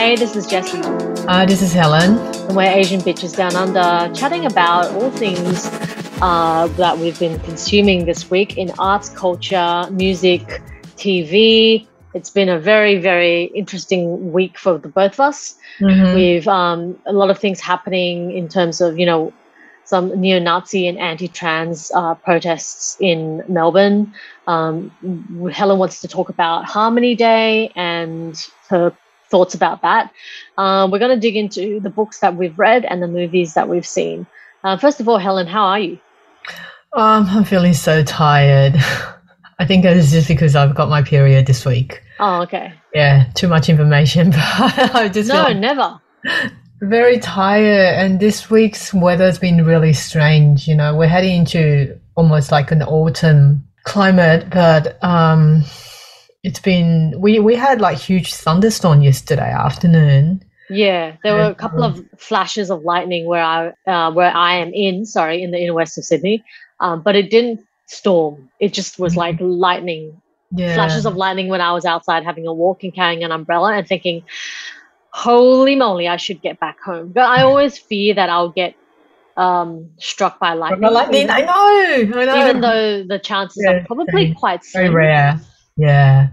Hey, 0.00 0.16
this 0.16 0.34
is 0.34 0.46
Jessie. 0.46 0.80
Uh, 1.28 1.44
this 1.44 1.60
is 1.60 1.74
Helen. 1.74 2.16
And 2.46 2.56
we're 2.56 2.62
Asian 2.62 3.02
Bitches 3.02 3.36
Down 3.36 3.54
Under, 3.54 4.10
chatting 4.14 4.46
about 4.46 4.86
all 4.92 5.10
things 5.10 5.68
uh, 6.22 6.68
that 6.78 6.96
we've 6.96 7.18
been 7.18 7.38
consuming 7.40 8.06
this 8.06 8.30
week 8.30 8.56
in 8.56 8.70
arts, 8.78 9.10
culture, 9.10 9.86
music, 9.90 10.62
TV. 10.96 11.86
It's 12.14 12.30
been 12.30 12.48
a 12.48 12.58
very, 12.58 12.98
very 12.98 13.52
interesting 13.54 14.32
week 14.32 14.56
for 14.56 14.78
the 14.78 14.88
both 14.88 15.12
of 15.12 15.20
us. 15.20 15.56
Mhm. 15.80 16.14
We've 16.14 16.48
um, 16.48 16.98
a 17.04 17.12
lot 17.12 17.28
of 17.28 17.38
things 17.38 17.60
happening 17.60 18.32
in 18.32 18.48
terms 18.48 18.80
of, 18.80 18.98
you 18.98 19.04
know, 19.04 19.34
some 19.84 20.18
neo-Nazi 20.18 20.88
and 20.88 20.98
anti-trans 20.98 21.92
uh, 21.94 22.14
protests 22.14 22.96
in 23.00 23.44
Melbourne. 23.48 24.14
Um, 24.46 24.90
Helen 25.52 25.78
wants 25.78 26.00
to 26.00 26.08
talk 26.08 26.30
about 26.30 26.64
Harmony 26.64 27.14
Day 27.14 27.70
and 27.76 28.34
her 28.70 28.94
thoughts 29.30 29.54
about 29.54 29.82
that. 29.82 30.12
Um, 30.58 30.90
we're 30.90 30.98
going 30.98 31.14
to 31.14 31.20
dig 31.20 31.36
into 31.36 31.80
the 31.80 31.90
books 31.90 32.18
that 32.20 32.34
we've 32.36 32.58
read 32.58 32.84
and 32.84 33.02
the 33.02 33.08
movies 33.08 33.54
that 33.54 33.68
we've 33.68 33.86
seen. 33.86 34.26
Uh, 34.64 34.76
first 34.76 35.00
of 35.00 35.08
all, 35.08 35.18
Helen, 35.18 35.46
how 35.46 35.64
are 35.64 35.78
you? 35.80 35.98
Um, 36.92 37.26
I'm 37.28 37.44
feeling 37.44 37.72
so 37.74 38.02
tired. 38.02 38.74
I 39.58 39.66
think 39.66 39.84
it's 39.84 40.10
just 40.10 40.26
because 40.28 40.56
I've 40.56 40.74
got 40.74 40.88
my 40.88 41.02
period 41.02 41.46
this 41.46 41.64
week. 41.66 42.02
Oh, 42.18 42.42
okay. 42.42 42.72
Yeah, 42.94 43.26
too 43.34 43.46
much 43.48 43.68
information, 43.68 44.30
but 44.30 44.94
I 44.94 45.08
just 45.12 45.28
No, 45.28 45.52
never. 45.52 46.00
very 46.80 47.18
tired. 47.18 47.94
And 47.94 48.20
this 48.20 48.50
week's 48.50 48.92
weather's 48.92 49.38
been 49.38 49.64
really 49.64 49.92
strange. 49.92 50.66
You 50.66 50.74
know, 50.74 50.96
we're 50.96 51.08
heading 51.08 51.40
into 51.40 51.98
almost 52.16 52.50
like 52.50 52.70
an 52.72 52.82
autumn 52.82 53.66
climate, 53.84 54.48
but 54.50 55.02
um, 55.04 55.62
it's 56.42 56.60
been 56.60 57.14
we 57.18 57.38
we 57.38 57.54
had 57.54 57.80
like 57.80 57.98
huge 57.98 58.34
thunderstorm 58.34 59.02
yesterday 59.02 59.50
afternoon. 59.52 60.42
Yeah, 60.68 61.16
there 61.24 61.34
were 61.34 61.46
a 61.50 61.54
couple 61.54 61.82
of 61.82 62.00
flashes 62.16 62.70
of 62.70 62.84
lightning 62.84 63.26
where 63.26 63.42
I 63.42 63.72
uh, 63.86 64.12
where 64.12 64.30
I 64.34 64.56
am 64.56 64.72
in. 64.72 65.04
Sorry, 65.04 65.42
in 65.42 65.50
the 65.50 65.58
inner 65.58 65.74
west 65.74 65.98
of 65.98 66.04
Sydney, 66.04 66.44
um, 66.78 67.02
but 67.02 67.16
it 67.16 67.30
didn't 67.30 67.60
storm. 67.86 68.48
It 68.60 68.72
just 68.72 68.98
was 68.98 69.16
like 69.16 69.36
lightning 69.40 70.20
Yeah, 70.52 70.74
flashes 70.74 71.06
of 71.06 71.16
lightning 71.16 71.48
when 71.48 71.60
I 71.60 71.72
was 71.72 71.84
outside 71.84 72.24
having 72.24 72.46
a 72.46 72.54
walk 72.54 72.84
and 72.84 72.94
carrying 72.94 73.24
an 73.24 73.32
umbrella 73.32 73.74
and 73.74 73.86
thinking, 73.86 74.22
holy 75.10 75.74
moly, 75.74 76.06
I 76.06 76.16
should 76.16 76.40
get 76.40 76.60
back 76.60 76.80
home. 76.80 77.08
But 77.08 77.24
I 77.24 77.42
always 77.42 77.76
fear 77.76 78.14
that 78.14 78.30
I'll 78.30 78.50
get 78.50 78.76
um, 79.36 79.90
struck 79.98 80.38
by 80.38 80.54
lightning. 80.54 80.90
lightning. 80.90 81.30
I 81.30 81.40
know. 81.40 82.20
I 82.20 82.24
know. 82.24 82.36
even 82.36 82.60
though 82.60 83.04
the 83.04 83.18
chances 83.18 83.64
Yeah, 83.64 83.72
are 83.72 83.84
probably 83.86 84.34
quite 84.34 84.62
very 84.72 84.88
rare. 84.88 85.40
Yeah, 85.80 86.28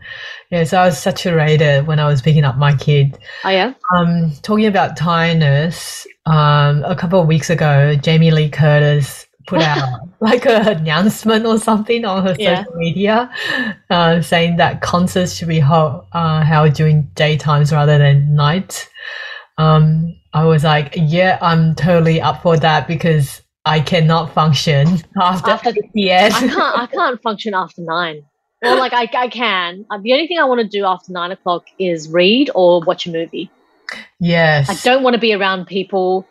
yeah. 0.51 0.63
So 0.65 0.77
I 0.77 0.85
was 0.87 0.97
saturated 0.97 1.87
when 1.87 1.99
I 1.99 2.07
was 2.07 2.21
picking 2.21 2.43
up 2.43 2.57
my 2.57 2.75
kid. 2.75 3.17
Oh 3.43 3.49
yeah, 3.49 3.73
Um, 3.95 4.31
talking 4.41 4.65
about 4.65 4.97
tiredness, 4.97 6.05
um, 6.25 6.83
a 6.85 6.95
couple 6.95 7.21
of 7.21 7.27
weeks 7.27 7.49
ago, 7.49 7.95
Jamie 7.95 8.31
Lee 8.31 8.49
Curtis 8.49 9.25
put 9.47 9.61
out 9.61 9.87
like 10.19 10.45
an 10.45 10.67
announcement 10.67 11.45
or 11.45 11.57
something 11.57 12.03
on 12.03 12.25
her 12.25 12.35
Yeah. 12.37 12.63
social 12.65 12.75
media, 12.75 13.31
uh, 13.89 14.21
saying 14.21 14.57
that 14.57 14.81
concerts 14.81 15.33
should 15.35 15.47
be 15.47 15.59
held, 15.59 16.05
uh, 16.11 16.41
held 16.43 16.73
during 16.73 17.09
daytimes 17.15 17.71
rather 17.71 17.97
than 17.97 18.35
night. 18.35 18.89
Um, 19.57 20.15
I 20.33 20.43
was 20.45 20.63
like, 20.63 20.93
yeah, 20.97 21.37
I'm 21.41 21.75
totally 21.75 22.19
up 22.21 22.41
for 22.43 22.57
that 22.57 22.87
because 22.87 23.41
I 23.65 23.79
cannot 23.79 24.33
function 24.33 24.87
after, 25.21 25.51
After- 25.51 25.69
8 25.69 25.93
p.m. 25.95 26.31
I 26.33 26.39
can't. 26.39 26.79
I 26.79 26.85
can't 26.87 27.21
function 27.21 27.53
after 27.53 27.81
nine. 27.83 28.21
Well, 28.61 28.77
like 28.79 28.93
I, 28.93 29.09
I 29.15 29.27
can. 29.27 29.85
Uh, 29.89 29.99
the 30.01 30.13
only 30.13 30.27
thing 30.27 30.39
I 30.39 30.45
want 30.45 30.61
to 30.61 30.67
do 30.67 30.85
after 30.85 31.11
nine 31.11 31.31
o'clock 31.31 31.65
is 31.77 32.09
read 32.09 32.49
or 32.55 32.81
watch 32.81 33.05
a 33.05 33.11
movie. 33.11 33.51
Yes. 34.19 34.69
I 34.69 34.75
don't 34.83 35.03
want 35.03 35.13
to 35.13 35.19
be 35.19 35.33
around 35.33 35.67
people. 35.67 36.27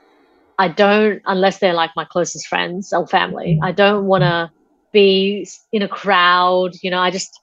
I 0.59 0.69
don't, 0.69 1.23
unless 1.27 1.59
they're 1.59 1.75
like 1.75 1.91
my 1.97 2.05
closest 2.05 2.49
friends 2.49 2.93
or 2.93 3.07
family. 3.07 3.61
I 3.63 3.73
don't 3.73 4.07
want 4.07 4.23
to 4.23 4.51
be 4.93 5.47
in 5.73 5.83
a 5.83 5.89
crowd. 5.89 6.73
You 6.83 6.91
know, 6.91 6.99
I 6.99 7.11
just, 7.11 7.41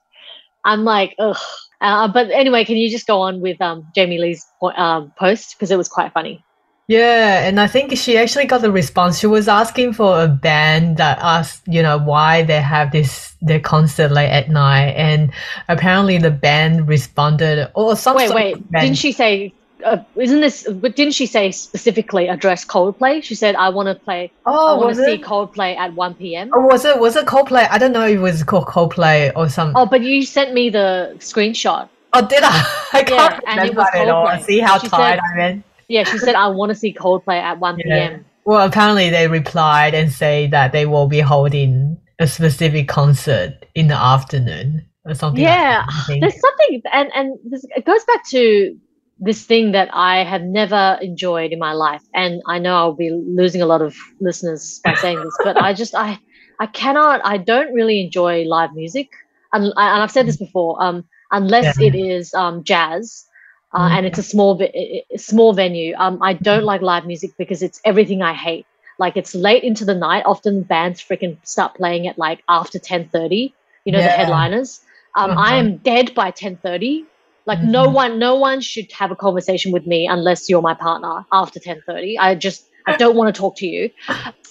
I'm 0.66 0.84
like, 0.84 1.16
ugh. 1.20 1.38
Uh, 1.80 2.08
but 2.08 2.32
anyway, 2.32 2.64
can 2.66 2.78
you 2.78 2.90
just 2.90 3.08
go 3.08 3.22
on 3.22 3.42
with 3.42 3.62
um, 3.62 3.88
Jamie 3.94 4.18
Lee's 4.18 4.46
po- 4.60 4.72
um, 4.72 5.14
post 5.18 5.56
because 5.56 5.70
it 5.70 5.78
was 5.78 5.88
quite 5.88 6.14
funny. 6.14 6.44
Yeah, 6.88 7.48
and 7.48 7.60
I 7.62 7.68
think 7.68 7.96
she 7.98 8.18
actually 8.18 8.46
got 8.46 8.62
the 8.62 8.72
response. 8.72 9.18
She 9.20 9.28
was 9.28 9.48
asking 9.48 9.94
for 9.94 10.22
a 10.22 10.28
band 10.28 10.98
that 10.98 11.18
asked, 11.22 11.66
you 11.66 11.82
know, 11.82 11.98
why 11.98 12.44
they 12.44 12.60
have 12.62 12.92
this 12.92 13.34
their 13.42 13.60
concert 13.62 14.12
late 14.12 14.30
at 14.30 14.50
night, 14.50 14.90
and 14.98 15.32
apparently 15.70 16.18
the 16.18 16.32
band 16.32 16.88
responded, 16.90 17.70
or 17.74 17.96
some 17.96 18.18
Wait, 18.18 18.34
wait, 18.34 18.72
didn't 18.72 18.96
she 18.98 19.12
say? 19.14 19.54
Uh, 19.86 19.98
isn't 20.16 20.40
this? 20.42 20.68
But 20.70 20.96
didn't 20.96 21.14
she 21.14 21.26
say 21.26 21.52
specifically 21.52 22.28
address 22.30 22.64
Coldplay? 22.66 23.22
She 23.24 23.36
said, 23.36 23.56
"I 23.56 23.68
want 23.70 23.88
to 23.88 23.96
play. 23.96 24.32
Oh, 24.46 24.52
I 24.52 24.72
Oh, 24.74 24.78
want 24.80 24.96
to 24.96 25.04
see 25.06 25.14
it? 25.16 25.22
Coldplay 25.24 25.76
at 25.78 25.94
one 25.94 26.16
p.m." 26.16 26.50
Or 26.54 26.68
was 26.68 26.84
it 26.86 27.00
was 27.00 27.16
it 27.16 27.26
Coldplay? 27.26 27.68
I 27.70 27.78
don't 27.78 27.92
know 27.94 28.06
if 28.06 28.16
it 28.16 28.20
was 28.20 28.44
called 28.44 28.66
Coldplay 28.66 29.32
or 29.36 29.48
some. 29.50 29.74
Oh, 29.76 29.86
but 29.86 30.02
you 30.02 30.24
sent 30.26 30.54
me 30.54 30.70
the 30.70 31.16
screenshot. 31.20 31.88
Oh, 32.14 32.26
did 32.26 32.44
I? 32.44 32.88
I 32.94 33.04
can't 33.04 33.42
Yeah, 33.46 33.56
remember 33.56 33.86
it 33.96 34.10
all. 34.10 34.40
See 34.40 34.60
how 34.60 34.78
She 34.80 34.88
tired 34.90 35.20
said- 35.34 35.40
I 35.42 35.48
am. 35.50 35.64
Yeah, 35.94 36.06
she 36.06 36.18
said, 36.18 36.34
"I 36.34 36.48
want 36.48 36.72
to 36.72 36.76
see 36.76 36.92
Coldplay 36.92 37.40
at 37.40 37.60
one 37.60 37.78
Yeah. 37.78 38.08
p.m." 38.10 38.26
Well, 38.46 38.66
apparently 38.66 39.12
they 39.12 39.28
replied 39.28 39.94
and 39.94 40.12
say 40.12 40.48
that 40.48 40.72
they 40.72 40.88
will 40.88 41.08
be 41.08 41.20
holding 41.20 41.98
a 42.18 42.26
specific 42.26 42.88
concert 42.88 43.66
in 43.76 43.90
the 43.90 43.96
afternoon 43.96 44.88
or 45.06 45.14
something. 45.14 45.44
like 45.44 45.52
Yeah, 45.52 45.86
that, 45.86 46.18
there's 46.20 46.42
something, 46.42 46.82
and 46.92 47.12
and 47.14 47.38
this, 47.48 47.64
it 47.76 47.86
goes 47.86 48.04
back 48.06 48.28
to 48.32 48.76
this 49.20 49.46
thing 49.46 49.74
that 49.74 49.90
I 49.94 50.24
have 50.24 50.42
never 50.42 50.98
enjoyed 51.00 51.52
in 51.52 51.60
my 51.60 51.74
life, 51.74 52.02
and 52.16 52.42
I 52.48 52.58
know 52.58 52.76
I'll 52.76 52.96
be 52.96 53.12
losing 53.12 53.62
a 53.62 53.68
lot 53.68 53.84
of 53.84 53.96
listeners 54.20 54.82
by 54.84 54.96
saying 55.04 55.20
this, 55.24 55.38
but 55.44 55.58
I 55.58 55.76
just 55.76 55.94
I 55.94 56.20
I 56.60 56.66
cannot, 56.66 57.22
I 57.24 57.38
don't 57.38 57.72
really 57.72 58.02
enjoy 58.04 58.46
live 58.46 58.74
music, 58.74 59.10
and, 59.54 59.66
and 59.66 60.02
I've 60.02 60.12
said 60.12 60.26
this 60.26 60.38
before, 60.38 60.82
um, 60.82 61.06
unless 61.30 61.80
Yeah. 61.80 61.88
it 61.90 61.96
is 61.96 62.34
um 62.34 62.64
jazz. 62.64 63.26
Uh, 63.74 63.90
Mm. 63.90 63.98
and 63.98 64.06
it's 64.06 64.20
a 64.20 64.24
small, 64.24 64.62
i- 64.62 65.04
i- 65.14 65.18
small 65.18 65.54
venue. 65.54 65.96
Um, 65.98 66.22
I 66.22 66.34
don't 66.34 66.64
like 66.64 66.82
live 66.82 67.06
music 67.06 67.32
because 67.38 67.62
it's 67.64 67.80
everything 67.86 68.22
I 68.22 68.34
hate. 68.34 68.68
Like 69.00 69.18
it's 69.18 69.34
late 69.36 69.64
into 69.64 69.86
the 69.86 69.96
night. 69.96 70.24
Often 70.26 70.64
bands 70.64 71.02
freaking 71.02 71.38
start 71.46 71.76
playing 71.76 72.08
at 72.08 72.18
like 72.18 72.42
after 72.48 72.80
ten 72.80 73.10
thirty. 73.10 73.56
You 73.86 73.92
know 73.94 74.02
the 74.02 74.10
headliners. 74.10 74.82
Um, 75.18 75.34
I 75.38 75.56
Uh-huh. 75.56 75.56
am 75.56 75.78
dead 75.78 76.14
by 76.14 76.32
ten 76.32 76.58
thirty. 76.58 77.10
Like 77.46 77.64
no 77.64 77.90
Mhm. 77.90 77.92
one, 77.92 78.20
no 78.20 78.36
one 78.36 78.62
should 78.62 78.92
have 78.94 79.12
a 79.12 79.16
conversation 79.16 79.72
with 79.72 79.86
me 79.88 80.08
unless 80.08 80.50
you're 80.50 80.62
my 80.62 80.76
partner 80.76 81.26
after 81.32 81.60
ten 81.60 81.82
thirty. 81.88 82.18
I 82.18 82.36
just, 82.36 82.64
I 82.88 82.94
don't 82.94 83.16
want 83.18 83.34
to 83.34 83.40
talk 83.40 83.58
to 83.58 83.68
you. 83.68 83.90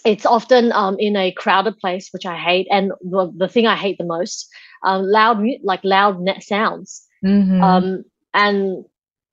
It's 0.04 0.26
often 0.26 0.72
um, 0.72 0.96
in 0.98 1.16
a 1.16 1.32
crowded 1.32 1.78
place, 1.78 2.08
which 2.12 2.26
I 2.26 2.36
hate, 2.36 2.66
and 2.70 2.92
the, 3.02 3.32
the 3.36 3.48
thing 3.48 3.66
I 3.66 3.76
hate 3.76 3.98
the 3.98 4.04
most, 4.04 4.48
um, 4.84 5.02
loud, 5.04 5.42
like 5.62 5.80
loud 5.84 6.20
net 6.20 6.42
sounds 6.42 7.06
Mhm. 7.24 7.60
um 7.60 8.04
and 8.34 8.84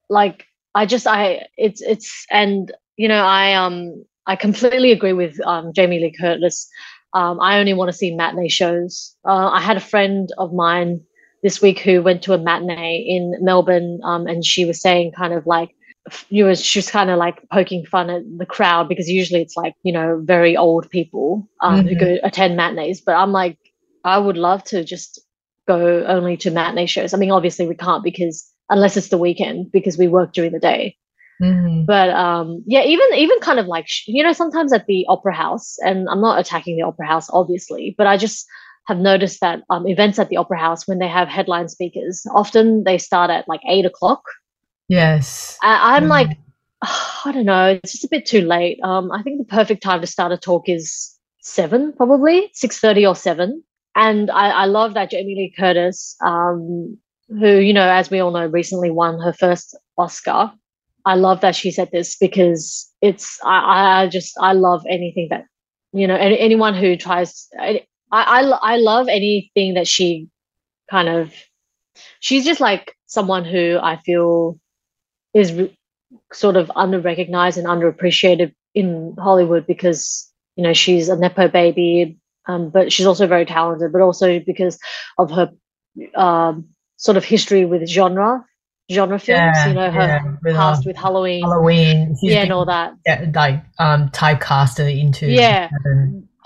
like 0.09 0.45
i 0.75 0.85
just 0.85 1.07
i 1.07 1.45
it's 1.57 1.81
it's 1.81 2.25
and 2.31 2.71
you 2.97 3.07
know 3.07 3.23
i 3.23 3.53
um 3.53 4.03
i 4.27 4.35
completely 4.35 4.91
agree 4.91 5.13
with 5.13 5.39
um 5.45 5.71
jamie 5.73 5.99
lee 5.99 6.13
curtis 6.19 6.69
um 7.13 7.39
i 7.41 7.59
only 7.59 7.73
want 7.73 7.89
to 7.89 7.97
see 7.97 8.15
matinee 8.15 8.49
shows 8.49 9.15
uh, 9.27 9.49
i 9.49 9.59
had 9.61 9.77
a 9.77 9.81
friend 9.91 10.29
of 10.37 10.53
mine 10.53 10.99
this 11.43 11.61
week 11.61 11.79
who 11.79 12.01
went 12.01 12.21
to 12.23 12.33
a 12.33 12.37
matinee 12.37 13.03
in 13.07 13.33
melbourne 13.41 13.99
um 14.03 14.27
and 14.27 14.45
she 14.45 14.65
was 14.65 14.81
saying 14.81 15.11
kind 15.11 15.33
of 15.33 15.45
like 15.45 15.69
you 16.29 16.45
was 16.45 16.63
she 16.63 16.79
was 16.79 16.89
kind 16.89 17.09
of 17.09 17.17
like 17.17 17.39
poking 17.51 17.85
fun 17.85 18.09
at 18.09 18.21
the 18.37 18.45
crowd 18.45 18.87
because 18.87 19.09
usually 19.09 19.41
it's 19.41 19.55
like 19.57 19.73
you 19.83 19.91
know 19.93 20.19
very 20.23 20.55
old 20.57 20.89
people 20.89 21.47
um 21.61 21.85
who 21.85 21.95
Mhm. 21.95 21.99
go 21.99 22.17
attend 22.23 22.55
matinees 22.55 23.01
but 23.01 23.15
i'm 23.15 23.31
like 23.31 23.57
i 24.03 24.17
would 24.17 24.37
love 24.37 24.63
to 24.65 24.83
just 24.83 25.19
go 25.67 26.03
only 26.05 26.35
to 26.37 26.49
matinee 26.51 26.87
shows. 26.87 27.13
I 27.13 27.17
mean, 27.17 27.31
obviously 27.31 27.67
we 27.67 27.75
can't 27.75 28.03
because 28.03 28.51
unless 28.69 28.97
it's 28.97 29.09
the 29.09 29.17
weekend 29.17 29.71
because 29.71 29.97
we 29.97 30.07
work 30.07 30.33
during 30.33 30.51
the 30.51 30.59
day. 30.59 30.95
Mhm. 31.41 31.85
But 31.85 32.09
um, 32.09 32.63
yeah, 32.67 32.83
even 32.83 33.07
even 33.15 33.39
kind 33.39 33.59
of 33.59 33.67
like 33.67 33.87
you 34.07 34.23
know 34.23 34.33
sometimes 34.33 34.73
at 34.73 34.85
the 34.87 35.05
opera 35.07 35.33
house, 35.33 35.77
and 35.79 36.07
I'm 36.09 36.21
not 36.21 36.39
attacking 36.39 36.75
the 36.75 36.83
opera 36.83 37.07
house 37.07 37.29
obviously, 37.31 37.95
but 37.97 38.07
I 38.07 38.17
just 38.17 38.45
have 38.87 38.97
noticed 38.97 39.39
that 39.41 39.61
um, 39.69 39.87
events 39.87 40.19
at 40.19 40.29
the 40.29 40.37
opera 40.37 40.59
house 40.59 40.87
when 40.87 40.99
they 40.99 41.07
have 41.07 41.27
headline 41.27 41.69
speakers, 41.69 42.25
often 42.33 42.83
they 42.83 42.97
start 42.97 43.29
at 43.29 43.47
like 43.47 43.61
eight 43.69 43.85
o'clock. 43.85 44.21
Yes. 44.89 45.57
I- 45.61 45.95
I'm 45.95 46.05
Mhm. 46.05 46.09
like, 46.09 46.37
I 47.25 47.31
don't 47.31 47.45
know, 47.45 47.79
it's 47.83 47.91
just 47.93 48.03
a 48.03 48.09
bit 48.09 48.25
too 48.25 48.41
late. 48.41 48.79
Um, 48.83 49.11
I 49.11 49.21
think 49.21 49.37
the 49.37 49.45
perfect 49.45 49.83
time 49.83 50.01
to 50.01 50.07
start 50.07 50.31
a 50.31 50.37
talk 50.37 50.67
is 50.67 51.15
seven, 51.41 51.93
probably 51.93 52.49
six 52.53 52.79
thirty 52.79 53.05
or 53.05 53.15
seven. 53.15 53.63
And 53.95 54.29
I, 54.31 54.49
I 54.49 54.65
love 54.65 54.93
that 54.95 55.11
Jamie 55.11 55.35
Lee 55.35 55.53
Curtis, 55.57 56.15
um, 56.25 56.97
who 57.29 57.59
you 57.59 57.73
know, 57.73 57.87
as 57.89 58.09
we 58.09 58.19
all 58.19 58.31
know, 58.31 58.45
recently 58.47 58.91
won 58.91 59.19
her 59.19 59.33
first 59.33 59.77
Oscar. 59.97 60.51
I 61.05 61.15
love 61.15 61.41
that 61.41 61.55
she 61.55 61.71
said 61.71 61.89
this 61.91 62.17
because 62.17 62.91
it's 63.01 63.39
I, 63.43 64.03
I 64.03 64.07
just 64.07 64.33
I 64.41 64.53
love 64.53 64.83
anything 64.89 65.27
that 65.31 65.45
you 65.93 66.07
know 66.07 66.15
any, 66.15 66.39
anyone 66.39 66.75
who 66.75 66.95
tries 66.97 67.47
I, 67.59 67.85
I 68.11 68.41
I 68.61 68.77
love 68.77 69.07
anything 69.07 69.75
that 69.75 69.87
she 69.87 70.27
kind 70.89 71.09
of 71.09 71.33
she's 72.19 72.45
just 72.45 72.59
like 72.59 72.95
someone 73.07 73.45
who 73.45 73.79
I 73.81 73.97
feel 73.97 74.59
is 75.33 75.53
re- 75.53 75.77
sort 76.33 76.55
of 76.57 76.71
under 76.75 76.99
recognized 76.99 77.57
and 77.57 77.67
underappreciated 77.67 78.53
in 78.75 79.15
Hollywood 79.19 79.65
because 79.67 80.31
you 80.55 80.63
know 80.63 80.73
she's 80.73 81.09
a 81.09 81.17
nepo 81.17 81.47
baby, 81.47 82.17
um, 82.47 82.69
but 82.69 82.91
she's 82.91 83.05
also 83.05 83.27
very 83.27 83.45
talented, 83.45 83.91
but 83.91 84.01
also 84.01 84.39
because 84.39 84.79
of 85.17 85.31
her 85.31 85.51
um, 86.15 86.69
sort 86.99 87.17
of 87.17 87.25
history 87.25 87.65
with 87.65 87.87
genre 87.89 88.45
genre 88.91 89.19
films. 89.19 89.57
Yeah, 89.57 89.67
you 89.67 89.73
know, 89.73 89.91
her 89.91 90.37
yeah, 90.45 90.53
past 90.53 90.81
uh, 90.81 90.83
with 90.87 90.97
Halloween, 90.97 91.41
Halloween, 91.41 92.15
yeah, 92.21 92.41
and 92.41 92.51
all 92.51 92.65
that. 92.65 92.93
Like 93.33 93.63
um, 93.79 94.09
typecasted 94.09 94.99
into 94.99 95.27
yeah. 95.27 95.69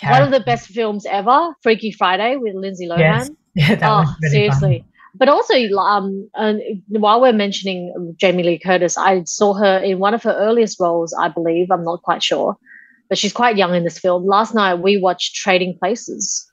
One 0.02 0.22
of 0.22 0.32
the 0.32 0.42
best 0.42 0.68
films 0.68 1.06
ever, 1.06 1.56
Freaky 1.62 1.92
Friday 1.92 2.36
with 2.36 2.56
Lindsay 2.56 2.88
Lohan. 2.88 3.00
Yes. 3.00 3.30
Yeah, 3.56 3.76
that 3.76 3.88
oh, 3.88 4.00
was 4.00 4.32
seriously. 4.32 4.80
Fun. 4.80 4.88
But 5.14 5.30
also, 5.30 5.54
um, 5.78 6.28
while 6.88 7.22
we're 7.22 7.34
mentioning 7.34 8.16
Jamie 8.18 8.42
Lee 8.42 8.58
Curtis, 8.58 8.98
I 8.98 9.26
saw 9.26 9.54
her 9.54 9.78
in 9.78 10.00
one 10.00 10.16
of 10.16 10.24
her 10.24 10.34
earliest 10.34 10.80
roles, 10.80 11.14
I 11.14 11.28
believe. 11.28 11.70
I'm 11.70 11.84
not 11.84 12.02
quite 12.02 12.24
sure, 12.24 12.58
but 13.10 13.20
she's 13.20 13.32
quite 13.32 13.58
young 13.58 13.76
in 13.76 13.84
this 13.84 14.00
film. 14.00 14.26
Last 14.26 14.56
night 14.56 14.80
we 14.80 14.98
watched 14.98 15.36
Trading 15.36 15.78
Places, 15.78 16.52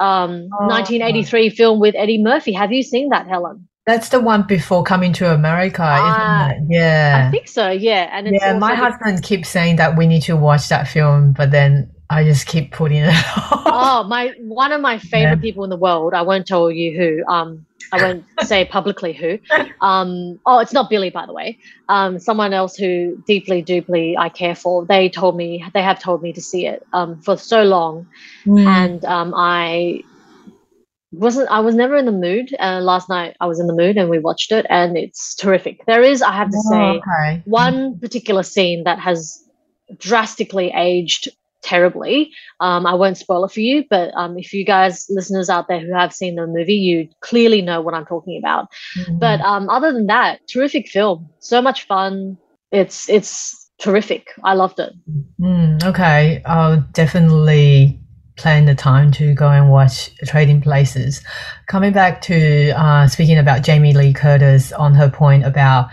um, 0.00 0.48
oh, 0.60 0.66
1983 0.66 1.50
film 1.50 1.80
with 1.80 1.94
Eddie 1.96 2.22
Murphy. 2.22 2.52
Have 2.52 2.72
you 2.72 2.82
seen 2.82 3.08
that, 3.10 3.26
Helen? 3.26 3.68
That's 3.86 4.10
the 4.10 4.20
one 4.20 4.42
before 4.42 4.82
coming 4.82 5.14
to 5.14 5.32
America, 5.32 5.82
isn't 5.82 6.70
it? 6.70 6.76
Yeah. 6.76 7.24
I 7.26 7.30
think 7.30 7.48
so, 7.48 7.70
yeah. 7.70 8.10
And 8.12 8.28
yeah, 8.34 8.58
my 8.58 8.74
husband 8.74 9.22
keeps 9.22 9.48
saying 9.48 9.76
that 9.76 9.96
we 9.96 10.06
need 10.06 10.22
to 10.24 10.36
watch 10.36 10.68
that 10.68 10.88
film, 10.88 11.32
but 11.32 11.50
then 11.52 11.90
I 12.10 12.24
just 12.24 12.46
keep 12.46 12.72
putting 12.72 12.98
it 12.98 13.08
off. 13.36 13.62
Oh, 13.64 14.04
my 14.06 14.34
one 14.40 14.72
of 14.72 14.82
my 14.82 14.98
favorite 14.98 15.36
yeah. 15.36 15.40
people 15.40 15.64
in 15.64 15.70
the 15.70 15.76
world. 15.76 16.12
I 16.12 16.20
won't 16.20 16.46
tell 16.46 16.70
you 16.70 16.98
who. 16.98 17.32
Um, 17.32 17.64
I 17.92 18.02
won't 18.02 18.24
say 18.42 18.64
publicly 18.64 19.12
who. 19.12 19.38
Um, 19.80 20.40
oh, 20.46 20.58
it's 20.58 20.72
not 20.72 20.90
Billy, 20.90 21.10
by 21.10 21.26
the 21.26 21.32
way. 21.32 21.58
Um, 21.88 22.18
someone 22.18 22.52
else 22.52 22.76
who 22.76 23.22
deeply, 23.26 23.62
deeply 23.62 24.16
I 24.16 24.28
care 24.28 24.54
for. 24.54 24.84
They 24.84 25.08
told 25.08 25.36
me 25.36 25.64
they 25.74 25.82
have 25.82 26.00
told 26.00 26.22
me 26.22 26.32
to 26.32 26.40
see 26.40 26.66
it 26.66 26.86
um, 26.92 27.20
for 27.20 27.36
so 27.36 27.62
long, 27.62 28.06
mm. 28.44 28.66
and 28.66 29.04
um, 29.04 29.32
I 29.36 30.02
wasn't. 31.12 31.48
I 31.50 31.60
was 31.60 31.74
never 31.74 31.96
in 31.96 32.06
the 32.06 32.12
mood. 32.12 32.54
Uh, 32.58 32.80
last 32.80 33.08
night 33.08 33.36
I 33.40 33.46
was 33.46 33.60
in 33.60 33.66
the 33.66 33.74
mood, 33.74 33.96
and 33.96 34.10
we 34.10 34.18
watched 34.18 34.52
it, 34.52 34.66
and 34.68 34.96
it's 34.96 35.34
terrific. 35.34 35.84
There 35.86 36.02
is, 36.02 36.22
I 36.22 36.32
have 36.32 36.50
to 36.50 36.56
oh, 36.56 36.70
say, 36.70 37.00
okay. 37.00 37.42
one 37.44 37.98
particular 37.98 38.42
scene 38.42 38.84
that 38.84 38.98
has 38.98 39.42
drastically 39.96 40.72
aged 40.74 41.28
terribly. 41.62 42.30
Um, 42.60 42.86
I 42.86 42.94
won't 42.94 43.16
spoil 43.16 43.44
it 43.44 43.52
for 43.52 43.60
you, 43.60 43.84
but 43.88 44.12
um, 44.14 44.38
if 44.38 44.52
you 44.52 44.64
guys, 44.64 45.06
listeners 45.08 45.50
out 45.50 45.68
there 45.68 45.80
who 45.80 45.92
have 45.92 46.12
seen 46.12 46.36
the 46.36 46.46
movie, 46.46 46.74
you 46.74 47.08
clearly 47.20 47.62
know 47.62 47.80
what 47.80 47.94
I'm 47.94 48.06
talking 48.06 48.38
about. 48.38 48.68
Mm-hmm. 48.98 49.18
But 49.18 49.40
um, 49.40 49.68
other 49.68 49.92
than 49.92 50.06
that, 50.06 50.40
terrific 50.48 50.88
film. 50.88 51.28
So 51.40 51.60
much 51.60 51.86
fun. 51.86 52.38
It's 52.70 53.08
it's 53.08 53.70
terrific. 53.78 54.28
I 54.44 54.54
loved 54.54 54.78
it. 54.78 54.92
Mm, 55.40 55.82
okay, 55.84 56.42
I'll 56.44 56.80
definitely 56.92 57.98
plan 58.36 58.66
the 58.66 58.74
time 58.74 59.10
to 59.12 59.34
go 59.34 59.48
and 59.48 59.70
watch 59.70 60.14
Trading 60.24 60.60
Places. 60.60 61.22
Coming 61.66 61.92
back 61.92 62.20
to 62.22 62.70
uh, 62.70 63.08
speaking 63.08 63.38
about 63.38 63.62
Jamie 63.62 63.92
Lee 63.92 64.12
Curtis 64.12 64.72
on 64.72 64.94
her 64.94 65.10
point 65.10 65.44
about 65.44 65.88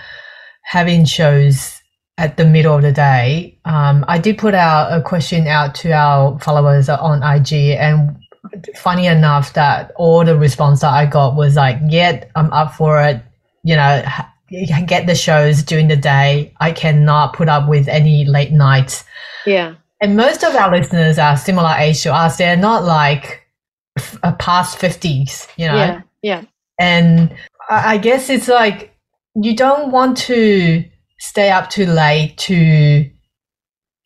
having 0.61 1.05
shows 1.05 1.74
at 2.17 2.37
the 2.37 2.45
middle 2.45 2.75
of 2.75 2.81
the 2.81 2.91
day, 2.91 3.57
um, 3.65 4.05
I 4.07 4.19
did 4.19 4.37
put 4.37 4.53
out 4.53 4.97
a 4.97 5.01
question 5.01 5.47
out 5.47 5.75
to 5.75 5.91
our 5.91 6.39
followers 6.39 6.87
on 6.89 7.23
IG, 7.23 7.77
and 7.77 8.15
funny 8.75 9.07
enough, 9.07 9.53
that 9.53 9.91
all 9.95 10.23
the 10.23 10.37
response 10.37 10.81
that 10.81 10.93
I 10.93 11.05
got 11.05 11.35
was 11.35 11.55
like, 11.55 11.77
"Yeah, 11.87 12.23
I'm 12.35 12.51
up 12.53 12.73
for 12.73 13.01
it." 13.01 13.21
You 13.63 13.75
know, 13.75 14.03
get 14.85 15.07
the 15.07 15.15
shows 15.15 15.63
during 15.63 15.87
the 15.87 15.97
day. 15.97 16.53
I 16.59 16.71
cannot 16.71 17.33
put 17.33 17.49
up 17.49 17.67
with 17.67 17.87
any 17.87 18.25
late 18.25 18.51
nights. 18.51 19.03
Yeah, 19.45 19.75
and 19.99 20.15
most 20.15 20.43
of 20.43 20.55
our 20.55 20.71
listeners 20.71 21.19
are 21.19 21.35
similar 21.35 21.75
age 21.77 22.03
to 22.03 22.13
us. 22.13 22.37
They're 22.37 22.55
not 22.55 22.83
like 22.83 23.43
past 24.39 24.77
fifties. 24.77 25.47
You 25.57 25.67
know. 25.67 25.75
Yeah. 25.75 26.01
Yeah. 26.21 26.41
And 26.79 27.35
I 27.69 27.97
guess 27.97 28.29
it's 28.29 28.47
like 28.47 28.95
you 29.35 29.55
don't 29.55 29.91
want 29.91 30.17
to 30.17 30.83
stay 31.27 31.49
up 31.49 31.69
too 31.69 31.85
late 31.85 32.37
to 32.37 33.09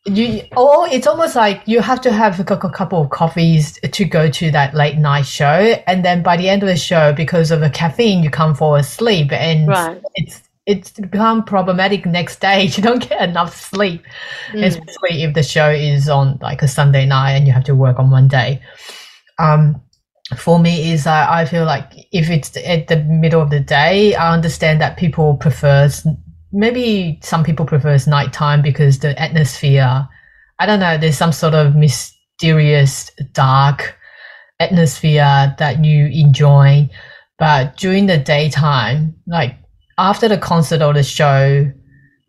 you 0.06 0.42
or 0.56 0.88
it's 0.88 1.06
almost 1.06 1.36
like 1.36 1.62
you 1.66 1.80
have 1.80 2.00
to 2.00 2.10
have 2.10 2.40
a 2.40 2.44
couple 2.44 3.02
of 3.02 3.10
coffees 3.10 3.78
to 3.92 4.04
go 4.04 4.30
to 4.30 4.50
that 4.50 4.74
late 4.74 4.96
night 4.96 5.26
show 5.26 5.74
and 5.86 6.04
then 6.04 6.22
by 6.22 6.36
the 6.36 6.48
end 6.48 6.62
of 6.62 6.68
the 6.68 6.76
show 6.76 7.12
because 7.12 7.50
of 7.50 7.60
the 7.60 7.68
caffeine 7.68 8.22
you 8.22 8.30
can't 8.30 8.56
fall 8.56 8.76
asleep 8.76 9.30
and 9.30 9.68
right. 9.68 10.00
it's 10.14 10.42
it's 10.64 10.92
become 10.92 11.44
problematic 11.44 12.06
next 12.06 12.40
day 12.40 12.62
you 12.74 12.82
don't 12.82 13.06
get 13.08 13.28
enough 13.28 13.54
sleep 13.54 14.02
mm. 14.52 14.64
especially 14.64 15.22
if 15.22 15.34
the 15.34 15.42
show 15.42 15.70
is 15.70 16.08
on 16.08 16.38
like 16.40 16.62
a 16.62 16.68
sunday 16.68 17.04
night 17.04 17.32
and 17.32 17.46
you 17.46 17.52
have 17.52 17.64
to 17.64 17.74
work 17.74 17.98
on 17.98 18.10
one 18.10 18.26
day 18.26 18.60
um 19.38 19.80
for 20.36 20.58
me 20.58 20.92
is 20.92 21.06
uh, 21.06 21.26
I 21.28 21.44
feel 21.44 21.64
like 21.64 21.92
if 22.12 22.30
it's 22.30 22.56
at 22.56 22.88
the 22.88 23.02
middle 23.04 23.42
of 23.42 23.50
the 23.50 23.60
day, 23.60 24.14
I 24.14 24.32
understand 24.32 24.80
that 24.80 24.96
people 24.96 25.36
prefer 25.36 25.88
maybe 26.52 27.18
some 27.22 27.44
people 27.44 27.64
prefers 27.64 28.06
nighttime 28.06 28.62
because 28.62 28.98
the 28.98 29.18
atmosphere 29.20 30.08
i 30.58 30.66
don't 30.66 30.80
know 30.80 30.98
there's 30.98 31.16
some 31.16 31.32
sort 31.32 31.54
of 31.54 31.76
mysterious 31.76 33.10
dark 33.32 33.96
atmosphere 34.60 35.54
that 35.58 35.84
you 35.84 36.06
enjoy. 36.06 36.88
But 37.38 37.78
during 37.78 38.06
the 38.06 38.18
daytime 38.18 39.16
like 39.26 39.56
after 39.96 40.28
the 40.28 40.36
concert 40.36 40.82
or 40.82 40.92
the 40.92 41.02
show 41.02 41.70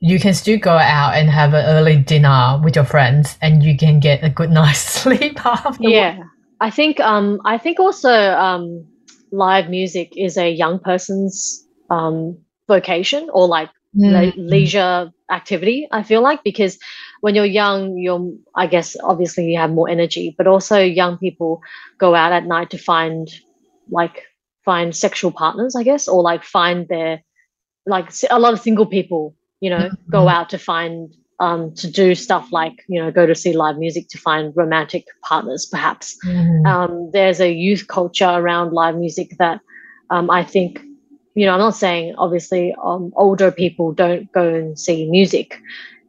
you 0.03 0.19
can 0.19 0.33
still 0.33 0.57
go 0.57 0.71
out 0.71 1.13
and 1.13 1.29
have 1.29 1.53
an 1.53 1.63
early 1.65 1.97
dinner 1.97 2.59
with 2.63 2.75
your 2.75 2.85
friends 2.85 3.37
and 3.41 3.61
you 3.61 3.77
can 3.77 3.99
get 3.99 4.23
a 4.23 4.29
good 4.29 4.49
night's 4.59 4.79
sleep 4.79 5.45
after 5.45 5.83
yeah. 5.83 6.23
I 6.61 6.69
think 6.69 6.99
um 7.01 7.41
i 7.43 7.57
think 7.57 7.79
also 7.79 8.09
um 8.09 8.85
live 9.31 9.69
music 9.69 10.13
is 10.15 10.37
a 10.37 10.49
young 10.49 10.79
person's 10.79 11.67
um 11.89 12.37
vocation 12.67 13.29
or 13.33 13.47
like 13.47 13.69
mm. 13.95 14.11
le- 14.11 14.41
leisure 14.41 15.11
activity 15.29 15.87
i 15.91 16.03
feel 16.03 16.21
like 16.21 16.43
because 16.43 16.77
when 17.21 17.35
you're 17.35 17.45
young 17.45 17.97
you're 17.97 18.31
i 18.55 18.67
guess 18.67 18.95
obviously 19.03 19.45
you 19.51 19.57
have 19.57 19.71
more 19.71 19.89
energy 19.89 20.33
but 20.37 20.47
also 20.47 20.79
young 20.79 21.17
people 21.17 21.61
go 21.97 22.15
out 22.15 22.31
at 22.31 22.45
night 22.45 22.69
to 22.69 22.77
find 22.77 23.29
like 23.89 24.23
find 24.65 24.95
sexual 24.95 25.31
partners 25.31 25.75
i 25.75 25.83
guess 25.83 26.07
or 26.07 26.21
like 26.21 26.43
find 26.43 26.87
their 26.87 27.21
like 27.85 28.11
a 28.29 28.39
lot 28.39 28.53
of 28.53 28.59
single 28.59 28.85
people 28.85 29.35
you 29.59 29.69
know 29.69 29.77
mm-hmm. 29.77 30.11
go 30.11 30.27
out 30.27 30.49
to 30.49 30.57
find 30.57 31.13
um, 31.39 31.73
to 31.73 31.89
do 31.89 32.13
stuff 32.13 32.51
like 32.51 32.83
you 32.87 33.01
know 33.01 33.09
go 33.09 33.25
to 33.25 33.33
see 33.33 33.53
live 33.53 33.77
music 33.77 34.07
to 34.09 34.17
find 34.19 34.53
romantic 34.55 35.05
partners 35.23 35.65
perhaps 35.65 36.15
mm-hmm. 36.23 36.65
um, 36.67 37.09
there's 37.13 37.39
a 37.39 37.51
youth 37.51 37.87
culture 37.87 38.29
around 38.29 38.73
live 38.73 38.95
music 38.95 39.35
that 39.39 39.59
um, 40.11 40.29
i 40.29 40.43
think 40.43 40.81
you 41.33 41.45
know, 41.45 41.53
I'm 41.53 41.59
not 41.59 41.75
saying 41.75 42.15
obviously 42.17 42.75
um, 42.83 43.13
older 43.15 43.51
people 43.51 43.93
don't 43.93 44.31
go 44.31 44.53
and 44.53 44.77
see 44.77 45.09
music. 45.09 45.59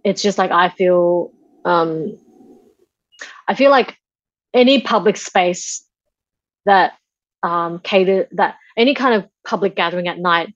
It's 0.05 0.23
just 0.23 0.39
like 0.39 0.51
I 0.51 0.69
feel, 0.71 1.33
um, 1.65 2.19
I 3.47 3.55
feel 3.55 3.71
like 3.71 3.97
any 4.53 4.81
public 4.81 5.17
space 5.17 5.87
that 6.67 6.95
um, 7.43 7.81
cater 7.81 8.29
that 8.33 8.57
any 8.77 8.95
kind 8.95 9.15
of 9.15 9.29
public 9.45 9.77
gathering 9.77 10.09
at 10.09 10.19
night, 10.19 10.55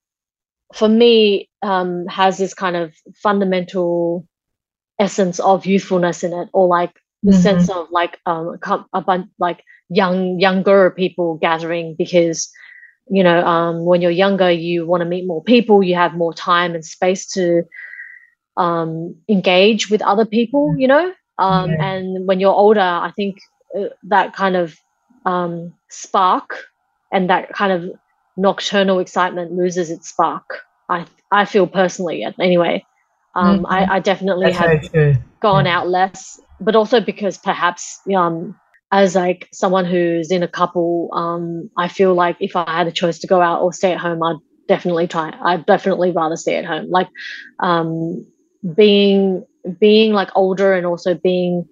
for 0.73 0.89
me, 0.89 1.49
um, 1.61 2.05
has 2.07 2.37
this 2.37 2.53
kind 2.53 2.75
of 2.75 2.93
fundamental 3.15 4.27
essence 4.99 5.39
of 5.39 5.65
youthfulness 5.65 6.23
in 6.23 6.33
it, 6.33 6.49
or 6.53 6.67
like 6.67 6.93
the 7.23 7.31
mm-hmm. 7.31 7.41
sense 7.41 7.69
of 7.69 7.89
like 7.91 8.19
um, 8.25 8.57
a 8.93 9.01
bunch 9.01 9.29
like 9.39 9.63
young 9.89 10.39
younger 10.39 10.91
people 10.91 11.35
gathering 11.35 11.95
because 11.97 12.51
you 13.09 13.23
know 13.23 13.45
um, 13.45 13.85
when 13.85 14.01
you're 14.01 14.11
younger 14.11 14.51
you 14.51 14.85
want 14.85 15.01
to 15.01 15.05
meet 15.05 15.25
more 15.25 15.43
people 15.43 15.83
you 15.83 15.95
have 15.95 16.13
more 16.13 16.33
time 16.33 16.75
and 16.75 16.85
space 16.85 17.25
to 17.25 17.63
um, 18.57 19.15
engage 19.29 19.89
with 19.89 20.01
other 20.01 20.25
people 20.25 20.75
you 20.77 20.87
know 20.87 21.13
um, 21.37 21.71
yeah. 21.71 21.85
and 21.85 22.27
when 22.27 22.39
you're 22.39 22.53
older 22.53 22.79
i 22.79 23.11
think 23.15 23.39
uh, 23.77 23.85
that 24.03 24.35
kind 24.35 24.55
of 24.55 24.77
um, 25.25 25.73
spark 25.89 26.65
and 27.11 27.29
that 27.29 27.49
kind 27.49 27.71
of 27.71 27.91
nocturnal 28.37 28.99
excitement 28.99 29.51
loses 29.51 29.89
its 29.89 30.09
spark 30.09 30.61
i 30.89 31.05
i 31.31 31.45
feel 31.45 31.67
personally 31.67 32.25
anyway 32.39 32.83
um, 33.35 33.57
mm-hmm. 33.57 33.65
I, 33.67 33.97
I, 33.97 33.99
definitely 33.99 34.51
That's 34.51 34.87
have 34.87 35.17
gone 35.41 35.65
yeah. 35.65 35.77
out 35.77 35.87
less 35.87 36.39
but 36.59 36.75
also 36.75 36.99
because 36.99 37.37
perhaps 37.37 37.99
um, 38.15 38.55
as 38.91 39.15
like 39.15 39.49
someone 39.51 39.85
who's 39.85 40.31
in 40.31 40.43
a 40.43 40.47
couple, 40.47 41.09
um, 41.13 41.69
I 41.77 41.87
feel 41.87 42.13
like 42.13 42.37
if 42.39 42.55
I 42.55 42.77
had 42.77 42.87
a 42.87 42.91
choice 42.91 43.19
to 43.19 43.27
go 43.27 43.41
out 43.41 43.61
or 43.61 43.73
stay 43.73 43.91
at 43.91 43.99
home, 43.99 44.23
I'd 44.23 44.37
definitely 44.67 45.07
try. 45.07 45.35
I'd 45.41 45.65
definitely 45.65 46.11
rather 46.11 46.37
stay 46.37 46.55
at 46.55 46.65
home. 46.65 46.89
Like 46.89 47.09
um, 47.59 48.25
being 48.75 49.45
being 49.79 50.13
like 50.13 50.29
older 50.35 50.73
and 50.73 50.85
also 50.85 51.15
being 51.15 51.67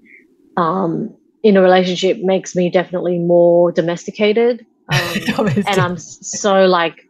um, 0.58 1.16
in 1.44 1.56
a 1.56 1.62
relationship 1.62 2.18
makes 2.22 2.56
me 2.56 2.70
definitely 2.70 3.20
more 3.20 3.72
domesticated. 3.72 4.66
Um, 5.40 5.48
and 5.48 5.80
I'm 5.80 5.98
so 5.98 6.68
like, 6.68 7.08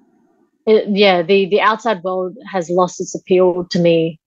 it, 0.65 0.85
yeah, 0.87 1.21
the 1.21 1.49
the 1.49 1.59
outside 1.59 2.01
world 2.03 2.37
has 2.49 2.69
lost 2.69 3.01
its 3.01 3.13
appeal 3.13 3.65
to 3.71 3.79
me 3.79 4.17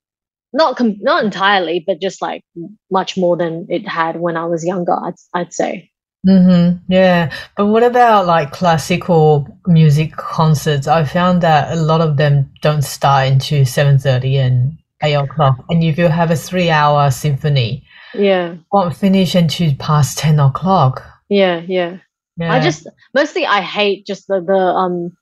not 0.53 0.77
com- 0.77 0.99
not 1.01 1.25
entirely, 1.25 1.83
but 1.87 2.01
just 2.01 2.23
like 2.23 2.43
much 2.91 3.17
more 3.17 3.37
than 3.37 3.67
it 3.69 3.87
had 3.89 4.21
when 4.21 4.37
I 4.37 4.47
was 4.47 4.65
younger. 4.65 4.93
I'd 4.95 5.15
I'd 5.35 5.53
say. 5.53 5.91
Mm-hmm. 6.27 6.93
Yeah, 6.93 7.33
but 7.57 7.67
what 7.67 7.85
about 7.85 8.27
like 8.27 8.51
classical 8.51 9.47
music 9.67 10.17
concerts? 10.17 10.89
I 10.89 11.05
found 11.05 11.43
that 11.43 11.73
a 11.73 11.81
lot 11.81 12.01
of 12.01 12.17
them 12.17 12.51
don't 12.61 12.83
start 12.83 13.29
into 13.29 13.65
seven 13.65 13.99
thirty 13.99 14.37
and 14.37 14.77
eight 15.03 15.15
o'clock, 15.15 15.65
and 15.69 15.83
if 15.85 15.97
you 15.97 16.09
have 16.09 16.31
a 16.31 16.37
three-hour 16.37 17.11
symphony, 17.13 17.85
yeah, 18.15 18.57
won't 18.73 18.97
finish 18.97 19.35
until 19.35 19.75
past 19.77 20.19
ten 20.19 20.41
o'clock. 20.41 21.05
Yeah, 21.29 21.63
yeah. 21.67 21.99
Yeah. 22.37 22.53
I 22.53 22.61
just 22.61 22.89
mostly 23.15 23.47
I 23.47 23.61
hate 23.61 24.07
just 24.07 24.29
the 24.29 24.41
the 24.41 24.55
um 24.55 25.17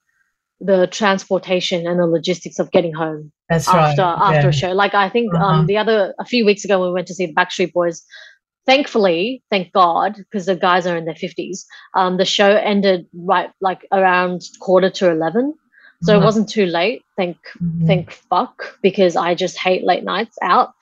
the 0.59 0.87
transportation 0.87 1.85
and 1.85 1.99
the 1.99 2.07
logistics 2.07 2.57
of 2.59 2.71
getting 2.71 2.93
home 2.93 3.31
That's 3.49 3.67
after 3.67 4.01
right. 4.01 4.17
after 4.21 4.41
yeah. 4.47 4.47
a 4.47 4.51
show. 4.51 4.71
Like 4.73 4.93
I 4.95 5.09
think 5.09 5.33
Uh-huh. 5.33 5.45
um 5.45 5.65
the 5.67 5.77
other 5.77 6.13
a 6.19 6.25
few 6.25 6.45
weeks 6.45 6.65
ago 6.65 6.79
when 6.79 6.89
we 6.89 6.93
went 6.93 7.07
to 7.07 7.13
see 7.13 7.27
the 7.27 7.33
Backstreet 7.33 7.73
Boys. 7.73 8.03
Thankfully, 8.65 9.41
thank 9.49 9.71
God, 9.71 10.17
because 10.17 10.45
the 10.45 10.55
guys 10.55 10.85
are 10.85 10.97
in 10.97 11.05
their 11.05 11.15
fifties. 11.15 11.65
Um, 11.95 12.17
the 12.17 12.25
show 12.25 12.49
ended 12.49 13.05
right 13.13 13.49
like 13.61 13.85
around 13.93 14.41
quarter 14.59 14.89
to 14.89 15.09
eleven, 15.09 15.53
so 16.03 16.13
it 16.13 16.17
Uh-huh. 16.17 16.25
wasn't 16.25 16.49
too 16.49 16.65
late. 16.65 17.01
Thank 17.15 17.37
Mhm. 17.63 17.87
thank 17.87 18.11
fuck 18.11 18.77
because 18.81 19.15
I 19.15 19.35
just 19.35 19.57
hate 19.57 19.85
late 19.85 20.03
nights 20.03 20.37
out. 20.41 20.73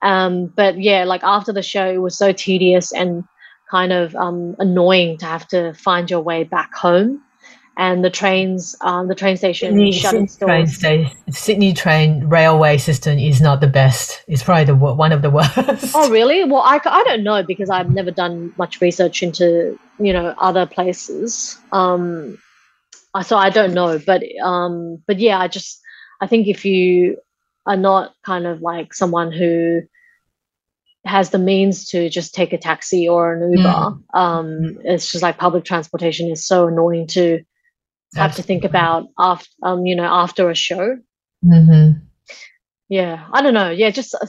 Um, 0.00 0.52
but 0.56 0.78
yeah, 0.80 1.04
like 1.04 1.22
after 1.22 1.52
the 1.52 1.62
show, 1.62 1.86
it 1.90 1.98
was 2.00 2.16
so 2.16 2.32
tedious 2.32 2.92
and 2.92 3.24
kind 3.70 3.92
of 3.92 4.14
um, 4.16 4.54
annoying 4.58 5.18
to 5.18 5.26
have 5.26 5.46
to 5.48 5.74
find 5.74 6.10
your 6.10 6.20
way 6.20 6.44
back 6.44 6.72
home. 6.74 7.20
And 7.76 8.04
the 8.04 8.10
trains, 8.10 8.76
um, 8.82 9.08
the 9.08 9.16
train 9.16 9.36
station 9.36 9.70
Sydney, 9.70 9.90
shut 9.92 10.10
Sydney 10.12 10.62
its 10.62 10.78
train. 10.78 11.10
Sydney 11.30 11.72
train 11.72 12.28
railway 12.28 12.78
system 12.78 13.18
is 13.18 13.40
not 13.40 13.60
the 13.60 13.66
best. 13.66 14.22
It's 14.28 14.44
probably 14.44 14.64
the 14.64 14.76
one 14.76 15.10
of 15.10 15.22
the 15.22 15.30
worst. 15.38 15.92
Oh, 15.94 16.08
really? 16.10 16.44
Well, 16.44 16.62
I, 16.62 16.80
I 16.84 17.02
don't 17.04 17.24
know 17.24 17.42
because 17.42 17.70
I've 17.70 17.90
never 17.90 18.12
done 18.12 18.52
much 18.58 18.80
research 18.80 19.22
into 19.24 19.76
you 19.98 20.12
know 20.12 20.34
other 20.38 20.66
places. 20.66 21.58
Um, 21.72 22.38
I- 23.12 23.22
so 23.22 23.36
I 23.36 23.50
don't 23.50 23.74
know, 23.74 23.98
but 23.98 24.22
um, 24.42 25.02
but 25.08 25.18
yeah, 25.18 25.40
I 25.40 25.48
just 25.48 25.80
I 26.20 26.28
think 26.28 26.46
if 26.46 26.64
you 26.64 27.16
are 27.66 27.76
not 27.76 28.12
kind 28.24 28.46
of 28.46 28.60
like 28.62 28.94
someone 28.94 29.32
who 29.32 29.80
has 31.04 31.30
the 31.30 31.38
means 31.38 31.86
to 31.86 32.08
just 32.08 32.34
take 32.34 32.52
a 32.52 32.58
taxi 32.58 33.08
or 33.08 33.34
an 33.34 33.52
Uber, 33.52 33.68
Mm. 33.68 34.02
um, 34.14 34.78
it's 34.84 35.10
just 35.10 35.22
like 35.22 35.38
public 35.38 35.64
transportation 35.64 36.30
is 36.30 36.46
so 36.46 36.68
annoying 36.68 37.06
to 37.08 37.42
have 38.16 38.34
to 38.36 38.42
think 38.42 38.64
about 38.64 39.08
after 39.18 39.48
um, 39.62 39.86
you 39.86 39.96
know 39.96 40.08
after 40.10 40.50
a 40.50 40.54
show. 40.54 40.96
hmm 41.42 41.90
Yeah, 42.88 43.26
I 43.32 43.42
don't 43.42 43.54
know. 43.54 43.70
Yeah, 43.70 43.90
just 43.90 44.14
uh, 44.14 44.26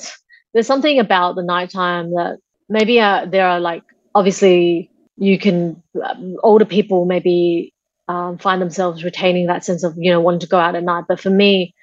there's 0.54 0.68
something 0.68 1.00
about 1.00 1.36
the 1.36 1.44
nighttime 1.44 2.12
that 2.12 2.38
maybe 2.70 3.00
uh, 3.00 3.25
there 3.25 3.48
are 3.48 3.60
like 3.60 3.84
obviously 4.15 4.89
you 5.18 5.38
can 5.39 5.82
um, 6.04 6.36
older 6.44 6.65
people 6.65 7.06
maybe 7.06 7.74
um, 8.08 8.38
find 8.38 8.62
themselves 8.62 9.04
retaining 9.04 9.48
that 9.48 9.65
sense 9.65 9.84
of 9.84 9.94
you 9.98 10.12
know 10.12 10.22
wanting 10.22 10.39
to 10.42 10.48
go 10.48 10.60
out 10.60 10.75
at 10.75 10.84
night, 10.84 11.06
but 11.08 11.20
for 11.20 11.30
me, 11.30 11.74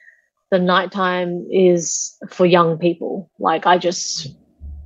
the 0.50 0.59
nighttime 0.59 1.47
is 1.50 2.16
for 2.28 2.47
young 2.47 2.78
people. 2.78 3.30
Like 3.38 3.66
I 3.66 3.78
just, 3.78 4.28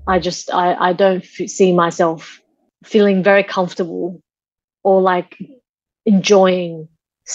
I 0.06 0.18
just, 0.18 0.52
I 0.52 0.75
I 0.75 0.92
don't 0.92 1.25
f- 1.25 1.49
see 1.49 1.73
myself 1.73 2.40
feeling 2.85 3.23
very 3.23 3.42
comfortable 3.42 4.23
or 4.85 5.00
like 5.02 5.37
enjoying 6.06 6.88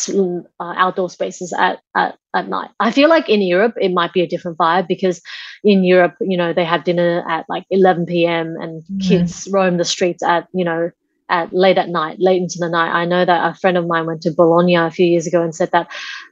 uh, 0.10 0.42
outdoor 0.78 1.10
spaces 1.10 1.54
at, 1.58 1.80
at 1.96 2.18
at 2.34 2.48
night. 2.48 2.70
I 2.80 2.92
feel 2.92 3.10
like 3.10 3.30
in 3.30 3.42
Europe 3.42 3.76
it 3.82 3.92
might 3.92 4.14
be 4.14 4.22
a 4.22 4.28
different 4.28 4.58
vibe 4.58 4.88
because 4.88 5.22
in 5.64 5.84
Europe, 5.84 6.16
you 6.22 6.38
know, 6.38 6.54
they 6.54 6.64
have 6.66 6.84
dinner 6.84 7.24
at 7.30 7.46
like 7.50 7.66
11 7.70 8.26
p.m. 8.26 8.56
and 8.60 8.84
Mhm. 8.84 9.00
kids 9.08 9.48
roam 9.52 9.78
the 9.78 9.84
streets 9.86 10.24
at 10.24 10.48
you 10.54 10.64
know 10.66 10.92
at 11.30 11.54
late 11.54 11.78
at 11.78 11.90
night, 11.90 12.18
late 12.20 12.42
into 12.42 12.58
the 12.60 12.70
night. 12.70 12.92
I 12.92 13.06
know 13.06 13.26
that 13.26 13.50
a 13.50 13.54
friend 13.56 13.78
of 13.78 13.88
mine 13.88 14.06
went 14.06 14.22
to 14.24 14.32
Bologna 14.32 14.76
a 14.76 14.92
few 14.92 15.06
years 15.06 15.28
ago 15.28 15.42
and 15.42 15.56
said 15.56 15.72
that, 15.72 15.88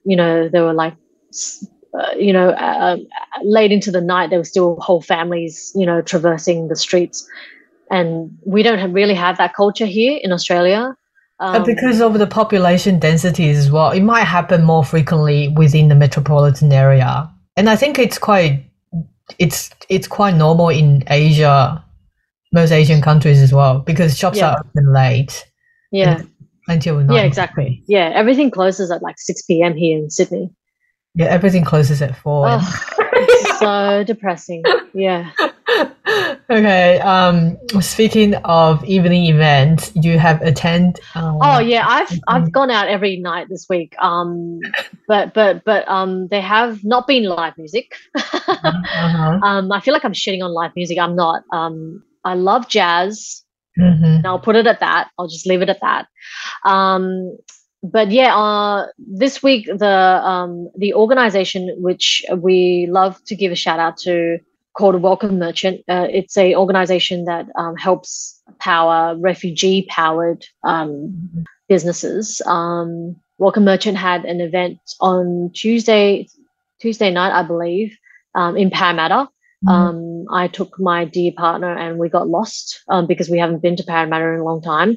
you 0.06 0.16
know, 0.16 0.50
there 0.50 0.64
were 0.64 0.74
like. 0.74 0.96
Uh, 1.92 2.14
you 2.16 2.32
know, 2.32 2.50
uh, 2.52 2.98
late 3.44 3.72
into 3.72 3.90
the 3.90 4.00
night, 4.00 4.30
there 4.30 4.38
were 4.38 4.46
still 4.46 4.76
whole 4.80 5.02
families, 5.02 5.72
you 5.76 5.88
know, 5.88 6.04
traversing 6.04 6.68
the 6.68 6.76
streets, 6.76 7.28
and 7.90 8.30
we 8.46 8.62
don't 8.62 8.78
have, 8.78 8.94
really 8.94 9.16
have 9.16 9.38
that 9.38 9.56
culture 9.56 9.88
here 9.88 10.20
in 10.22 10.32
Australia. 10.32 10.96
But 11.40 11.56
Um, 11.58 11.64
because 11.64 12.02
of 12.02 12.20
the 12.20 12.28
population 12.28 13.00
densities 13.00 13.58
as 13.58 13.72
well, 13.72 13.92
it 13.92 14.02
might 14.02 14.26
happen 14.26 14.64
more 14.64 14.84
frequently 14.84 15.48
within 15.48 15.88
the 15.88 15.96
metropolitan 15.96 16.72
area. 16.74 17.30
And 17.56 17.70
I 17.70 17.76
think 17.78 17.98
it's 17.98 18.18
quite 18.18 18.66
it's 19.38 19.70
it's 19.90 20.08
quite 20.08 20.36
normal 20.36 20.70
in 20.70 21.04
Asia, 21.08 21.84
most 22.52 22.72
Asian 22.72 23.02
countries 23.02 23.42
as 23.42 23.54
well, 23.54 23.80
because 23.80 24.18
shops 24.18 24.38
Yeah. 24.40 24.52
are 24.52 24.60
open 24.66 24.92
late 24.94 25.46
yeah, 25.92 26.22
until 26.68 27.00
nine. 27.00 27.16
yeah, 27.16 27.24
exactly. 27.24 27.84
Yeah, 27.88 28.12
everything 28.14 28.52
closes 28.52 28.92
at 28.92 29.02
like 29.02 29.16
six 29.18 29.42
p.m. 29.44 29.76
here 29.76 29.98
in 29.98 30.10
Sydney. 30.10 30.50
Yeah, 31.16 31.28
everything 31.28 31.64
closes 31.64 32.02
at 32.02 32.18
four. 32.18 32.48
Oh, 32.50 32.84
it's 33.14 33.60
so 33.60 34.04
depressing. 34.08 34.64
Yeah. 34.94 35.32
okay. 36.50 37.00
Um, 37.00 37.58
speaking 37.82 38.36
of 38.36 38.84
evening 38.86 39.26
events, 39.26 39.92
you 39.96 40.18
have 40.20 40.42
attend. 40.42 41.00
Um, 41.16 41.40
Oh 41.42 41.60
yeah, 41.60 41.86
I've. 41.88 42.20
I've 42.28 42.52
gone 42.52 42.72
out 42.72 42.88
every 42.88 43.18
night 43.18 43.48
this 43.50 43.68
week. 43.70 43.96
Um, 44.00 44.60
but 45.08 45.34
but 45.34 45.64
but 45.64 45.88
um, 45.88 46.28
they 46.30 46.42
have 46.42 46.84
not 46.84 47.08
been 47.08 47.24
live 47.24 47.58
music. 47.58 47.94
uh-huh. 48.16 49.40
um, 49.44 49.72
I 49.72 49.80
feel 49.80 49.94
like 49.94 50.06
I'm 50.06 50.14
shitting 50.14 50.44
on 50.44 50.52
live 50.52 50.76
music. 50.76 50.98
I'm 50.98 51.16
not. 51.16 51.44
Um, 51.52 52.04
I 52.24 52.34
love 52.34 52.68
jazz. 52.68 53.44
hmm 53.78 53.84
and 54.20 54.28
I'll 54.28 54.40
put 54.40 54.56
it 54.56 54.68
at 54.68 54.80
that. 54.82 55.10
I'll 55.18 55.28
just 55.28 55.48
leave 55.48 55.62
it 55.62 55.70
at 55.70 55.82
that. 55.82 56.08
Um, 56.66 57.38
but 57.82 58.12
yeah, 58.12 58.36
uh, 58.36 58.88
this 58.98 59.42
week 59.42 59.66
the 59.66 59.88
um, 59.88 60.70
the 60.78 60.94
organization 60.94 61.74
which 61.78 62.24
we 62.38 62.88
love 62.90 63.24
to 63.26 63.36
give 63.36 63.52
a 63.52 63.56
shout 63.56 63.80
out 63.80 63.98
to 64.00 64.40
called 64.80 65.02
Welcome 65.02 65.38
Merchant. 65.38 65.82
Uh, 65.90 66.08
it's 66.10 66.38
a 66.38 66.56
organization 66.56 67.26
that 67.26 67.48
um, 67.56 67.76
helps 67.76 68.42
power 68.60 69.14
refugee 69.20 69.86
powered 69.90 70.46
um, 70.64 71.46
businesses. 71.68 72.42
Um, 72.46 73.18
Welcome 73.40 73.66
Merchant 73.66 73.98
had 73.98 74.24
an 74.24 74.40
event 74.40 74.80
on 75.02 75.52
Tuesday 75.54 76.28
Tuesday 76.80 77.12
night, 77.12 77.38
I 77.38 77.44
believe, 77.44 77.94
um, 78.36 78.56
in 78.56 78.70
Parramatta. 78.70 79.28
Mhm. 79.66 79.70
Um, 79.70 80.26
I 80.32 80.48
took 80.48 80.80
my 80.80 81.04
dear 81.04 81.34
partner 81.36 81.78
and 81.78 82.00
we 82.00 82.08
got 82.08 82.30
lost 82.30 82.80
um, 82.88 83.06
because 83.06 83.30
we 83.30 83.38
haven't 83.38 83.62
been 83.62 83.76
to 83.76 83.84
Parramatta 83.84 84.30
in 84.36 84.40
a 84.40 84.46
long 84.46 84.62
time. 84.62 84.96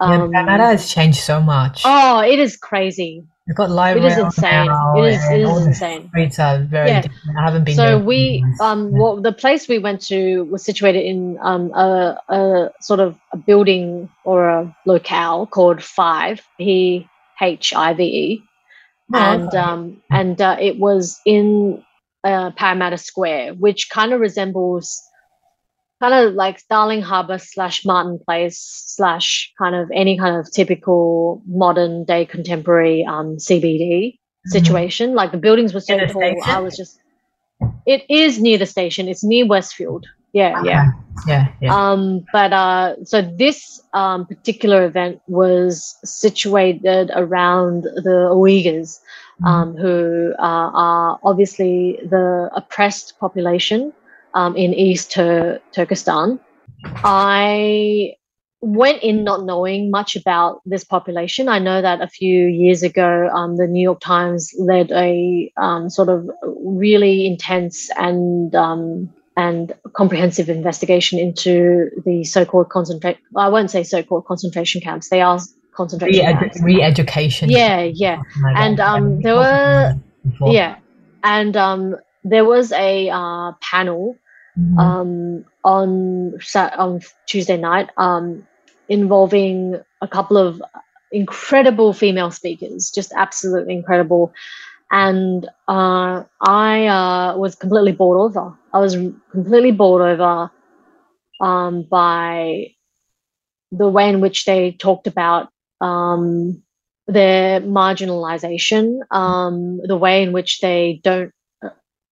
yeah, 0.00 0.22
Um, 0.22 0.30
Canada 0.30 0.66
has 0.66 0.88
changed 0.88 1.18
so 1.18 1.40
much. 1.40 1.82
oh, 1.84 2.20
it 2.20 2.38
is 2.38 2.56
crazy. 2.56 3.24
We've 3.48 3.56
got 3.56 3.70
live 3.70 3.96
It 3.96 4.04
is 4.04 4.18
insane. 4.18 4.68
It 4.96 5.04
is- 5.14 5.30
it 5.30 5.40
is 5.40 5.66
insane. 5.66 6.08
Streets 6.08 6.38
are 6.38 6.58
very 6.58 6.90
Yeah. 6.90 7.00
different. 7.00 7.38
I 7.38 7.44
haven't 7.44 7.64
been 7.64 7.76
So 7.76 7.98
we, 7.98 8.44
um, 8.60 8.92
Yeah. 8.92 8.98
well, 9.00 9.20
the 9.22 9.32
place 9.32 9.66
we 9.68 9.78
went 9.78 10.02
to 10.02 10.44
was 10.50 10.62
situated 10.62 11.04
in 11.06 11.38
um, 11.40 11.72
a, 11.72 12.18
a 12.28 12.70
sort 12.82 13.00
of 13.00 13.16
a 13.32 13.38
building 13.38 14.10
or 14.24 14.50
a 14.50 14.76
locale 14.84 15.46
called 15.46 15.82
Phive 15.82 16.42
P 16.58 17.08
H 17.40 17.72
I 17.74 17.94
V 17.94 18.02
E, 18.04 18.42
Oh, 19.14 19.18
and 19.18 19.48
okay. 19.48 19.56
um, 19.56 19.96
and 20.10 20.42
uh, 20.42 20.56
it 20.60 20.78
was 20.78 21.18
in 21.24 21.82
uh, 22.24 22.50
Parramatta 22.50 22.98
Square, 22.98 23.54
which 23.54 23.88
kind 23.88 24.12
of 24.12 24.20
resembles 24.20 25.00
kind 26.00 26.14
of 26.14 26.34
like 26.34 26.62
Darling 26.68 27.02
Harbour 27.02 27.38
slash 27.38 27.84
Martin 27.84 28.18
Place 28.24 28.58
slash 28.58 29.52
kind 29.58 29.74
of 29.74 29.90
any 29.92 30.16
kind 30.18 30.36
of 30.36 30.50
typical 30.50 31.42
modern 31.46 32.04
day 32.04 32.24
contemporary 32.24 33.04
um, 33.04 33.36
CBD 33.36 34.18
Mhm. 34.46 34.50
situation. 34.52 35.14
Like 35.14 35.32
the 35.32 35.38
buildings 35.38 35.74
were 35.74 35.80
so 35.80 35.96
Near 35.96 36.08
tall, 36.08 36.42
I 36.46 36.60
was 36.60 36.76
just. 36.76 37.00
It 37.86 38.04
is 38.08 38.40
near 38.40 38.56
the 38.58 38.66
station. 38.66 39.08
It's 39.08 39.24
near 39.24 39.46
Westfield. 39.46 40.06
Yeah, 40.32 40.62
yeah. 40.62 40.82
Okay. 40.82 41.32
Yeah, 41.32 41.48
yeah. 41.60 41.74
Um, 41.74 42.24
but 42.32 42.52
uh, 42.52 42.94
so 43.04 43.22
this 43.22 43.80
um, 43.94 44.26
particular 44.26 44.84
event 44.84 45.20
was 45.26 45.96
situated 46.04 47.10
around 47.16 47.82
the 47.82 48.30
Uyghurs, 48.30 49.00
um, 49.44 49.74
who 49.76 50.32
uh, 50.38 50.70
are 50.72 51.18
obviously 51.24 51.98
the 52.08 52.50
oppressed 52.54 53.18
population 53.18 53.92
um, 54.38 54.56
in 54.56 54.72
East 54.74 55.10
Tur- 55.12 55.60
Turkestan. 55.72 56.38
I 57.04 58.12
went 58.60 59.02
in 59.02 59.24
not 59.24 59.44
knowing 59.44 59.90
much 59.90 60.16
about 60.16 60.60
this 60.64 60.84
population. 60.84 61.48
I 61.48 61.58
know 61.58 61.82
that 61.82 62.00
a 62.00 62.08
few 62.08 62.46
years 62.46 62.82
ago, 62.82 63.28
um, 63.34 63.56
the 63.56 63.66
New 63.66 63.82
York 63.82 64.00
Times 64.00 64.52
led 64.58 64.90
a 64.92 65.52
um, 65.56 65.90
sort 65.90 66.08
of 66.08 66.28
really 66.44 67.26
intense 67.26 67.90
and 67.96 68.54
um, 68.54 69.12
and 69.36 69.72
comprehensive 69.94 70.48
investigation 70.48 71.18
into 71.18 71.90
the 72.04 72.24
so-called 72.24 72.68
concentrate. 72.70 73.18
I 73.36 73.48
won't 73.48 73.70
say 73.70 73.82
so-called 73.84 74.24
concentration 74.26 74.80
camps. 74.80 75.08
They 75.08 75.20
are 75.20 75.38
concentration 75.76 76.24
camps. 76.24 76.60
Re- 76.60 76.76
re-education. 76.76 77.50
Yeah, 77.50 77.82
yeah 77.82 78.22
like 78.42 78.56
and, 78.56 78.80
um, 78.80 79.20
there 79.22 79.36
were- 79.36 79.94
before. 80.24 80.52
yeah 80.52 80.76
and 81.22 81.56
um 81.56 81.96
there 82.24 82.44
was 82.44 82.72
a 82.72 83.08
uh, 83.10 83.52
panel 83.60 84.16
mm-hmm. 84.58 84.78
um, 84.78 85.44
on 85.64 86.38
on 86.54 87.00
Tuesday 87.26 87.56
night 87.56 87.90
um, 87.96 88.46
involving 88.88 89.80
a 90.00 90.08
couple 90.08 90.36
of 90.36 90.62
incredible 91.12 91.92
female 91.92 92.30
speakers, 92.30 92.90
just 92.90 93.12
absolutely 93.16 93.74
incredible. 93.74 94.32
And 94.90 95.46
uh, 95.68 96.24
I 96.40 96.86
uh, 96.86 97.36
was 97.36 97.54
completely 97.54 97.92
bowled 97.92 98.30
over. 98.30 98.56
I 98.72 98.78
was 98.78 98.94
completely 99.30 99.72
bowled 99.72 100.00
over 100.00 100.50
um, 101.40 101.82
by 101.82 102.74
the 103.70 103.88
way 103.88 104.08
in 104.08 104.20
which 104.20 104.44
they 104.44 104.72
talked 104.72 105.06
about 105.06 105.50
um, 105.80 106.62
their 107.06 107.60
marginalization, 107.60 109.00
um, 109.10 109.80
the 109.84 109.96
way 109.96 110.22
in 110.22 110.32
which 110.32 110.60
they 110.60 111.00
don't 111.02 111.32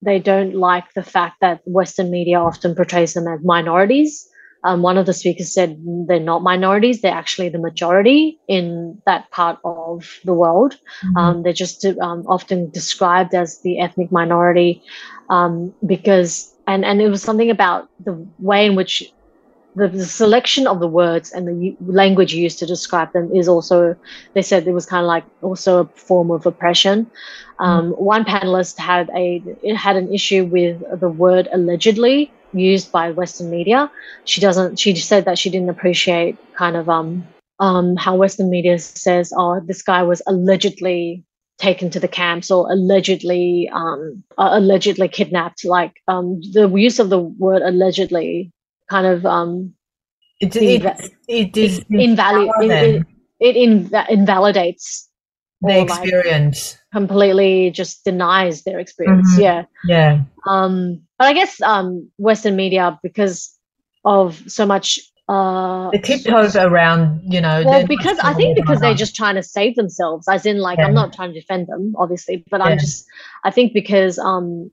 they 0.03 0.19
don't 0.19 0.55
like 0.55 0.93
the 0.95 1.03
fact 1.03 1.37
that 1.41 1.61
Western 1.65 2.11
media 2.11 2.41
often 2.41 2.75
portrays 2.75 3.15
them 3.15 3.27
as 3.27 3.41
minorities. 3.43 4.29
Um, 4.65 4.83
one 4.83 4.99
of 4.99 5.07
the 5.07 5.13
speakers 5.13 5.53
said 5.53 5.79
they're 6.09 6.19
not 6.19 6.43
minorities; 6.43 7.01
they're 7.01 7.13
actually 7.13 7.49
the 7.49 7.59
majority 7.59 8.39
in 8.49 9.01
that 9.07 9.31
part 9.31 9.59
of 9.65 10.19
the 10.25 10.35
world. 10.35 10.75
Mm-hmm. 11.05 11.17
Um, 11.17 11.43
they're 11.43 11.53
just 11.53 11.85
um, 11.85 12.25
often 12.27 12.71
described 12.71 13.35
as 13.35 13.61
the 13.63 13.79
ethnic 13.79 14.11
minority 14.11 14.83
um, 15.31 15.73
because, 15.87 16.53
and 16.67 16.85
and 16.85 17.01
it 17.01 17.09
was 17.09 17.23
something 17.23 17.51
about 17.51 17.89
the 18.05 18.27
way 18.39 18.67
in 18.67 18.75
which 18.75 19.13
the, 19.77 19.89
the, 19.89 20.05
selection 20.05 20.67
of 20.67 20.81
the 20.81 20.89
words 20.89 21.31
and 21.33 21.47
the 21.47 21.77
language 21.81 22.35
used 22.35 22.59
to 22.59 22.67
describe 22.67 23.13
them 23.13 23.31
is 23.35 23.47
also 23.47 23.95
they 24.33 24.43
said 24.43 24.67
it 24.67 24.73
was 24.73 24.87
kind 24.87 25.03
of 25.03 25.07
like 25.07 25.25
also 25.43 25.81
a 25.81 25.85
form 25.85 26.31
of 26.31 26.47
oppression 26.47 27.09
um, 27.59 27.93
mm. 27.93 27.99
one 27.99 28.25
panelist 28.25 28.79
had 28.79 29.11
a 29.15 29.43
had 29.77 29.97
an 29.97 30.13
issue 30.13 30.45
with 30.47 30.83
the 30.99 31.09
word 31.09 31.49
allegedly 31.53 32.33
used 32.53 32.91
by 32.91 33.11
western 33.11 33.51
media 33.51 33.91
she 34.25 34.41
doesn't 34.41 34.79
she 34.79 34.97
said 34.97 35.27
that 35.27 35.39
she 35.39 35.51
didn't 35.51 35.69
appreciate 35.69 36.37
kind 36.55 36.77
of 36.77 36.89
um 36.89 37.27
um 37.61 37.97
how 37.97 38.17
western 38.17 38.49
media 38.49 38.79
says 38.79 39.33
oh 39.37 39.61
this 39.61 39.83
guy 39.83 40.03
was 40.03 40.23
allegedly 40.27 41.23
taken 41.59 41.89
to 41.89 42.01
the 42.01 42.09
camps 42.09 42.51
or 42.51 42.71
allegedly 42.71 43.69
um 43.73 44.23
uh, 44.39 44.51
allegedly 44.53 45.09
kidnapped 45.09 45.65
like 45.65 46.01
um 46.09 46.41
the 46.53 46.69
use 46.69 46.99
of 46.99 47.11
the 47.11 47.19
word 47.19 47.63
allegedly 47.63 48.51
kind 48.89 49.07
of 49.07 49.27
um 49.27 49.73
it 50.41 50.55
it, 50.57 51.13
it, 51.29 51.57
is 51.57 51.85
invalid 51.91 52.51
it, 52.61 53.07
it, 53.41 53.57
it 53.57 54.09
invalidates 54.11 55.09
the 55.63 55.81
experience 55.81 56.73
like 56.73 57.01
completely 57.01 57.71
just 57.71 58.05
denies 58.05 58.63
their 58.65 58.79
experience 58.79 59.33
mm-hmm. 59.33 59.43
yeah 59.43 59.65
yeah 59.87 60.21
um 60.47 61.01
but 61.19 61.27
i 61.27 61.33
guess 61.33 61.61
um 61.63 62.09
western 62.19 62.57
media 62.57 62.99
because 63.03 63.57
of 64.05 64.43
so 64.47 64.67
much 64.67 64.99
uh 65.29 65.91
the 65.91 65.99
tiptoes 65.99 66.53
so, 66.53 66.69
around 66.69 67.21
you 67.25 67.41
know 67.41 67.63
well 67.65 67.87
because 67.87 68.19
i 68.21 68.33
think 68.35 68.57
because 68.57 68.81
they're 68.81 68.95
just 68.95 69.17
trying 69.17 69.35
to 69.35 69.43
save 69.43 69.75
themselves 69.75 70.29
as 70.29 70.47
in 70.47 70.59
like 70.59 70.79
yeah. 70.79 70.87
i'm 70.87 70.95
not 70.95 71.13
trying 71.13 71.33
to 71.33 71.41
defend 71.41 71.67
them 71.67 71.95
obviously 71.99 72.45
but 72.51 72.61
yeah. 72.61 72.67
i'm 72.67 72.79
just 72.79 73.07
i 73.45 73.51
think 73.51 73.73
because 73.73 74.19
um 74.19 74.71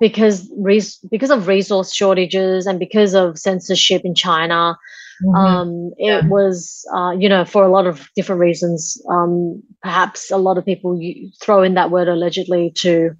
because 0.00 0.50
res- 0.56 0.98
because 1.10 1.30
of 1.30 1.46
resource 1.46 1.94
shortages 1.94 2.66
and 2.66 2.78
because 2.78 3.14
of 3.14 3.38
censorship 3.38 4.02
in 4.04 4.14
China. 4.14 4.76
Mm-hmm. 5.22 5.36
Um, 5.36 5.92
it 5.98 6.06
yeah. 6.06 6.26
was, 6.26 6.86
uh, 6.94 7.10
you 7.10 7.28
know, 7.28 7.44
for 7.44 7.62
a 7.62 7.68
lot 7.68 7.86
of 7.86 8.08
different 8.16 8.40
reasons. 8.40 9.00
Um, 9.10 9.62
perhaps 9.82 10.30
a 10.30 10.38
lot 10.38 10.56
of 10.56 10.64
people 10.64 10.98
throw 11.42 11.62
in 11.62 11.74
that 11.74 11.90
word 11.90 12.08
allegedly 12.08 12.72
to 12.76 13.10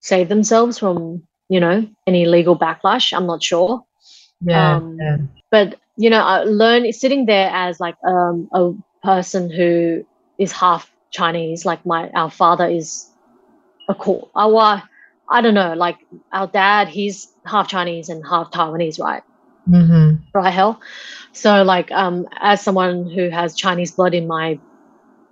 save 0.00 0.30
themselves 0.30 0.78
from, 0.78 1.22
you 1.50 1.60
know, 1.60 1.86
any 2.06 2.24
legal 2.24 2.58
backlash. 2.58 3.14
I'm 3.14 3.26
not 3.26 3.42
sure. 3.42 3.84
Yeah. 4.40 4.76
Um, 4.76 4.96
yeah. 4.98 5.16
But 5.50 5.76
you 5.98 6.10
know, 6.10 6.20
I 6.22 6.44
learn 6.44 6.90
sitting 6.92 7.26
there 7.26 7.50
as 7.52 7.78
like 7.78 7.96
um, 8.06 8.48
a 8.52 8.72
person 9.02 9.50
who 9.50 10.06
is 10.38 10.52
half 10.52 10.90
Chinese. 11.10 11.64
Like 11.66 11.84
my 11.84 12.08
our 12.10 12.30
father 12.30 12.66
is 12.66 13.06
a 13.88 13.94
cool. 13.94 14.30
Our 14.34 14.82
I 15.28 15.40
don't 15.40 15.54
know, 15.54 15.74
like 15.74 15.98
our 16.32 16.46
dad, 16.46 16.88
he's 16.88 17.32
half 17.44 17.68
Chinese 17.68 18.08
and 18.08 18.24
half 18.28 18.50
Taiwanese, 18.50 19.00
right? 19.00 19.22
Mm-hmm. 19.68 20.22
Right, 20.32 20.52
hell. 20.52 20.80
So, 21.32 21.62
like, 21.62 21.90
um, 21.90 22.28
as 22.40 22.62
someone 22.62 23.10
who 23.10 23.28
has 23.30 23.56
Chinese 23.56 23.92
blood 23.92 24.14
in 24.14 24.26
my 24.26 24.58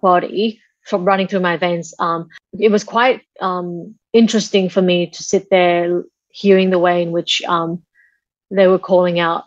body 0.02 0.60
from 0.82 1.04
running 1.04 1.28
through 1.28 1.40
my 1.40 1.56
veins, 1.56 1.94
um, 1.98 2.28
it 2.58 2.70
was 2.70 2.82
quite 2.82 3.22
um, 3.40 3.94
interesting 4.12 4.68
for 4.68 4.82
me 4.82 5.10
to 5.10 5.22
sit 5.22 5.48
there 5.50 6.02
hearing 6.28 6.70
the 6.70 6.78
way 6.78 7.02
in 7.02 7.12
which 7.12 7.42
um, 7.46 7.82
they 8.50 8.66
were 8.66 8.78
calling 8.78 9.20
out 9.20 9.44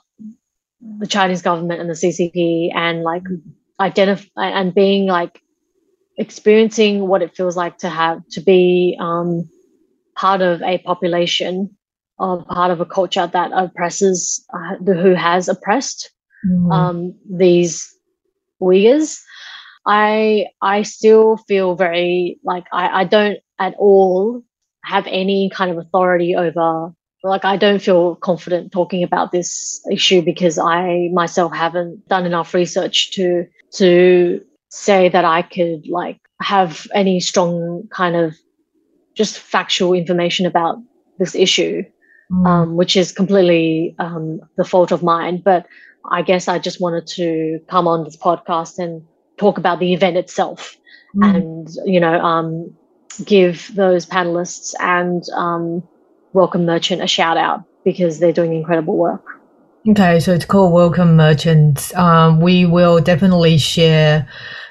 the 0.99 1.07
Chinese 1.07 1.41
government 1.41 1.81
and 1.81 1.89
the 1.89 1.93
CCP 1.93 2.73
and 2.73 3.03
like 3.03 3.23
identify 3.79 4.47
and 4.47 4.73
being 4.73 5.07
like 5.07 5.41
experiencing 6.17 7.07
what 7.07 7.21
it 7.21 7.35
feels 7.35 7.57
like 7.57 7.77
to 7.79 7.89
have 7.89 8.21
to 8.29 8.41
be 8.41 8.97
um, 8.99 9.49
part 10.17 10.41
of 10.41 10.61
a 10.61 10.79
population 10.79 11.69
or 12.19 12.43
part 12.45 12.71
of 12.71 12.81
a 12.81 12.85
culture 12.85 13.27
that 13.27 13.51
oppresses 13.53 14.43
uh, 14.53 14.75
who 14.83 15.13
has 15.13 15.47
oppressed 15.47 16.11
mm. 16.45 16.73
um, 16.73 17.15
these 17.29 17.87
Uyghurs. 18.61 19.19
I 19.85 20.47
I 20.61 20.81
still 20.81 21.37
feel 21.47 21.75
very 21.75 22.39
like 22.43 22.65
I, 22.73 23.01
I 23.01 23.03
don't 23.05 23.37
at 23.59 23.75
all 23.77 24.43
have 24.83 25.05
any 25.07 25.49
kind 25.53 25.71
of 25.71 25.77
authority 25.77 26.35
over 26.35 26.91
like 27.23 27.45
I 27.45 27.57
don't 27.57 27.81
feel 27.81 28.15
confident 28.15 28.71
talking 28.71 29.03
about 29.03 29.31
this 29.31 29.81
issue 29.91 30.21
because 30.21 30.57
I 30.57 31.09
myself 31.13 31.53
haven't 31.53 32.07
done 32.07 32.25
enough 32.25 32.53
research 32.53 33.11
to 33.11 33.45
to 33.75 34.41
say 34.69 35.09
that 35.09 35.25
I 35.25 35.41
could 35.41 35.87
like 35.87 36.19
have 36.41 36.87
any 36.93 37.19
strong 37.19 37.87
kind 37.91 38.15
of 38.15 38.35
just 39.17 39.39
factual 39.39 39.93
information 39.93 40.45
about 40.45 40.77
this 41.17 41.35
issue, 41.35 41.83
mm. 42.31 42.47
um, 42.47 42.77
which 42.77 42.95
is 42.95 43.11
completely 43.11 43.95
um, 43.99 44.39
the 44.55 44.63
fault 44.63 44.91
of 44.91 45.01
mine. 45.03 45.41
But 45.43 45.65
I 46.09 46.21
guess 46.21 46.47
I 46.47 46.59
just 46.59 46.79
wanted 46.79 47.07
to 47.07 47.59
come 47.67 47.87
on 47.87 48.03
this 48.03 48.15
podcast 48.15 48.77
and 48.77 49.01
talk 49.37 49.57
about 49.57 49.79
the 49.79 49.93
event 49.93 50.17
itself 50.17 50.77
mm. 51.15 51.35
and, 51.35 51.67
you 51.85 51.99
know, 51.99 52.19
um, 52.21 52.73
give 53.25 53.73
those 53.75 54.05
panelists 54.05 54.73
and 54.79 55.23
um, 55.33 55.83
Welcome 56.33 56.65
Merchant 56.65 57.01
a 57.01 57.07
shout 57.07 57.37
out 57.37 57.63
because 57.83 58.19
they're 58.19 58.31
doing 58.31 58.53
incredible 58.53 58.95
work. 58.95 59.25
Okay, 59.89 60.19
so 60.19 60.33
it's 60.33 60.45
called 60.45 60.73
Welcome 60.73 61.15
Merchants. 61.15 61.95
Um, 61.95 62.41
we 62.41 62.65
will 62.65 62.99
definitely 62.99 63.57
share 63.57 64.27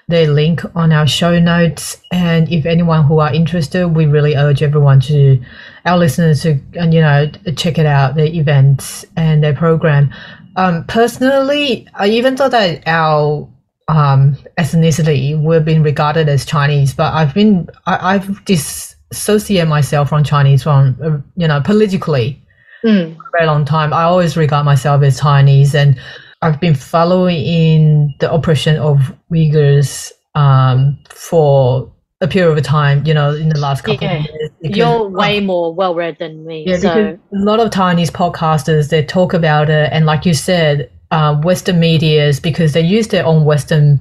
the 0.09 0.27
link 0.27 0.63
on 0.77 0.93
our 0.93 1.07
show 1.07 1.39
notes. 1.41 2.01
And 2.13 2.51
if 2.53 2.65
anyone 2.65 3.05
who 3.05 3.19
are 3.19 3.33
interested, 3.35 3.89
we 3.89 4.07
really 4.07 4.37
urge 4.37 4.63
everyone 4.63 5.01
to, 5.01 5.43
our 5.85 5.99
listeners 5.99 6.43
to, 6.43 6.61
and 6.75 6.95
you 6.95 7.01
know, 7.01 7.31
check 7.57 7.79
it 7.79 7.87
out, 7.87 8.15
the 8.15 8.37
events 8.37 9.05
and 9.17 9.43
their 9.43 9.55
program. 9.55 10.13
Um, 10.57 10.85
personally, 10.85 11.87
I 11.95 12.09
even 12.09 12.37
thought 12.37 12.53
that 12.53 12.83
our 12.87 13.49
um, 13.89 14.37
ethnicity 14.59 15.41
we've 15.41 15.65
been 15.65 15.83
regarded 15.83 16.29
as 16.29 16.45
Chinese, 16.45 16.95
but 16.95 17.13
I've 17.13 17.35
been 17.35 17.69
I, 17.87 18.15
have 18.15 18.45
dissociated 18.45 19.69
myself 19.69 20.09
from 20.09 20.25
Chinese 20.25 20.63
from 20.63 20.97
uh, 21.03 21.19
you 21.37 21.47
know 21.47 21.61
politically 21.61 22.43
mm. 22.85 23.15
for 23.15 23.23
a 23.23 23.31
very 23.33 23.47
long 23.47 23.65
time. 23.65 23.93
I 23.93 24.03
always 24.05 24.37
regard 24.37 24.65
myself 24.65 25.03
as 25.03 25.21
Chinese, 25.21 25.75
and 25.75 26.01
I've 26.43 26.61
been 26.61 26.75
following 26.75 27.45
in 27.45 28.15
the 28.21 28.33
oppression 28.33 28.77
of 28.77 29.15
Uyghurs 29.33 30.13
um, 30.35 30.99
for 31.09 31.93
a 32.21 32.29
period 32.29 32.57
of 32.57 32.65
time, 32.65 33.05
you 33.07 33.13
know, 33.13 33.35
in 33.35 33.49
the 33.49 33.59
last 33.59 33.83
couple 33.83 34.07
yeah. 34.07 34.19
of 34.19 34.25
years. 34.25 34.51
Because, 34.63 34.77
You're 34.77 35.09
way 35.09 35.41
more 35.41 35.75
well 35.75 35.95
read 35.95 36.19
than 36.19 36.47
me. 36.47 36.65
Yeah, 36.67 36.79
so. 36.79 36.89
because 36.89 37.19
a 37.33 37.45
lot 37.45 37.61
of 37.61 37.73
Chinese 37.73 38.11
podcasters 38.11 38.89
they 38.91 39.05
talk 39.05 39.35
about 39.35 39.69
it, 39.69 39.91
and 39.93 40.07
like 40.07 40.25
you 40.25 40.35
said, 40.35 40.91
uh, 41.11 41.41
Western 41.41 41.79
media's 41.79 42.41
because 42.41 42.73
they 42.73 42.81
use 42.81 43.09
their 43.09 43.25
own 43.25 43.45
Western 43.45 44.01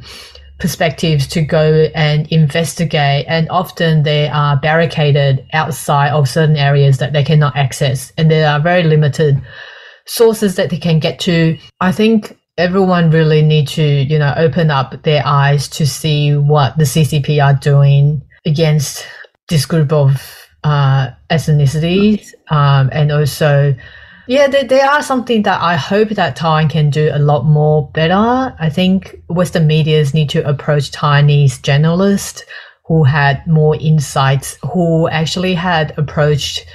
perspectives 0.59 1.27
to 1.27 1.41
go 1.41 1.89
and 1.93 2.27
investigate, 2.31 3.25
and 3.27 3.49
often 3.49 4.03
they 4.03 4.29
are 4.29 4.57
barricaded 4.57 5.45
outside 5.51 6.11
of 6.11 6.29
certain 6.29 6.55
areas 6.55 6.97
that 6.99 7.11
they 7.11 7.23
cannot 7.23 7.55
access, 7.55 8.13
and 8.17 8.31
they 8.31 8.43
are 8.45 8.61
very 8.61 8.83
limited 8.83 9.41
sources 10.05 10.55
that 10.55 10.69
they 10.69 10.77
can 10.77 10.99
get 10.99 11.19
to. 11.21 11.57
I 11.81 11.91
think 11.91 12.37
everyone 12.57 13.11
really 13.11 13.41
need 13.41 13.67
to, 13.69 13.83
you 13.83 14.17
know, 14.17 14.33
open 14.37 14.71
up 14.71 15.03
their 15.03 15.25
eyes 15.25 15.67
to 15.69 15.85
see 15.85 16.35
what 16.35 16.77
the 16.77 16.85
CCP 16.85 17.43
are 17.43 17.53
doing 17.53 18.21
against 18.45 19.05
this 19.49 19.65
group 19.65 19.91
of 19.91 20.47
uh, 20.63 21.11
ethnicities, 21.29 22.33
um, 22.49 22.89
and 22.91 23.11
also, 23.11 23.75
yeah, 24.27 24.47
there, 24.47 24.63
there 24.63 24.89
are 24.89 25.03
something 25.03 25.43
that 25.43 25.61
I 25.61 25.75
hope 25.75 26.09
that 26.09 26.35
Taiwan 26.35 26.69
can 26.69 26.89
do 26.89 27.11
a 27.13 27.19
lot 27.19 27.45
more 27.45 27.89
better. 27.91 28.55
I 28.59 28.69
think 28.71 29.21
Western 29.29 29.67
medias 29.67 30.15
need 30.15 30.29
to 30.31 30.47
approach 30.47 30.91
Chinese 30.91 31.59
journalists 31.59 32.43
who 32.85 33.03
had 33.03 33.45
more 33.45 33.75
insights, 33.75 34.57
who 34.73 35.07
actually 35.09 35.53
had 35.53 35.97
approached 35.97 36.65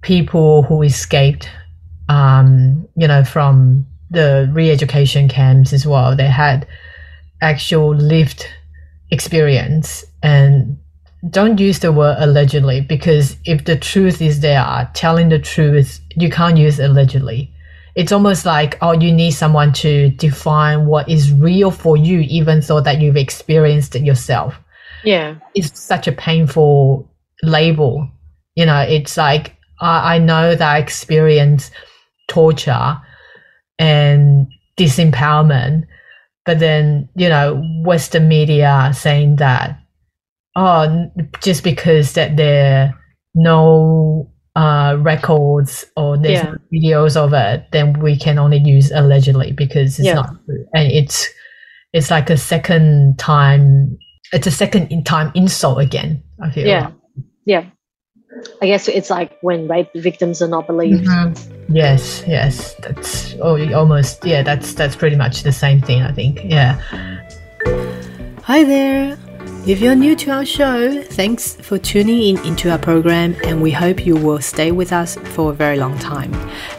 people 0.00 0.62
who 0.62 0.82
escaped, 0.82 1.48
um, 2.08 2.88
you 2.96 3.08
know, 3.08 3.24
from 3.24 3.86
the 4.10 4.48
re-education 4.52 5.28
camps 5.28 5.72
as 5.72 5.86
well. 5.86 6.16
They 6.16 6.28
had 6.28 6.66
actual 7.40 7.94
lived 7.94 8.46
experience 9.10 10.04
and 10.22 10.78
don't 11.30 11.58
use 11.58 11.78
the 11.78 11.92
word 11.92 12.16
allegedly 12.18 12.80
because 12.80 13.36
if 13.44 13.64
the 13.64 13.76
truth 13.76 14.20
is 14.20 14.40
there, 14.40 14.90
telling 14.94 15.30
the 15.30 15.38
truth, 15.38 16.00
you 16.16 16.30
can't 16.30 16.58
use 16.58 16.78
allegedly. 16.78 17.50
It's 17.94 18.12
almost 18.12 18.44
like, 18.44 18.76
oh, 18.82 18.92
you 18.92 19.12
need 19.12 19.30
someone 19.30 19.72
to 19.74 20.10
define 20.10 20.86
what 20.86 21.08
is 21.08 21.32
real 21.32 21.70
for 21.70 21.96
you, 21.96 22.20
even 22.20 22.60
though 22.60 22.80
that 22.80 23.00
you've 23.00 23.16
experienced 23.16 23.94
it 23.94 24.02
yourself. 24.02 24.58
Yeah. 25.04 25.36
It's 25.54 25.80
such 25.80 26.08
a 26.08 26.12
painful 26.12 27.08
label. 27.42 28.08
You 28.56 28.66
know, 28.66 28.80
it's 28.80 29.16
like, 29.16 29.56
I, 29.80 30.16
I 30.16 30.18
know 30.18 30.54
that 30.54 30.74
I 30.74 30.78
experienced 30.78 31.72
torture 32.28 32.96
and 33.78 34.46
disempowerment, 34.76 35.84
but 36.44 36.58
then, 36.58 37.08
you 37.16 37.28
know, 37.28 37.62
Western 37.84 38.28
media 38.28 38.90
saying 38.94 39.36
that 39.36 39.78
oh, 40.56 41.10
just 41.42 41.64
because 41.64 42.12
that 42.12 42.36
there 42.36 42.84
are 42.84 43.00
no 43.34 44.30
uh, 44.56 44.96
records 45.00 45.84
or 45.96 46.16
there's 46.16 46.38
Yeah. 46.44 46.52
no 46.52 46.56
videos 46.72 47.16
of 47.16 47.32
it, 47.32 47.66
then 47.72 47.92
we 48.00 48.16
can 48.16 48.38
only 48.38 48.58
use 48.58 48.92
allegedly 48.92 49.50
because 49.50 49.98
it's 49.98 50.06
Yeah. 50.06 50.14
not 50.14 50.30
true. 50.44 50.64
And 50.74 50.92
it's 50.92 51.28
it's 51.92 52.10
like 52.10 52.30
a 52.30 52.36
second 52.36 53.18
time. 53.18 53.96
It's 54.32 54.46
a 54.46 54.50
second 54.52 54.88
in 54.92 55.02
time 55.04 55.32
insult 55.34 55.80
again. 55.80 56.22
I 56.40 56.50
feel. 56.50 56.66
Yeah. 56.66 56.90
Yeah. 57.46 57.64
I 58.62 58.66
guess 58.66 58.88
it's 58.88 59.10
like 59.10 59.38
when 59.40 59.68
rape 59.68 59.90
victims 59.94 60.42
are 60.42 60.48
not 60.48 60.66
believed. 60.66 61.04
Mhm. 61.06 61.38
Yes, 61.68 62.22
yes, 62.26 62.74
that's 62.80 63.34
oh, 63.40 63.56
almost 63.72 64.24
yeah. 64.24 64.42
That's 64.42 64.74
that's 64.74 64.96
pretty 64.96 65.16
much 65.16 65.42
the 65.42 65.52
same 65.52 65.80
thing. 65.80 66.02
I 66.02 66.12
think. 66.12 66.42
Yeah. 66.44 66.80
Hi 68.42 68.64
there! 68.64 69.16
If 69.66 69.80
you're 69.80 69.94
new 69.94 70.14
to 70.16 70.30
our 70.30 70.44
show, 70.44 71.02
thanks 71.02 71.54
for 71.54 71.78
tuning 71.78 72.36
in 72.36 72.44
into 72.44 72.70
our 72.70 72.76
program 72.76 73.34
and 73.44 73.62
we 73.62 73.70
hope 73.70 74.04
you 74.04 74.14
will 74.14 74.42
stay 74.42 74.72
with 74.72 74.92
us 74.92 75.16
for 75.32 75.52
a 75.52 75.54
very 75.54 75.78
long 75.78 75.98
time. 75.98 76.34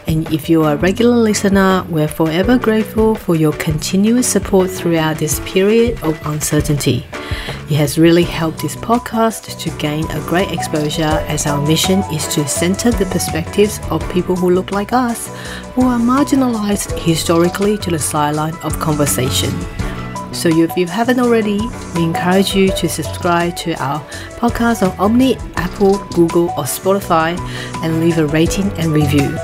And 0.05 0.31
if 0.31 0.47
you're 0.47 0.69
a 0.69 0.77
regular 0.77 1.15
listener, 1.15 1.83
we're 1.89 2.07
forever 2.07 2.59
grateful 2.59 3.15
for 3.15 3.35
your 3.35 3.53
continuous 3.53 4.27
support 4.27 4.69
throughout 4.69 5.17
this 5.17 5.39
period 5.45 5.99
of 6.03 6.23
uncertainty. 6.27 7.07
It 7.71 7.77
has 7.77 7.97
really 7.97 8.21
helped 8.21 8.61
this 8.61 8.75
podcast 8.75 9.57
to 9.61 9.69
gain 9.79 10.05
a 10.11 10.19
great 10.27 10.51
exposure 10.51 11.25
as 11.27 11.47
our 11.47 11.65
mission 11.65 12.03
is 12.13 12.27
to 12.35 12.47
center 12.47 12.91
the 12.91 13.07
perspectives 13.07 13.79
of 13.89 14.07
people 14.11 14.35
who 14.35 14.51
look 14.51 14.69
like 14.69 14.93
us, 14.93 15.29
who 15.73 15.87
are 15.87 15.97
marginalized 15.97 16.99
historically 16.99 17.79
to 17.79 17.89
the 17.89 17.97
sideline 17.97 18.55
of 18.57 18.79
conversation. 18.79 19.49
So 20.35 20.49
if 20.49 20.75
you 20.75 20.85
haven't 20.85 21.19
already, 21.19 21.59
we 21.95 22.03
encourage 22.03 22.53
you 22.53 22.67
to 22.67 22.89
subscribe 22.89 23.55
to 23.55 23.73
our 23.81 24.01
podcast 24.37 24.83
on 24.87 24.95
Omni, 24.99 25.37
Apple, 25.55 25.97
Google, 26.09 26.49
or 26.49 26.65
Spotify 26.65 27.39
and 27.81 28.01
leave 28.01 28.17
a 28.17 28.27
rating 28.27 28.69
and 28.73 28.91
review. 28.91 29.35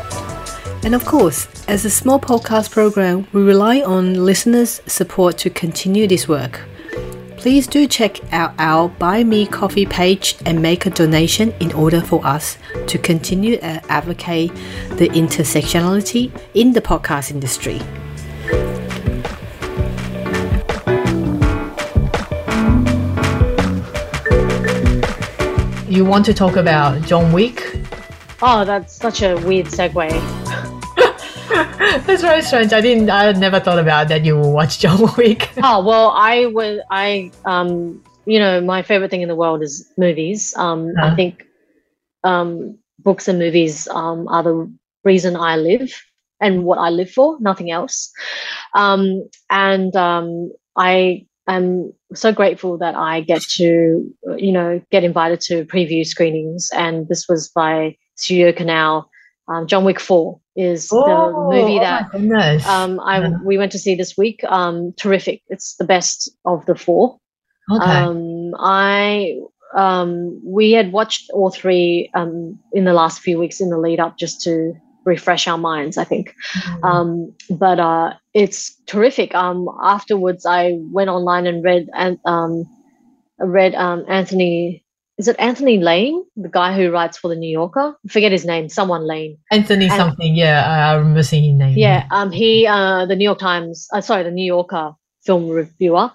And 0.83 0.93
of 0.93 1.05
course, 1.05 1.47
as 1.69 1.85
a 1.85 1.89
small 1.89 2.19
podcast 2.19 2.71
program, 2.71 3.25
we 3.31 3.41
rely 3.41 3.81
on 3.81 4.25
listeners' 4.25 4.81
support 4.85 5.37
to 5.39 5.49
continue 5.49 6.07
this 6.07 6.27
work. 6.27 6.59
Please 7.37 7.67
do 7.67 7.87
check 7.87 8.19
out 8.33 8.53
our 8.59 8.89
Buy 8.89 9.23
Me 9.23 9.47
Coffee 9.47 9.85
page 9.85 10.35
and 10.45 10.61
make 10.61 10.85
a 10.85 10.91
donation 10.91 11.53
in 11.59 11.71
order 11.71 12.01
for 12.01 12.23
us 12.25 12.57
to 12.87 12.97
continue 12.97 13.57
to 13.57 13.91
advocate 13.91 14.53
the 14.97 15.07
intersectionality 15.09 16.31
in 16.53 16.73
the 16.73 16.81
podcast 16.81 17.31
industry. 17.31 17.79
You 25.91 26.05
want 26.05 26.23
to 26.27 26.33
talk 26.33 26.55
about 26.55 27.01
John 27.05 27.33
Wick? 27.33 27.61
Oh, 28.41 28.63
that's 28.63 28.95
such 28.95 29.21
a 29.23 29.35
weird 29.45 29.65
segue. 29.65 30.09
That's 32.07 32.21
very 32.21 32.41
strange. 32.41 32.71
I 32.71 32.79
didn't. 32.79 33.09
I 33.09 33.29
never 33.33 33.59
thought 33.59 33.77
about 33.77 34.07
that. 34.07 34.23
You 34.23 34.37
will 34.37 34.53
watch 34.53 34.79
John 34.83 35.01
Wick. 35.17 35.49
Oh 35.57 35.83
well, 35.83 36.11
I 36.15 36.45
was 36.45 36.79
I 36.89 37.31
um 37.45 38.01
you 38.25 38.39
know 38.39 38.61
my 38.61 38.83
favorite 38.83 39.11
thing 39.11 39.21
in 39.21 39.27
the 39.27 39.35
world 39.35 39.61
is 39.61 39.91
movies. 39.97 40.53
Um, 40.55 40.93
I 40.97 41.07
Uh-huh. 41.07 41.15
think 41.17 41.43
um 42.23 42.77
books 42.99 43.27
and 43.27 43.37
movies 43.37 43.87
um 43.89 44.29
are 44.29 44.43
the 44.43 44.71
reason 45.03 45.35
I 45.35 45.57
live 45.57 45.91
and 46.39 46.63
what 46.63 46.77
I 46.77 46.89
live 46.89 47.11
for, 47.11 47.37
nothing 47.41 47.69
else. 47.69 48.09
Um, 48.73 49.27
and 49.49 49.93
um, 49.95 50.51
I 50.77 51.25
am 51.47 51.93
so 52.13 52.31
grateful 52.31 52.77
that 52.79 52.95
I 52.95 53.21
get 53.21 53.41
to 53.57 54.05
you 54.37 54.51
know 54.51 54.81
get 54.91 55.03
invited 55.03 55.41
to 55.41 55.65
preview 55.65 56.05
screenings, 56.05 56.69
and 56.73 57.07
this 57.07 57.27
was 57.27 57.49
by 57.49 57.95
Studio 58.15 58.51
Canal. 58.51 59.09
Um, 59.47 59.67
John 59.67 59.83
Wick 59.83 59.99
Four 59.99 60.39
is 60.55 60.87
the 60.89 60.95
movie 61.49 61.77
oh 61.77 61.79
that 61.81 62.11
goodness. 62.11 62.67
um, 62.67 62.99
I 62.99 63.19
Yeah. 63.19 63.29
we 63.43 63.57
went 63.57 63.71
to 63.73 63.79
see 63.79 63.95
this 63.95 64.17
week. 64.17 64.43
Um, 64.45 64.93
terrific! 64.97 65.41
It's 65.47 65.75
the 65.75 65.85
best 65.85 66.29
of 66.45 66.65
the 66.65 66.75
four. 66.75 67.17
okay. 67.71 67.83
Um, 67.85 68.53
I 68.57 69.35
um, 69.75 70.39
we 70.45 70.71
had 70.71 70.91
watched 70.91 71.29
all 71.33 71.49
three 71.49 72.09
um, 72.13 72.59
in 72.73 72.83
the 72.85 72.93
last 72.93 73.21
few 73.21 73.39
weeks 73.39 73.59
in 73.61 73.69
the 73.69 73.77
lead 73.77 73.99
up 73.99 74.17
just 74.17 74.41
to 74.41 74.73
refresh 75.05 75.47
our 75.47 75.57
minds. 75.57 75.97
I 75.97 76.03
think, 76.03 76.33
Mm. 76.55 76.83
um, 76.83 77.33
but 77.49 77.79
uh, 77.79 78.13
it's 78.33 78.75
terrific. 78.87 79.33
Um, 79.35 79.67
afterwards, 79.83 80.45
I 80.45 80.77
went 80.91 81.09
online 81.09 81.47
and 81.47 81.63
read 81.63 81.87
and 81.93 82.19
um, 82.25 82.65
read 83.39 83.73
um, 83.75 84.05
Anthony. 84.07 84.83
Is 85.17 85.27
it 85.27 85.35
Anthony 85.39 85.77
Lane, 85.77 86.23
the 86.35 86.49
guy 86.49 86.73
who 86.75 86.89
writes 86.89 87.17
for 87.17 87.27
the 87.27 87.35
New 87.35 87.49
Yorker? 87.51 87.95
I 88.03 88.11
forget 88.11 88.31
his 88.31 88.43
name. 88.45 88.69
Someone 88.69 89.05
Lane. 89.05 89.37
Anthony 89.51 89.85
and- 89.85 89.93
something. 89.93 90.35
Yeah, 90.35 90.65
I 90.67 90.91
I 90.91 90.95
remember 90.95 91.21
seeing 91.23 91.43
his 91.43 91.59
name. 91.59 91.77
Yeah, 91.77 92.07
um, 92.11 92.31
he, 92.31 92.65
uh, 92.65 93.05
the 93.05 93.15
New 93.15 93.25
York 93.25 93.37
Times, 93.39 93.87
uh, 93.93 94.01
sorry, 94.01 94.23
the 94.23 94.31
New 94.31 94.45
Yorker 94.45 94.93
film 95.25 95.47
reviewer, 95.49 96.09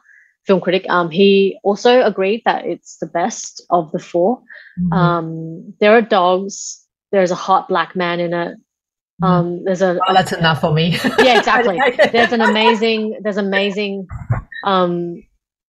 film 0.46 0.60
critic, 0.60 0.86
um, 0.88 1.10
he 1.10 1.58
also 1.62 2.02
agreed 2.02 2.42
that 2.46 2.64
it's 2.66 2.96
the 2.98 3.06
best 3.06 3.62
of 3.70 3.92
the 3.92 4.00
four. 4.00 4.40
Mhm. 4.80 4.92
Um, 4.92 5.74
there 5.80 5.92
are 5.96 6.02
dogs. 6.02 6.82
There's 7.12 7.30
a 7.30 7.36
hot 7.36 7.68
black 7.68 7.94
man 7.94 8.18
in 8.18 8.32
it. 8.34 8.56
Um, 9.22 9.64
there's 9.64 9.82
a 9.82 9.98
oh, 10.06 10.12
that's 10.14 10.32
enough 10.32 10.60
for 10.60 10.72
me. 10.72 10.98
yeah, 11.18 11.38
exactly. 11.38 11.78
There's 12.12 12.32
an 12.32 12.42
amazing, 12.42 13.18
there's 13.22 13.38
amazing, 13.38 14.06
um, 14.64 15.22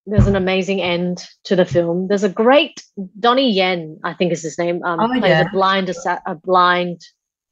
there's 0.06 0.28
an 0.28 0.36
amazing 0.36 0.82
end 0.82 1.24
to 1.46 1.56
the 1.56 1.64
film. 1.66 2.08
There's 2.10 2.24
a 2.24 2.30
great 2.30 2.84
Donnie 3.20 3.52
Yen, 3.52 4.00
I 4.04 4.14
think 4.14 4.34
is 4.34 4.44
his 4.44 4.58
name. 4.58 4.84
Um, 4.84 5.00
Oh, 5.00 5.08
plays 5.08 5.30
yeah. 5.30 5.42
a 5.48 5.50
blind, 5.50 5.90
assa- 5.90 6.22
a 6.26 6.36
blind 6.36 7.02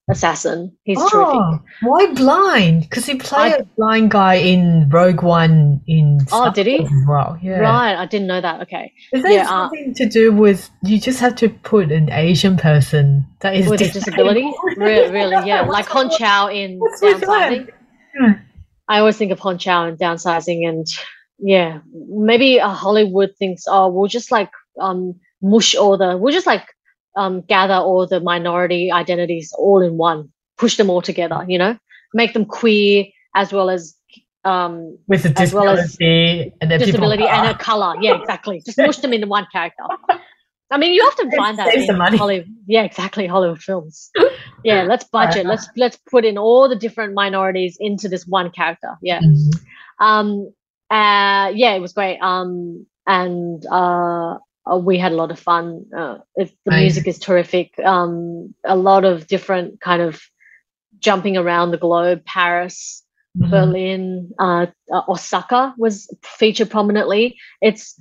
assassin. 0.09 0.71
He's 0.83 0.97
terrific. 0.99 1.33
Oh, 1.35 1.59
why 1.81 2.13
blind? 2.13 2.81
Because 2.81 3.05
he 3.05 3.15
played 3.15 3.53
I- 3.53 3.57
a 3.57 3.63
blind 3.77 4.11
guy 4.11 4.35
in 4.35 4.89
Rogue 4.89 5.23
One 5.23 5.81
in 5.87 6.19
Oh, 6.31 6.51
did 6.51 6.67
he? 6.67 6.87
Well. 7.07 7.37
Yeah. 7.41 7.59
Right, 7.59 7.95
I 7.95 8.05
didn't 8.05 8.27
know 8.27 8.39
that. 8.41 8.61
Okay. 8.61 8.91
Is 9.13 9.23
there 9.23 9.31
Yeah, 9.31 9.43
uh, 9.43 9.47
something 9.69 9.93
to 9.95 10.05
do 10.07 10.31
with 10.31 10.69
you 10.83 10.99
just 10.99 11.19
have 11.19 11.35
to 11.37 11.49
put 11.49 11.91
an 11.91 12.11
Asian 12.11 12.55
person 12.57 13.25
that 13.41 13.55
is 13.55 13.67
with 13.67 13.81
a 13.81 13.89
disability. 13.89 14.43
Re- 14.77 15.09
really, 15.09 15.47
yeah, 15.47 15.61
like 15.61 15.87
Hong? 15.87 16.09
Chau 16.17 16.47
in 16.47 16.77
What's 16.77 17.01
downsizing. 17.01 17.69
I 18.87 18.99
always 18.99 19.17
think 19.17 19.31
of 19.31 19.39
Hong 19.39 19.57
Chau 19.57 19.85
in 19.87 19.97
downsizing, 19.97 20.67
and 20.67 20.85
yeah, 21.39 21.79
maybe 21.93 22.59
uh, 22.61 22.69
Hollywood 22.69 23.31
thinks, 23.39 23.63
oh, 23.67 23.89
we'll 23.89 24.07
just 24.07 24.31
like 24.31 24.51
um 24.79 25.15
mush 25.41 25.75
all 25.75 25.97
the, 25.97 26.15
we'll 26.17 26.33
just 26.33 26.45
like 26.47 26.63
um 27.15 27.41
gather 27.41 27.75
all 27.75 28.07
the 28.07 28.19
minority 28.19 28.91
identities 28.91 29.53
all 29.57 29.81
in 29.81 29.97
one, 29.97 30.29
push 30.57 30.77
them 30.77 30.89
all 30.89 31.01
together, 31.01 31.45
you 31.47 31.57
know, 31.57 31.77
make 32.13 32.33
them 32.33 32.45
queer 32.45 33.05
as 33.35 33.51
well 33.51 33.69
as 33.69 33.95
um 34.43 34.97
with 35.07 35.25
a 35.25 35.39
as 35.39 35.53
well 35.53 35.69
as 35.69 35.97
disability 35.97 36.53
and 36.61 36.69
disability 36.69 37.27
and 37.27 37.47
a 37.47 37.57
color. 37.57 37.95
Yeah, 38.01 38.19
exactly. 38.19 38.61
Just 38.65 38.77
mush 38.77 38.97
them 38.97 39.13
into 39.13 39.27
one 39.27 39.47
character. 39.51 39.83
I 40.71 40.77
mean, 40.77 40.93
you 40.93 41.01
often 41.03 41.31
find 41.31 41.57
that 41.59 41.73
in 41.73 41.97
money. 41.97 42.17
Hollywood. 42.17 42.47
Yeah, 42.67 42.83
exactly. 42.83 43.27
Hollywood 43.27 43.61
films. 43.61 44.09
Yeah, 44.63 44.83
let's 44.89 45.03
budget. 45.05 45.45
Let's 45.45 45.67
let's 45.77 45.97
put 46.09 46.25
in 46.25 46.37
all 46.37 46.67
the 46.67 46.75
different 46.75 47.13
minorities 47.13 47.77
into 47.79 48.09
this 48.09 48.25
one 48.25 48.49
character. 48.51 48.97
Yeah. 49.01 49.19
Mhm. 49.19 49.53
Um. 49.99 50.53
Uh. 50.89 51.51
Yeah, 51.53 51.75
it 51.75 51.81
was 51.81 51.93
great. 51.93 52.19
Um. 52.19 52.85
And 53.07 53.63
uh, 53.67 54.39
uh, 54.71 54.77
we 54.77 54.97
had 54.97 55.11
a 55.11 55.15
lot 55.15 55.31
of 55.31 55.39
fun. 55.39 55.85
Uh, 55.95 56.17
if 56.35 56.51
the 56.65 56.71
music 56.71 57.07
is 57.07 57.19
terrific. 57.19 57.71
Um. 57.83 58.53
A 58.65 58.75
lot 58.75 59.05
of 59.05 59.27
different 59.27 59.79
kind 59.81 60.01
of 60.01 60.21
jumping 60.99 61.37
around 61.37 61.71
the 61.71 61.77
globe. 61.77 62.23
Paris, 62.25 63.03
Mhm. 63.37 63.49
Berlin, 63.51 64.31
uh, 64.39 64.65
uh, 64.93 65.01
Osaka 65.09 65.73
was 65.77 66.07
featured 66.23 66.69
prominently. 66.69 67.37
It's 67.61 67.95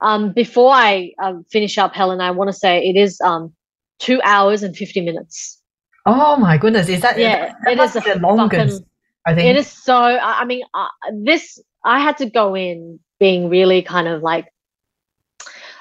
Um, 0.00 0.32
before 0.32 0.72
I 0.72 1.12
um, 1.22 1.44
finish 1.50 1.76
up, 1.76 1.92
Helen, 1.94 2.20
I 2.20 2.30
want 2.30 2.48
to 2.48 2.56
say 2.64 2.78
it 2.90 2.96
is 2.96 3.20
um, 3.20 3.52
two 3.98 4.20
hours 4.22 4.62
and 4.62 4.76
fifty 4.76 5.00
minutes. 5.00 5.60
Oh 6.06 6.36
my 6.36 6.56
goodness! 6.56 6.88
Is 6.88 7.00
that 7.02 7.18
Yeah, 7.18 7.52
that 7.64 7.72
it 7.72 7.80
is 7.80 7.92
the 7.94 8.18
longest? 8.20 8.78
fucking- 8.78 8.86
I 9.26 9.34
think 9.34 9.46
It 9.50 9.56
is 9.56 9.66
so. 9.66 9.94
I 9.96 10.40
I 10.42 10.44
mean, 10.44 10.62
uh, 10.72 10.86
this 11.24 11.58
I 11.84 11.98
had 12.00 12.16
to 12.18 12.26
go 12.30 12.54
in 12.56 12.98
being 13.20 13.48
really 13.50 13.82
kind 13.82 14.06
of 14.08 14.22
like. 14.22 14.46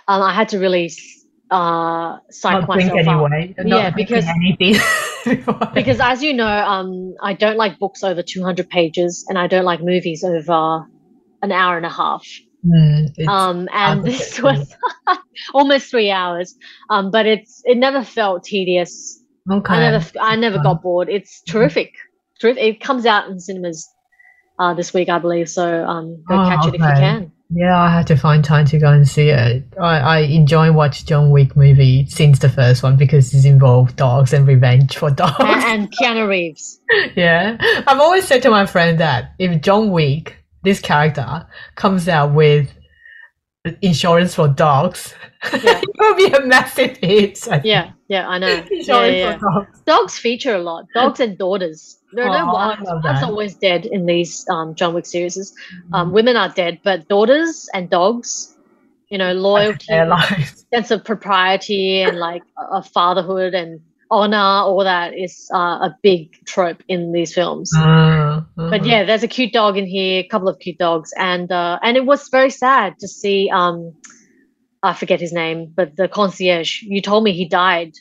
Um, 0.07 0.21
I 0.21 0.33
had 0.33 0.49
to 0.49 0.59
really 0.59 0.91
uh 1.49 2.17
psych 2.29 2.61
not 2.61 2.67
myself 2.67 3.07
up. 3.07 3.31
anyway. 3.31 3.55
Not 3.59 3.77
Yeah, 3.77 3.89
because- 3.91 4.25
because 5.73 5.99
as 5.99 6.21
you 6.23 6.33
know 6.33 6.45
um 6.47 7.13
i 7.21 7.33
don't 7.33 7.57
like 7.57 7.79
books 7.79 8.03
over 8.03 8.21
200 8.21 8.69
pages 8.69 9.25
and 9.29 9.37
i 9.37 9.47
don't 9.47 9.63
like 9.65 9.81
movies 9.81 10.23
over 10.23 10.85
an 11.41 11.51
hour 11.51 11.77
and 11.77 11.85
a 11.85 11.89
half. 11.89 12.25
Mm, 12.65 13.27
um 13.27 13.69
and 13.71 14.03
this 14.09 14.41
was 14.41 14.75
almost 15.53 15.89
three 15.91 16.11
hours. 16.11 16.55
Um 16.89 17.11
but 17.11 17.25
it's 17.25 17.61
it 17.65 17.77
never 17.77 18.03
felt 18.03 18.43
tedious. 18.43 19.21
Okay. 19.49 19.73
i 19.73 19.79
never 19.91 20.19
i 20.19 20.35
never 20.35 20.57
got 20.59 20.81
bored. 20.81 21.07
It's 21.09 21.41
terrific. 21.43 21.93
Terrific. 22.41 22.63
It 22.63 22.79
comes 22.81 23.05
out 23.05 23.29
in 23.29 23.39
cinemas 23.39 23.87
uh 24.59 24.73
this 24.73 24.93
week 24.93 25.07
i 25.09 25.19
believe. 25.19 25.47
So 25.49 25.85
um 25.85 26.23
go 26.27 26.35
Oh, 26.43 26.49
catch 26.49 26.67
it 26.67 26.75
if 26.75 26.81
you 26.81 26.87
can 26.87 27.31
Yeah, 27.49 27.79
I 27.79 27.89
had 27.89 28.07
to 28.07 28.17
find 28.17 28.43
time 28.43 28.65
to 28.67 28.77
go 28.77 28.91
and 28.91 29.07
see 29.07 29.29
it. 29.29 29.63
I, 29.79 29.99
I 29.99 30.17
enjoy 30.19 30.71
watch 30.71 31.05
John 31.05 31.29
Wick 31.29 31.55
movie 31.55 32.05
since 32.07 32.39
the 32.39 32.49
first 32.49 32.83
one 32.83 32.97
because 32.97 33.33
it's 33.33 33.45
involved 33.45 33.95
dogs 33.95 34.33
and 34.33 34.45
revenge 34.45 34.97
for 34.97 35.09
dogs. 35.11 35.35
and, 35.39 35.63
and 35.63 35.91
keanu 35.91 36.27
reeves 36.27 36.81
yeah, 37.15 37.57
I've 37.87 37.99
always 37.99 38.27
said 38.27 38.41
to 38.43 38.49
my 38.49 38.65
friend 38.65 38.99
that 38.99 39.33
if 39.39 39.61
John 39.61 39.91
Wick, 39.91 40.35
this 40.63 40.79
character, 40.79 41.47
comes 41.75 42.07
out 42.07 42.33
with 42.33 42.71
insurance 43.81 44.35
for 44.35 44.47
dogs, 44.47 45.13
Yeah. 45.43 45.79
it 45.83 45.89
will 45.99 46.15
be 46.15 46.25
a 46.33 46.41
massive 46.45 46.97
hit. 46.97 47.37
I 47.47 47.55
think. 47.59 47.65
yeah 47.65 47.91
yeah 48.07 48.27
i 48.27 48.37
know 48.39 48.63
yeah, 48.71 49.05
yeah, 49.05 49.37
dogs. 49.37 49.79
dogs 49.85 50.17
feature 50.17 50.55
a 50.55 50.59
lot. 50.59 50.85
Dogs 50.93 51.19
and 51.19 51.37
daughters. 51.37 51.99
There 52.13 52.25
are 52.25 52.29
no 52.45 52.51
Oh, 52.51 52.55
I 52.55 52.67
wives. 52.79 52.89
Wives 53.03 53.23
always 53.23 53.55
dead 53.55 53.85
in 53.85 54.05
these 54.05 54.47
um, 54.49 54.73
John 54.75 54.93
Wick 54.93 55.05
series. 55.05 55.37
Mm-hmm. 55.37 55.93
Um, 55.93 56.11
women 56.13 56.35
are 56.37 56.49
dead, 56.49 56.79
but 56.83 57.07
daughters 57.07 57.69
and 57.73 57.89
dogs, 57.89 58.55
you 59.09 59.17
know, 59.17 59.33
loyalty, 59.33 59.85
sense 60.73 60.89
of 60.91 61.03
propriety, 61.03 62.01
and 62.01 62.17
like 62.17 62.43
a 62.71 62.81
fatherhood 62.81 63.53
and 63.53 63.81
honor, 64.09 64.37
all 64.37 64.83
that 64.85 65.13
is 65.17 65.49
uh, 65.53 65.57
a 65.87 65.97
big 66.01 66.31
trope 66.45 66.81
in 66.87 67.11
these 67.11 67.33
films. 67.33 67.69
Ah, 67.75 68.45
But 68.55 68.81
ah. 68.81 68.85
yeah, 68.85 69.03
there's 69.03 69.23
a 69.23 69.27
cute 69.27 69.51
dog 69.53 69.77
in 69.77 69.85
here, 69.85 70.21
a 70.21 70.27
couple 70.27 70.47
of 70.47 70.57
cute 70.59 70.77
dogs, 70.77 71.11
and 71.17 71.51
uh, 71.51 71.77
and 71.83 71.97
it 71.97 72.05
was 72.05 72.29
very 72.29 72.49
sad 72.49 72.97
to 72.99 73.07
see. 73.07 73.49
Um, 73.53 73.93
I 74.87 74.93
forget 74.93 75.19
his 75.19 75.33
name, 75.33 75.73
but 75.75 75.95
the 75.95 76.07
concierge. 76.07 76.81
You 76.83 77.01
told 77.01 77.23
me 77.23 77.33
he 77.33 77.47
died, 77.47 77.93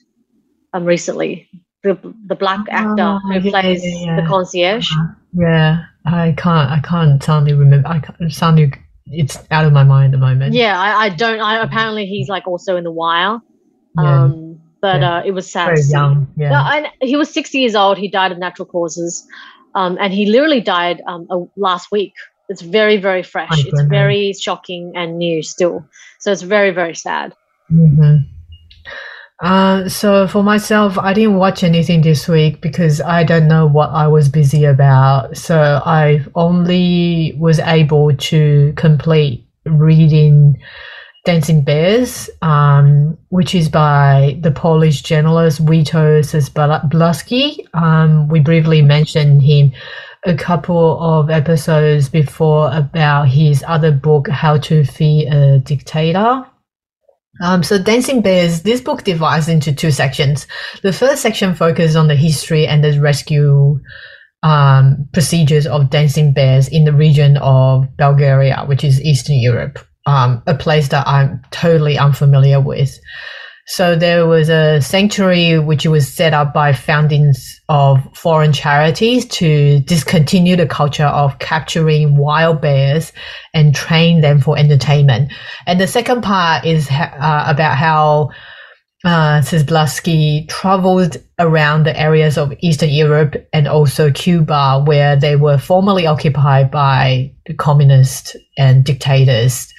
um, 0.72 0.84
recently. 0.84 1.48
The 1.82 1.98
the 2.26 2.34
black 2.34 2.60
actor 2.70 3.02
Oh, 3.02 3.18
who 3.28 3.34
yeah, 3.38 3.50
plays 3.50 3.84
yeah, 3.84 4.16
the 4.16 4.22
yeah. 4.22 4.28
concierge. 4.28 4.90
Yeah, 5.32 5.84
I 6.04 6.34
can't. 6.36 6.70
I 6.70 6.80
can't 6.80 7.22
suddenly 7.22 7.52
remember. 7.54 7.86
I 7.88 7.98
can't, 8.00 8.32
suddenly, 8.32 8.72
it's 9.06 9.38
out 9.50 9.66
of 9.66 9.72
my 9.72 9.84
mind 9.84 10.14
at 10.14 10.20
the 10.20 10.26
moment. 10.26 10.54
Yeah, 10.54 10.78
I, 10.80 11.04
I 11.04 11.08
don't. 11.10 11.40
I 11.40 11.62
apparently 11.62 12.06
he's 12.06 12.28
like 12.28 12.46
also 12.48 12.76
in 12.76 12.84
the 12.84 12.90
Wire. 12.90 13.38
Um, 13.98 14.60
but 14.80 15.02
uh, 15.02 15.22
it 15.24 15.32
was 15.32 15.50
sad. 15.50 15.66
very 15.66 15.82
young. 15.82 16.28
Yeah. 16.36 16.50
No, 16.50 16.56
and 16.72 16.86
he 17.00 17.16
was 17.16 17.30
60 17.32 17.58
years 17.58 17.74
old. 17.74 17.98
He 17.98 18.08
died 18.08 18.32
of 18.32 18.38
natural 18.38 18.66
causes. 18.66 19.26
Um, 19.74 19.96
and 20.00 20.12
he 20.12 20.26
literally 20.26 20.60
died 20.60 21.02
um, 21.06 21.26
uh, 21.30 21.40
last 21.56 21.90
week. 21.92 22.12
It's 22.48 22.62
very, 22.62 22.96
very 22.96 23.22
fresh. 23.22 23.64
It's 23.66 23.82
very 23.82 24.32
shocking 24.32 24.92
and 24.94 25.18
new 25.18 25.42
still. 25.42 25.84
So 26.20 26.32
it's 26.32 26.42
very, 26.42 26.70
very 26.70 26.94
sad. 26.94 27.34
hmm 27.68 28.16
Uh, 29.42 29.86
so 29.86 30.26
for 30.26 30.42
myself, 30.42 30.96
I 30.96 31.12
didn't 31.12 31.36
watch 31.36 31.62
anything 31.62 32.00
this 32.00 32.26
week 32.26 32.62
because 32.62 33.02
I 33.02 33.22
don't 33.22 33.48
know 33.48 33.66
what 33.66 33.90
I 33.90 34.06
was 34.08 34.30
busy 34.30 34.64
about. 34.64 35.36
So 35.36 35.82
I 35.84 36.24
only 36.34 37.34
was 37.38 37.58
able 37.58 38.16
to 38.16 38.72
complete 38.76 39.44
reading 39.66 40.56
Dancing 41.26 41.62
Bears, 41.62 42.30
um, 42.40 43.18
which 43.28 43.54
is 43.54 43.68
by 43.68 44.38
the 44.40 44.52
Polish 44.52 45.02
journalist 45.02 45.62
Witold 45.66 46.24
Szablowski. 46.24 47.58
Um, 47.74 48.28
we 48.28 48.40
briefly 48.40 48.80
mentioned 48.80 49.42
him 49.42 49.72
a 50.26 50.34
couple 50.34 50.98
of 51.00 51.30
episodes 51.30 52.08
before 52.08 52.70
about 52.72 53.28
his 53.28 53.64
other 53.66 53.92
book, 53.92 54.28
How 54.28 54.58
to 54.58 54.84
Feed 54.84 55.32
a 55.32 55.60
Dictator. 55.60 56.44
Um, 57.42 57.62
so 57.62 57.80
Dancing 57.80 58.22
Bears, 58.22 58.62
this 58.62 58.80
book 58.80 59.04
divides 59.04 59.48
into 59.48 59.72
two 59.72 59.90
sections. 59.90 60.46
The 60.82 60.92
first 60.92 61.22
section 61.22 61.54
focuses 61.54 61.94
on 61.94 62.08
the 62.08 62.16
history 62.16 62.66
and 62.66 62.82
the 62.82 63.00
rescue 63.00 63.78
um, 64.42 65.08
procedures 65.12 65.66
of 65.66 65.90
dancing 65.90 66.32
bears 66.32 66.68
in 66.68 66.84
the 66.84 66.92
region 66.92 67.36
of 67.38 67.86
Bulgaria, 67.96 68.64
which 68.66 68.84
is 68.84 69.00
Eastern 69.02 69.36
Europe, 69.36 69.78
um, 70.06 70.42
a 70.46 70.54
place 70.54 70.88
that 70.88 71.06
I'm 71.06 71.42
totally 71.50 71.98
unfamiliar 71.98 72.60
with. 72.60 72.98
So 73.68 73.96
there 73.96 74.28
was 74.28 74.48
a 74.48 74.80
sanctuary 74.80 75.58
which 75.58 75.86
was 75.86 76.06
set 76.06 76.32
up 76.32 76.54
by 76.54 76.72
foundings 76.72 77.60
of 77.68 77.98
foreign 78.14 78.52
charities 78.52 79.26
to 79.26 79.80
discontinue 79.80 80.54
the 80.54 80.68
culture 80.68 81.06
of 81.06 81.40
capturing 81.40 82.16
wild 82.16 82.60
bears 82.60 83.12
and 83.54 83.74
train 83.74 84.20
them 84.20 84.40
for 84.40 84.56
entertainment. 84.56 85.32
And 85.66 85.80
the 85.80 85.88
second 85.88 86.22
part 86.22 86.64
is 86.64 86.88
uh, 86.90 87.44
about 87.48 87.76
how 87.76 88.30
uh, 89.04 89.42
traveled 89.42 91.16
around 91.38 91.84
the 91.84 92.00
areas 92.00 92.38
of 92.38 92.52
Eastern 92.60 92.90
Europe 92.90 93.34
and 93.52 93.66
also 93.66 94.12
Cuba, 94.12 94.82
where 94.86 95.16
they 95.16 95.34
were 95.34 95.58
formerly 95.58 96.06
occupied 96.06 96.70
by 96.70 97.32
the 97.46 97.54
communists 97.54 98.36
and 98.56 98.84
dictators 98.84 99.72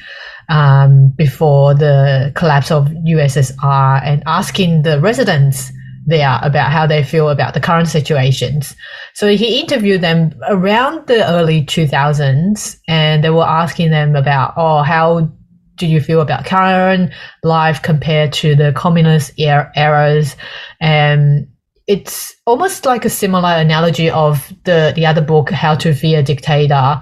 um, 0.49 1.09
before 1.09 1.73
the 1.73 2.31
collapse 2.35 2.71
of 2.71 2.87
USSR, 2.87 4.01
and 4.03 4.23
asking 4.25 4.83
the 4.83 4.99
residents 4.99 5.71
there 6.07 6.39
about 6.41 6.71
how 6.71 6.87
they 6.87 7.03
feel 7.03 7.29
about 7.29 7.53
the 7.53 7.59
current 7.59 7.89
situations. 7.89 8.75
So 9.13 9.27
he 9.35 9.59
interviewed 9.59 10.01
them 10.01 10.33
around 10.47 11.07
the 11.07 11.29
early 11.29 11.65
2000s, 11.65 12.77
and 12.87 13.23
they 13.23 13.29
were 13.29 13.43
asking 13.43 13.91
them 13.91 14.15
about, 14.15 14.53
oh, 14.55 14.83
how 14.83 15.29
do 15.75 15.85
you 15.85 16.01
feel 16.01 16.21
about 16.21 16.45
current 16.45 17.11
life 17.43 17.81
compared 17.81 18.33
to 18.33 18.55
the 18.55 18.71
communist 18.73 19.33
er- 19.39 19.71
eras? 19.75 20.35
And 20.79 21.47
it's 21.87 22.35
almost 22.45 22.85
like 22.85 23.05
a 23.05 23.09
similar 23.09 23.49
analogy 23.49 24.09
of 24.09 24.53
the, 24.63 24.93
the 24.95 25.05
other 25.05 25.21
book, 25.21 25.49
How 25.49 25.75
to 25.75 25.93
Be 25.93 26.15
a 26.15 26.23
Dictator. 26.23 27.01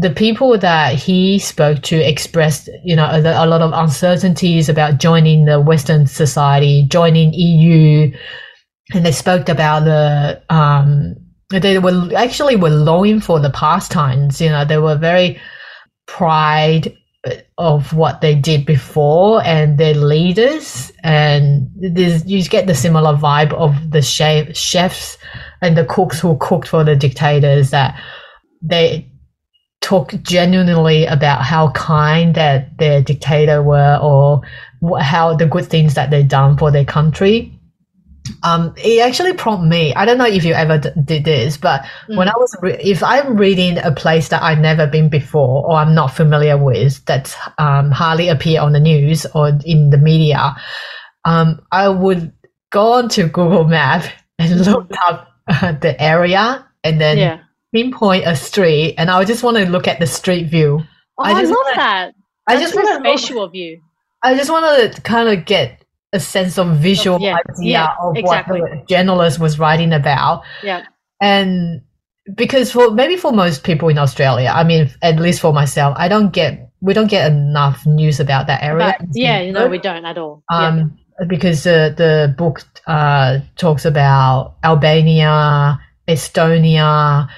The 0.00 0.10
people 0.10 0.56
that 0.58 0.94
he 0.94 1.38
spoke 1.38 1.82
to 1.82 1.96
expressed, 1.96 2.68
you 2.84 2.94
know, 2.94 3.06
a, 3.06 3.20
a 3.20 3.46
lot 3.46 3.62
of 3.62 3.72
uncertainties 3.72 4.68
about 4.68 4.98
joining 4.98 5.44
the 5.44 5.60
Western 5.60 6.06
society, 6.06 6.86
joining 6.88 7.32
EU, 7.32 8.12
and 8.94 9.04
they 9.04 9.12
spoke 9.12 9.48
about 9.48 9.84
the 9.84 10.40
um, 10.50 11.16
they 11.50 11.78
were 11.78 12.10
actually 12.16 12.56
were 12.56 12.70
longing 12.70 13.20
for 13.20 13.40
the 13.40 13.50
pastimes. 13.50 14.40
You 14.40 14.50
know, 14.50 14.64
they 14.64 14.78
were 14.78 14.96
very 14.96 15.40
pride 16.06 16.96
of 17.58 17.92
what 17.92 18.20
they 18.20 18.34
did 18.34 18.64
before 18.64 19.42
and 19.44 19.78
their 19.78 19.94
leaders 19.94 20.92
and 21.02 21.68
you 21.76 22.42
get 22.48 22.66
the 22.66 22.74
similar 22.74 23.14
vibe 23.14 23.52
of 23.54 23.90
the 23.90 24.00
chef, 24.02 24.56
chefs 24.56 25.18
and 25.60 25.76
the 25.76 25.84
cooks 25.84 26.20
who 26.20 26.36
cooked 26.38 26.68
for 26.68 26.84
the 26.84 26.94
dictators 26.94 27.70
that 27.70 28.00
they 28.62 29.10
talk 29.88 30.12
genuinely 30.22 31.06
about 31.06 31.40
how 31.42 31.70
kind 31.70 32.34
that 32.34 32.76
their 32.76 33.00
dictator 33.00 33.62
were 33.62 33.98
or 34.02 34.42
how 35.00 35.34
the 35.34 35.46
good 35.46 35.64
things 35.64 35.94
that 35.94 36.10
they've 36.10 36.28
done 36.28 36.58
for 36.58 36.70
their 36.70 36.84
country 36.84 37.58
um, 38.42 38.74
it 38.76 39.00
actually 39.00 39.32
prompted 39.32 39.68
me. 39.68 39.94
I 39.94 40.04
don't 40.04 40.18
know 40.18 40.26
if 40.26 40.44
you 40.44 40.52
ever 40.52 40.76
d- 40.76 40.90
did 41.02 41.24
this, 41.24 41.56
but 41.56 41.86
when 42.08 42.28
I 42.28 42.36
was, 42.36 42.54
re- 42.60 42.78
if 42.78 43.02
I'm 43.02 43.38
reading 43.38 43.78
a 43.78 43.90
place 43.90 44.28
that 44.28 44.42
I've 44.42 44.58
never 44.58 44.86
been 44.86 45.08
before 45.08 45.66
or 45.66 45.76
I'm 45.76 45.94
not 45.94 46.08
familiar 46.08 46.62
with, 46.62 47.02
that 47.06 47.34
um, 47.56 47.90
hardly 47.90 48.28
appear 48.28 48.60
on 48.60 48.74
the 48.74 48.80
news 48.80 49.24
or 49.34 49.58
in 49.64 49.88
the 49.88 49.96
media, 49.96 50.54
um, 51.24 51.60
I 51.72 51.88
would 51.88 52.30
go 52.70 52.92
on 52.92 53.08
to 53.10 53.28
Google 53.28 53.64
Map 53.64 54.04
and 54.38 54.60
look 54.66 54.90
up 55.08 55.28
uh, 55.48 55.72
the 55.72 55.98
area 55.98 56.68
and 56.84 57.00
then 57.00 57.16
yeah. 57.16 57.40
Pinpoint 57.72 58.26
a 58.26 58.36
street, 58.36 58.94
and 58.98 59.10
I 59.10 59.24
just 59.24 59.42
want 59.42 59.56
to 59.56 59.66
look 59.66 59.88
at 59.88 59.98
the 59.98 60.06
street 60.06 60.48
view. 60.48 60.82
Oh, 61.18 61.24
I 61.24 61.30
I, 61.30 61.42
love 61.42 61.50
wanna- 61.50 61.76
that. 61.76 62.14
I 62.46 62.56
That's 62.56 62.72
just 62.72 62.74
want 62.74 63.04
to 63.04 63.08
spatial 63.08 63.48
view. 63.48 63.80
I 64.22 64.34
just 64.34 64.50
want 64.50 64.94
to 64.94 65.00
kind 65.02 65.28
of 65.28 65.44
get 65.44 65.84
a 66.12 66.18
sense 66.18 66.58
of 66.58 66.78
visual 66.78 67.20
yeah, 67.20 67.36
idea 67.50 67.70
yeah, 67.70 67.88
of 68.02 68.16
exactly. 68.16 68.60
what 68.60 68.70
the 68.70 68.84
journalist 68.88 69.38
was 69.38 69.58
writing 69.58 69.92
about. 69.92 70.42
Yeah. 70.62 70.86
And 71.20 71.82
because 72.34 72.72
for 72.72 72.90
maybe 72.90 73.16
for 73.16 73.32
most 73.32 73.64
people 73.64 73.88
in 73.88 73.98
Australia, 73.98 74.50
I 74.54 74.64
mean, 74.64 74.90
at 75.02 75.16
least 75.16 75.40
for 75.40 75.52
myself, 75.52 75.94
I 75.98 76.08
don't 76.08 76.32
get 76.32 76.70
we 76.80 76.94
don't 76.94 77.08
get 77.08 77.30
enough 77.30 77.84
news 77.86 78.20
about 78.20 78.46
that 78.46 78.62
area. 78.62 78.96
But, 78.98 79.08
yeah, 79.12 79.50
no, 79.50 79.66
we 79.66 79.78
don't 79.78 80.04
at 80.04 80.16
all. 80.16 80.42
Um, 80.50 80.96
yeah. 81.20 81.26
because 81.26 81.64
the 81.64 81.92
the 81.96 82.34
book 82.36 82.62
uh, 82.86 83.40
talks 83.56 83.84
about 83.84 84.56
Albania, 84.64 85.78
Estonia, 86.08 87.28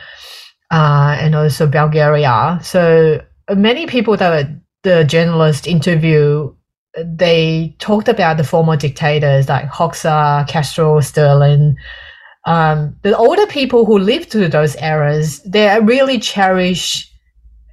uh, 0.70 1.16
and 1.18 1.34
also 1.34 1.66
Bulgaria. 1.66 2.58
So 2.62 3.20
many 3.54 3.86
people 3.86 4.16
that 4.16 4.48
the 4.82 5.04
journalist 5.04 5.66
interview, 5.66 6.54
they 7.04 7.76
talked 7.78 8.08
about 8.08 8.36
the 8.36 8.44
former 8.44 8.76
dictators 8.76 9.48
like 9.48 9.66
Hoxha, 9.66 10.48
Castro, 10.48 11.00
Stalin. 11.00 11.76
Um, 12.46 12.96
the 13.02 13.16
older 13.16 13.46
people 13.46 13.84
who 13.84 13.98
lived 13.98 14.30
through 14.30 14.48
those 14.48 14.74
eras, 14.76 15.42
they 15.42 15.78
really 15.80 16.18
cherish 16.18 17.06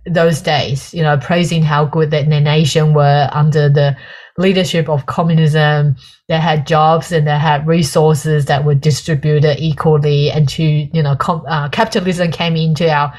those 0.06 0.42
days, 0.42 0.94
you 0.94 1.02
know, 1.02 1.18
praising 1.18 1.64
how 1.64 1.86
good 1.86 2.12
that 2.12 2.30
the 2.30 2.40
nation 2.40 2.94
were 2.94 3.30
under 3.32 3.70
the 3.70 3.96
leadership 4.38 4.88
of 4.90 5.06
communism. 5.06 5.96
They 6.28 6.40
had 6.40 6.68
jobs 6.68 7.12
and 7.12 7.28
they 7.28 7.38
had 7.38 7.68
resources 7.68 8.46
that 8.46 8.66
were 8.66 8.76
distributed 8.76 9.60
equally, 9.60 10.32
and 10.32 10.48
to 10.50 10.64
you 10.64 11.04
know, 11.04 11.16
com- 11.16 11.46
uh, 11.48 11.70
capitalism 11.70 12.32
came 12.32 12.56
into 12.56 12.90
our 12.90 13.14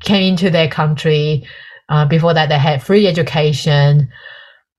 came 0.00 0.32
into 0.32 0.50
their 0.50 0.68
country. 0.68 1.46
Uh, 1.88 2.04
before 2.04 2.34
that, 2.34 2.48
they 2.48 2.58
had 2.58 2.82
free 2.82 3.06
education. 3.06 4.08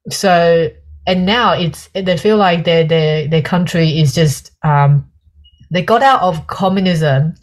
So 0.10 0.70
and 1.10 1.26
now 1.26 1.54
it's 1.54 1.90
they 1.94 2.18
feel 2.18 2.38
like 2.38 2.66
their 2.66 2.84
their 2.84 3.28
their 3.28 3.42
country 3.42 4.00
is 4.00 4.14
just 4.14 4.52
um, 4.64 5.10
they 5.72 5.82
got 5.82 6.04
out 6.04 6.22
of 6.22 6.46
communism, 6.48 7.34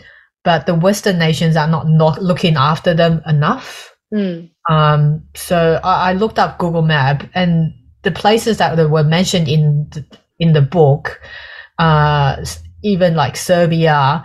but 0.44 0.66
the 0.66 0.74
Western 0.74 1.18
nations 1.18 1.56
are 1.56 1.66
not 1.66 1.88
not 1.88 2.22
looking 2.22 2.56
after 2.56 2.94
them 2.94 3.22
enough. 3.26 3.92
Mm. 4.14 4.50
Um, 4.70 5.24
so 5.34 5.80
I, 5.82 6.10
I, 6.10 6.12
looked 6.12 6.38
up 6.38 6.58
Google 6.58 6.82
Map, 6.82 7.28
and 7.34 7.72
the 8.02 8.10
places 8.10 8.58
that 8.58 8.76
were 8.90 9.04
mentioned 9.04 9.48
in 9.48 9.88
the, 9.90 10.04
in 10.38 10.52
the 10.52 10.62
book, 10.62 11.20
uh, 11.78 12.44
even 12.82 13.14
like 13.14 13.36
Serbia, 13.36 14.24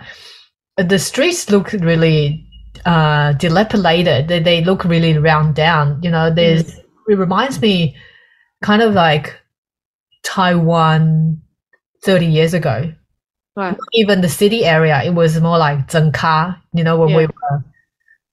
the 0.76 0.98
streets 0.98 1.50
look 1.50 1.72
really 1.72 2.48
uh, 2.84 3.32
dilapidated. 3.32 4.28
They, 4.28 4.40
they 4.40 4.64
look 4.64 4.84
really 4.84 5.16
round 5.18 5.54
down. 5.54 6.00
You 6.02 6.10
know, 6.10 6.32
there's 6.32 6.64
mm. 6.64 6.84
it 7.08 7.16
reminds 7.16 7.60
me 7.60 7.96
kind 8.62 8.82
of 8.82 8.94
like 8.94 9.38
Taiwan 10.22 11.40
30 12.04 12.26
years 12.26 12.54
ago. 12.54 12.92
Right. 13.54 13.76
Even 13.92 14.22
the 14.22 14.28
city 14.28 14.64
area, 14.64 15.02
it 15.02 15.10
was 15.10 15.38
more 15.40 15.58
like 15.58 15.88
Zhengka, 15.88 16.58
you 16.72 16.84
know, 16.84 16.98
when 16.98 17.10
yeah. 17.10 17.16
we 17.16 17.26
were 17.26 17.64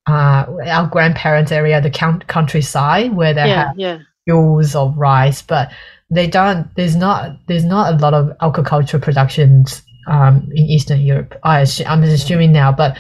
uh, 0.08 0.46
our 0.66 0.88
grandparents' 0.88 1.52
area, 1.52 1.82
the 1.82 1.90
count- 1.90 2.28
countryside, 2.28 3.14
where 3.14 3.34
they 3.34 3.48
yeah, 3.48 3.68
have 3.68 3.78
yeah. 3.78 4.00
Fields 4.30 4.76
of 4.76 4.98
rice, 4.98 5.42
but 5.42 5.72
they 6.10 6.28
don't. 6.28 6.68
There's 6.76 6.96
not. 6.96 7.38
There's 7.48 7.66
not 7.66 7.94
a 7.94 7.98
lot 7.98 8.14
of 8.14 8.32
agricultural 8.42 9.02
productions 9.02 9.82
um, 10.08 10.48
in 10.52 10.66
Eastern 10.66 11.02
Europe. 11.02 11.36
I 11.44 11.66
I'm 11.88 12.04
assuming 12.04 12.52
now, 12.52 12.72
but 12.72 12.98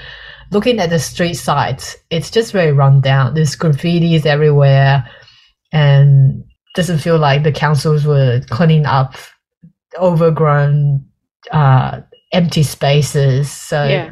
looking 0.51 0.79
at 0.79 0.89
the 0.89 0.99
street 0.99 1.35
sides, 1.35 1.97
it's 2.09 2.31
just 2.31 2.51
very 2.51 2.71
run 2.71 3.01
down. 3.01 3.33
There's 3.33 3.55
graffitis 3.55 4.25
everywhere, 4.25 5.07
and 5.71 6.43
doesn't 6.75 6.99
feel 6.99 7.17
like 7.17 7.43
the 7.43 7.51
councils 7.51 8.05
were 8.05 8.41
cleaning 8.49 8.85
up 8.85 9.15
overgrown, 9.97 11.05
uh, 11.51 12.01
empty 12.33 12.63
spaces. 12.63 13.51
So. 13.51 13.83
Yeah 13.85 14.11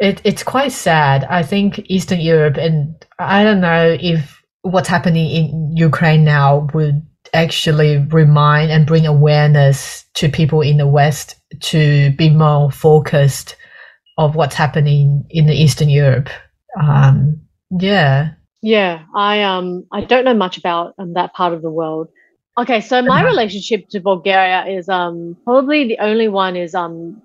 it, 0.00 0.20
it's 0.24 0.42
quite 0.42 0.72
sad. 0.72 1.24
I 1.30 1.42
think 1.42 1.80
Eastern 1.88 2.20
Europe, 2.20 2.56
and 2.56 2.94
I 3.18 3.44
don't 3.44 3.60
know 3.60 3.96
if 4.00 4.43
what's 4.64 4.88
happening 4.88 5.28
in 5.30 5.76
Ukraine 5.76 6.24
now 6.24 6.66
would 6.72 7.06
actually 7.34 7.98
remind 8.10 8.70
and 8.70 8.86
bring 8.86 9.06
awareness 9.06 10.04
to 10.14 10.28
people 10.28 10.62
in 10.62 10.78
the 10.78 10.86
West 10.86 11.36
to 11.60 12.10
be 12.12 12.30
more 12.30 12.70
focused 12.70 13.56
of 14.16 14.36
what's 14.36 14.54
happening 14.54 15.24
in 15.30 15.46
the 15.46 15.54
Eastern 15.54 15.90
Europe. 15.90 16.30
Um, 16.80 17.40
yeah. 17.78 18.30
Yeah, 18.62 19.02
I 19.14 19.42
um 19.42 19.84
I 19.92 20.00
don't 20.00 20.24
know 20.24 20.34
much 20.34 20.56
about 20.56 20.94
um, 20.98 21.12
that 21.12 21.34
part 21.34 21.52
of 21.52 21.60
the 21.60 21.70
world. 21.70 22.08
Okay, 22.56 22.80
so 22.80 23.02
my 23.02 23.18
uh-huh. 23.18 23.26
relationship 23.26 23.88
to 23.90 24.00
Bulgaria 24.00 24.64
is 24.66 24.88
um 24.88 25.36
probably 25.44 25.86
the 25.86 25.98
only 25.98 26.28
one 26.28 26.56
is 26.56 26.74
um 26.74 27.20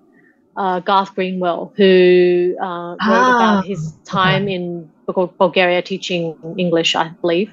uh, 0.56 0.80
Garth 0.80 1.14
Greenwell, 1.14 1.72
who 1.76 2.54
uh, 2.60 2.90
wrote 2.90 2.98
ah, 3.00 3.36
about 3.36 3.66
his 3.66 3.94
time 4.04 4.42
okay. 4.42 4.54
in 4.54 4.90
Bulgaria 5.12 5.82
teaching 5.82 6.36
English, 6.58 6.94
I 6.96 7.08
believe. 7.20 7.50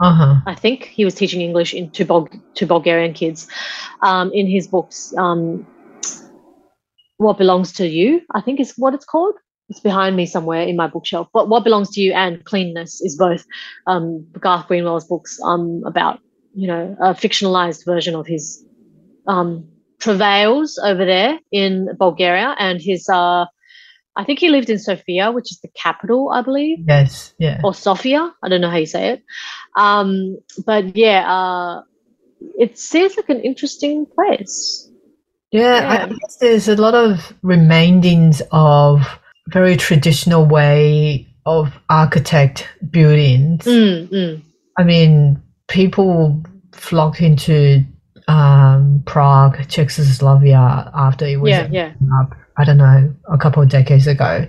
Uh-huh. 0.00 0.36
I 0.46 0.54
think 0.54 0.84
he 0.84 1.04
was 1.04 1.14
teaching 1.14 1.40
English 1.40 1.74
in, 1.74 1.90
to, 1.90 2.04
Bul- 2.04 2.28
to 2.54 2.66
Bulgarian 2.66 3.12
kids 3.14 3.48
um, 4.02 4.30
in 4.32 4.46
his 4.46 4.68
books. 4.68 5.12
Um, 5.18 5.66
what 7.16 7.36
belongs 7.36 7.72
to 7.74 7.86
you, 7.86 8.22
I 8.32 8.40
think 8.40 8.60
is 8.60 8.74
what 8.76 8.94
it's 8.94 9.04
called. 9.04 9.34
It's 9.68 9.80
behind 9.80 10.16
me 10.16 10.24
somewhere 10.24 10.62
in 10.62 10.76
my 10.76 10.86
bookshelf. 10.86 11.28
But 11.32 11.48
what 11.48 11.64
belongs 11.64 11.90
to 11.90 12.00
you 12.00 12.12
and 12.12 12.42
cleanness 12.44 13.00
is 13.02 13.16
both 13.16 13.44
um, 13.86 14.26
Garth 14.40 14.66
Greenwell's 14.68 15.06
books 15.06 15.38
um, 15.44 15.82
about 15.84 16.20
you 16.54 16.66
know 16.66 16.96
a 17.00 17.14
fictionalized 17.14 17.84
version 17.84 18.14
of 18.14 18.26
his 18.26 18.64
um, 19.26 19.68
travails 20.00 20.78
over 20.82 21.04
there 21.04 21.38
in 21.52 21.88
Bulgaria, 21.98 22.54
and 22.58 22.80
his 22.80 23.08
uh, 23.08 23.44
I 24.18 24.24
think 24.24 24.40
he 24.40 24.48
lived 24.48 24.68
in 24.68 24.80
Sofia, 24.80 25.30
which 25.30 25.52
is 25.52 25.60
the 25.60 25.68
capital, 25.68 26.30
I 26.30 26.42
believe. 26.42 26.78
Yes, 26.86 27.32
yeah. 27.38 27.60
Or 27.62 27.72
Sofia, 27.72 28.34
I 28.42 28.48
don't 28.48 28.60
know 28.60 28.68
how 28.68 28.76
you 28.76 28.86
say 28.86 29.10
it. 29.10 29.22
Um, 29.76 30.38
but 30.66 30.96
yeah, 30.96 31.32
uh, 31.32 31.82
it 32.58 32.76
seems 32.76 33.16
like 33.16 33.28
an 33.28 33.40
interesting 33.40 34.06
place. 34.06 34.90
Yeah, 35.52 35.80
yeah, 35.80 36.04
I 36.04 36.08
guess 36.08 36.36
there's 36.40 36.68
a 36.68 36.74
lot 36.74 36.94
of 36.94 37.32
remaindings 37.42 38.42
of 38.50 39.06
very 39.46 39.76
traditional 39.76 40.44
way 40.44 41.28
of 41.46 41.72
architect 41.88 42.68
buildings. 42.90 43.64
Mm, 43.64 44.08
mm. 44.08 44.42
I 44.76 44.82
mean, 44.82 45.40
people 45.68 46.42
flock 46.72 47.20
into 47.22 47.84
um, 48.28 49.02
Prague, 49.06 49.66
Czechoslovakia 49.68 50.90
after 50.94 51.26
it 51.26 51.40
was 51.40 51.50
yeah, 51.50 51.66
yeah. 51.70 51.92
up, 52.20 52.36
I 52.58 52.64
don't 52.64 52.76
know, 52.76 53.12
a 53.32 53.38
couple 53.38 53.62
of 53.62 53.70
decades 53.70 54.06
ago. 54.06 54.46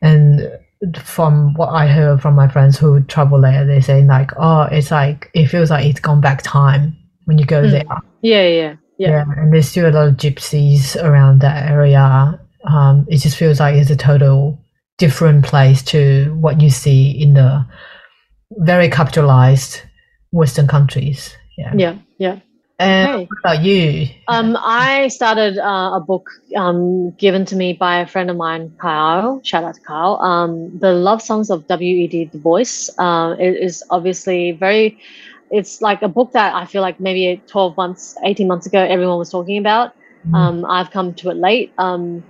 And 0.00 0.48
from 0.96 1.54
what 1.54 1.68
I 1.68 1.88
heard 1.88 2.22
from 2.22 2.34
my 2.34 2.48
friends 2.48 2.78
who 2.78 3.02
travel 3.02 3.40
there, 3.40 3.66
they 3.66 3.80
say 3.80 4.02
like, 4.02 4.30
oh, 4.38 4.62
it's 4.62 4.90
like 4.90 5.28
it 5.34 5.48
feels 5.48 5.70
like 5.70 5.84
it's 5.84 6.00
gone 6.00 6.20
back 6.20 6.42
time 6.42 6.96
when 7.24 7.36
you 7.36 7.44
go 7.44 7.62
mm. 7.62 7.70
there. 7.70 7.84
Yeah, 8.22 8.42
yeah, 8.42 8.76
yeah, 8.96 9.10
yeah. 9.10 9.24
And 9.36 9.52
there's 9.52 9.68
still 9.68 9.90
a 9.90 9.92
lot 9.92 10.08
of 10.08 10.14
gypsies 10.14 10.96
around 11.02 11.40
that 11.40 11.68
area. 11.70 12.40
Um, 12.64 13.06
it 13.10 13.18
just 13.18 13.36
feels 13.36 13.58
like 13.58 13.74
it's 13.74 13.90
a 13.90 13.96
total 13.96 14.58
different 14.98 15.44
place 15.44 15.82
to 15.82 16.36
what 16.40 16.60
you 16.60 16.70
see 16.70 17.10
in 17.10 17.34
the 17.34 17.66
very 18.58 18.88
capitalized 18.88 19.80
Western 20.30 20.68
countries. 20.68 21.36
Yeah. 21.58 21.72
Yeah. 21.74 21.98
Yeah. 22.18 22.38
And 22.80 23.28
what 23.28 23.38
about 23.40 23.62
you? 23.62 24.08
Um, 24.26 24.56
I 24.58 25.08
started 25.08 25.58
uh, 25.58 25.96
a 25.96 26.00
book 26.00 26.30
um, 26.56 27.10
given 27.10 27.44
to 27.44 27.56
me 27.56 27.74
by 27.74 28.00
a 28.00 28.06
friend 28.06 28.30
of 28.30 28.38
mine, 28.38 28.74
Kyle. 28.78 29.42
Shout 29.44 29.64
out 29.64 29.74
to 29.74 29.80
Kyle. 29.82 30.16
Um, 30.16 30.78
the 30.78 30.92
Love 30.92 31.20
Songs 31.20 31.50
of 31.50 31.66
W.E.B. 31.66 32.24
Du 32.24 32.38
Bois. 32.38 32.88
Uh, 32.96 33.36
it 33.38 33.62
is 33.62 33.84
obviously 33.90 34.52
very. 34.52 34.98
It's 35.50 35.82
like 35.82 36.00
a 36.00 36.08
book 36.08 36.32
that 36.32 36.54
I 36.54 36.64
feel 36.64 36.80
like 36.80 37.00
maybe 37.00 37.42
12 37.48 37.76
months, 37.76 38.16
18 38.24 38.48
months 38.48 38.66
ago, 38.66 38.78
everyone 38.78 39.18
was 39.18 39.30
talking 39.30 39.58
about. 39.58 39.94
Mm. 40.28 40.34
Um, 40.34 40.64
I've 40.64 40.90
come 40.90 41.12
to 41.14 41.30
it 41.30 41.36
late. 41.36 41.72
Um, 41.76 42.24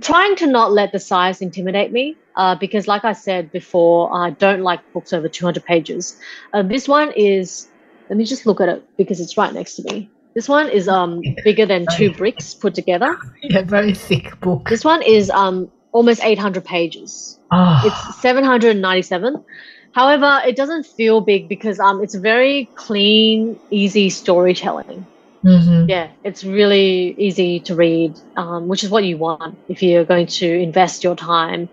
trying 0.00 0.36
to 0.36 0.46
not 0.46 0.70
let 0.70 0.92
the 0.92 1.00
size 1.00 1.40
intimidate 1.42 1.90
me. 1.90 2.16
Uh, 2.36 2.54
because, 2.54 2.86
like 2.86 3.04
I 3.04 3.14
said 3.14 3.50
before, 3.50 4.14
I 4.14 4.30
don't 4.30 4.60
like 4.60 4.80
books 4.92 5.12
over 5.12 5.28
200 5.28 5.64
pages. 5.64 6.20
Uh, 6.52 6.62
this 6.62 6.86
one 6.86 7.10
is 7.16 7.68
let 8.08 8.16
me 8.16 8.24
just 8.24 8.46
look 8.46 8.60
at 8.60 8.68
it 8.68 8.84
because 8.96 9.20
it's 9.20 9.36
right 9.36 9.52
next 9.52 9.76
to 9.76 9.82
me. 9.82 10.10
This 10.34 10.48
one 10.48 10.68
is 10.68 10.88
um 10.88 11.22
bigger 11.44 11.66
than 11.66 11.86
two 11.96 12.12
bricks 12.12 12.54
put 12.54 12.74
together. 12.74 13.16
Yeah, 13.42 13.62
very 13.62 13.94
thick 13.94 14.38
book. 14.40 14.68
This 14.68 14.84
one 14.84 15.02
is 15.02 15.30
um 15.30 15.70
almost 15.92 16.22
800 16.22 16.64
pages. 16.64 17.38
Oh. 17.50 17.82
It's 17.84 18.20
797. 18.20 19.44
However, 19.92 20.42
it 20.46 20.56
doesn't 20.56 20.84
feel 20.84 21.22
big 21.22 21.48
because 21.48 21.80
um 21.80 22.02
it's 22.02 22.14
very 22.14 22.68
clean, 22.74 23.58
easy 23.70 24.10
storytelling. 24.10 25.06
Mm-hmm. 25.44 25.88
Yeah, 25.88 26.10
it's 26.24 26.44
really 26.44 27.14
easy 27.18 27.60
to 27.60 27.74
read, 27.74 28.18
um, 28.36 28.68
which 28.68 28.82
is 28.84 28.90
what 28.90 29.04
you 29.04 29.16
want 29.16 29.56
if 29.68 29.82
you're 29.82 30.04
going 30.04 30.26
to 30.26 30.46
invest 30.46 31.04
your 31.04 31.14
time 31.16 31.68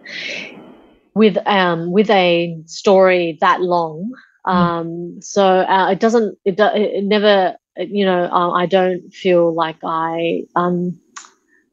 with 1.16 1.38
um 1.46 1.92
with 1.92 2.10
a 2.10 2.62
story 2.66 3.38
that 3.42 3.62
long. 3.62 4.12
Um, 4.46 5.22
so 5.22 5.44
uh, 5.44 5.92
it 5.92 6.00
doesn't, 6.00 6.38
it, 6.46 6.60
it 6.60 7.04
never, 7.04 7.56
you 7.78 8.06
know, 8.06 8.26
uh, 8.26 8.52
I 8.52 8.66
don't 8.66 9.14
feel 9.14 9.54
like 9.54 9.78
I 9.84 10.44
um, 10.56 11.00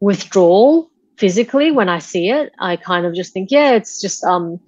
withdraw 0.00 0.84
physically 1.16 1.70
when 1.70 1.88
I 1.88 1.98
see 1.98 2.30
it. 2.30 2.52
I 2.58 2.76
kind 2.76 3.06
of 3.06 3.14
just 3.14 3.32
think, 3.32 3.50
yeah, 3.50 3.72
it's 3.72 4.00
just 4.00 4.24
um, 4.24 4.60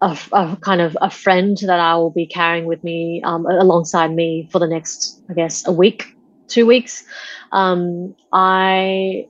a, 0.00 0.18
a, 0.32 0.56
kind 0.60 0.80
of 0.80 0.96
a 1.00 1.10
friend 1.10 1.58
that 1.62 1.80
I 1.80 1.94
will 1.96 2.10
be 2.10 2.26
carrying 2.26 2.64
with 2.66 2.82
me 2.82 3.20
um, 3.24 3.46
alongside 3.46 4.14
me 4.14 4.48
for 4.50 4.58
the 4.58 4.66
next, 4.66 5.22
I 5.28 5.34
guess, 5.34 5.66
a 5.66 5.72
week, 5.72 6.16
two 6.48 6.66
weeks. 6.66 7.04
Um, 7.52 8.14
I 8.32 9.26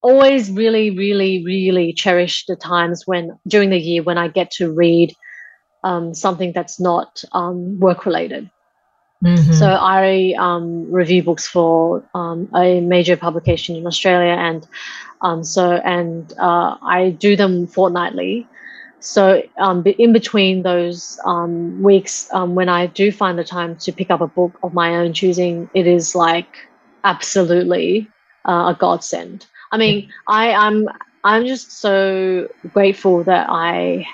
always 0.00 0.50
really, 0.50 0.90
really, 0.90 1.44
really 1.44 1.92
cherish 1.92 2.46
the 2.46 2.56
times 2.56 3.06
when 3.06 3.38
during 3.46 3.70
the 3.70 3.78
year 3.78 4.02
when 4.02 4.16
I 4.16 4.28
get 4.28 4.50
to 4.52 4.72
read 4.72 5.12
um, 5.88 6.14
something 6.14 6.52
that's 6.52 6.78
not 6.78 7.24
um, 7.32 7.80
work 7.80 8.04
related. 8.04 8.50
Mm-hmm. 9.24 9.52
So 9.52 9.66
I 9.66 10.34
um, 10.38 10.90
review 10.92 11.22
books 11.22 11.48
for 11.48 12.04
um, 12.14 12.48
a 12.54 12.80
major 12.80 13.16
publication 13.16 13.74
in 13.74 13.86
Australia, 13.86 14.34
and 14.48 14.66
um, 15.22 15.42
so 15.42 15.72
and 15.96 16.32
uh, 16.38 16.76
I 16.82 17.16
do 17.18 17.34
them 17.34 17.66
fortnightly. 17.66 18.46
So 19.00 19.42
um, 19.58 19.82
in 19.86 20.12
between 20.12 20.62
those 20.62 21.18
um, 21.24 21.82
weeks, 21.82 22.28
um, 22.32 22.54
when 22.54 22.68
I 22.68 22.86
do 22.86 23.10
find 23.10 23.38
the 23.38 23.44
time 23.44 23.76
to 23.76 23.92
pick 23.92 24.10
up 24.10 24.20
a 24.20 24.26
book 24.26 24.52
of 24.62 24.74
my 24.74 24.96
own 24.96 25.12
choosing, 25.12 25.70
it 25.74 25.86
is 25.86 26.14
like 26.14 26.68
absolutely 27.04 28.08
uh, 28.48 28.72
a 28.72 28.76
godsend. 28.78 29.46
I 29.72 29.78
mean, 29.78 30.10
I, 30.28 30.52
I'm 30.52 30.88
I'm 31.24 31.46
just 31.46 31.72
so 31.72 32.48
grateful 32.72 33.24
that 33.24 33.46
I 33.50 34.06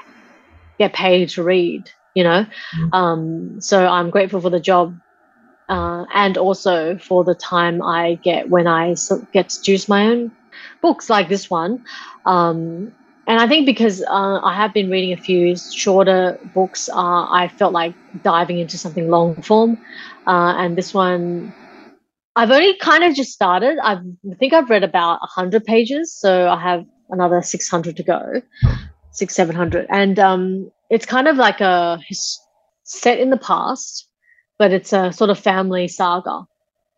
get 0.79 0.93
paid 0.93 1.31
to 1.31 1.43
read. 1.43 1.91
You 2.15 2.23
know, 2.23 2.47
mm-hmm. 2.77 2.95
um, 2.95 3.61
so 3.61 3.87
I'm 3.87 4.11
grateful 4.11 4.41
for 4.41 4.49
the 4.49 4.61
job 4.61 4.97
uh, 5.69 6.05
and 6.15 6.37
also 6.37 6.97
for 6.99 7.25
the 7.25 7.35
time 7.35 7.83
I 7.83 8.15
get 8.23 8.51
when 8.51 8.67
I 8.67 8.95
get 9.33 9.49
to 9.49 9.63
choose 9.63 9.89
my 9.89 10.07
own 10.07 10.31
books 10.81 11.09
like 11.11 11.29
this 11.29 11.51
one. 11.51 11.85
Um, 12.27 12.93
and 13.27 13.41
I 13.41 13.49
think 13.49 13.65
because 13.65 14.03
uh, 14.03 14.41
I 14.43 14.55
have 14.55 14.75
been 14.75 14.91
reading 14.91 15.13
a 15.13 15.17
few 15.17 15.57
shorter 15.57 16.39
books, 16.55 16.91
uh, 16.91 17.27
I 17.31 17.51
felt 17.57 17.73
like 17.73 17.95
diving 18.23 18.59
into 18.59 18.77
something 18.77 19.09
long 19.09 19.41
form. 19.41 19.79
Uh, 20.27 20.55
and 20.59 20.77
this 20.77 20.93
one, 20.93 21.55
I've 22.37 22.51
only 22.51 22.77
kind 22.77 23.03
of 23.03 23.15
just 23.15 23.33
started. 23.33 23.79
I've, 23.83 24.05
I 24.31 24.35
think 24.35 24.53
I've 24.53 24.69
read 24.69 24.85
about 24.85 25.21
100 25.21 25.65
pages, 25.65 26.15
so 26.15 26.49
I 26.49 26.61
have 26.61 26.85
another 27.09 27.41
600 27.41 27.97
to 27.97 28.03
go, 28.03 28.43
six, 29.15 29.35
700. 29.35 29.87
And 29.89 30.19
um, 30.19 30.71
it's 30.91 31.07
kind 31.07 31.27
of 31.27 31.37
like 31.37 31.61
a 31.61 31.99
set 32.83 33.19
in 33.19 33.31
the 33.31 33.39
past, 33.39 34.07
but 34.59 34.73
it's 34.73 34.93
a 34.93 35.13
sort 35.13 35.31
of 35.31 35.39
family 35.39 35.89
saga. 35.89 36.47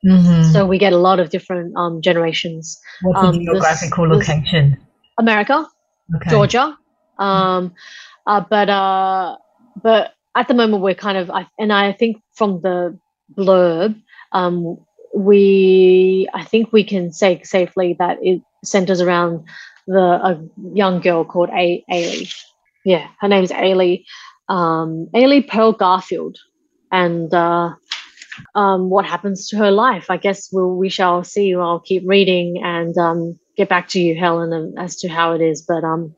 Mm-hmm. 0.05 0.53
So 0.53 0.67
we 0.67 0.79
get 0.79 0.93
a 0.93 0.99
lot 0.99 1.21
of 1.21 1.31
different 1.31 1.75
um, 1.77 2.03
generations. 2.03 2.79
What's 3.03 3.19
um, 3.19 3.39
the 3.39 3.45
geographical 3.45 4.09
this, 4.09 4.29
location? 4.29 4.77
America 5.19 5.67
okay. 6.14 6.31
Georgia. 6.31 6.77
Um, 7.19 7.75
uh, 8.27 8.43
but 8.49 8.69
uh, 8.69 9.37
but 9.83 10.12
at 10.35 10.49
the 10.49 10.55
moment 10.55 10.83
we're 10.83 10.95
kind 10.95 11.19
of, 11.19 11.31
I, 11.31 11.47
and 11.59 11.73
I 11.73 11.93
think 11.93 12.19
from 12.35 12.61
the 12.61 12.99
blurb, 13.37 14.01
um, 14.33 14.79
we 15.14 16.29
I 16.35 16.45
think 16.45 16.73
we 16.73 16.85
can 16.85 17.12
say 17.12 17.43
safely 17.43 17.97
that 17.99 18.19
it 18.21 18.43
centers 18.64 19.01
around 19.01 19.45
the 19.87 20.01
a 20.01 20.41
young 20.74 21.01
girl 21.01 21.24
called 21.24 21.51
a- 21.51 21.84
Ailey. 21.91 22.32
Yeah, 22.84 23.09
her 23.20 23.28
name's 23.28 23.51
Ailey. 23.51 24.05
Um, 24.49 25.09
Ailey 25.14 25.47
Pearl 25.47 25.72
Garfield, 25.72 26.39
and 26.93 27.32
uh, 27.34 27.74
um, 28.55 28.91
what 28.91 29.05
happens 29.05 29.49
to 29.49 29.57
her 29.57 29.70
life? 29.70 30.11
I 30.11 30.16
guess 30.16 30.49
we'll, 30.53 30.76
we 30.76 30.89
shall 30.89 31.24
see. 31.24 31.55
I'll 31.55 31.80
keep 31.80 32.03
reading 32.07 32.62
and 32.62 32.97
um, 32.97 33.39
get 33.57 33.68
back 33.68 33.89
to 33.89 34.01
you, 34.01 34.14
Helen, 34.14 34.74
as 34.78 34.97
to 34.97 35.09
how 35.09 35.32
it 35.32 35.41
is. 35.41 35.62
But 35.62 35.84
um, 35.84 36.14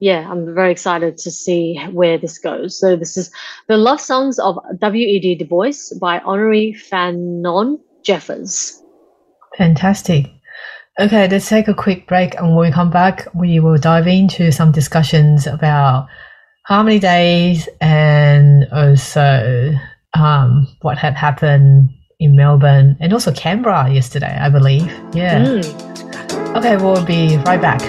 yeah, 0.00 0.28
I'm 0.30 0.54
very 0.54 0.70
excited 0.70 1.16
to 1.18 1.30
see 1.30 1.78
where 1.90 2.18
this 2.18 2.38
goes. 2.38 2.78
So 2.78 2.96
this 2.96 3.16
is 3.16 3.30
the 3.68 3.76
Love 3.76 4.00
Songs 4.00 4.38
of 4.38 4.58
W.E.B. 4.78 5.36
Du 5.36 5.44
Bois 5.44 5.72
by 6.00 6.18
Honorée 6.20 6.76
Fanon 6.76 7.78
Jeffers. 8.02 8.80
Fantastic. 9.56 10.26
Okay, 11.00 11.26
let's 11.26 11.48
take 11.48 11.66
a 11.66 11.74
quick 11.74 12.06
break, 12.06 12.36
and 12.36 12.54
when 12.54 12.68
we 12.68 12.72
come 12.72 12.88
back, 12.88 13.26
we 13.34 13.58
will 13.58 13.76
dive 13.76 14.06
into 14.06 14.52
some 14.52 14.70
discussions 14.70 15.44
about 15.44 16.06
harmony 16.66 17.00
days 17.00 17.68
and 17.80 18.68
also 18.70 19.74
um, 20.16 20.68
what 20.82 20.96
had 20.96 21.14
happened 21.14 21.90
in 22.20 22.36
Melbourne 22.36 22.96
and 23.00 23.12
also 23.12 23.32
Canberra 23.32 23.92
yesterday, 23.92 24.38
I 24.40 24.48
believe. 24.48 24.86
Yeah. 25.12 25.44
Mm. 25.44 26.56
Okay, 26.58 26.76
we'll 26.76 27.04
be 27.04 27.38
right 27.38 27.60
back. 27.60 27.82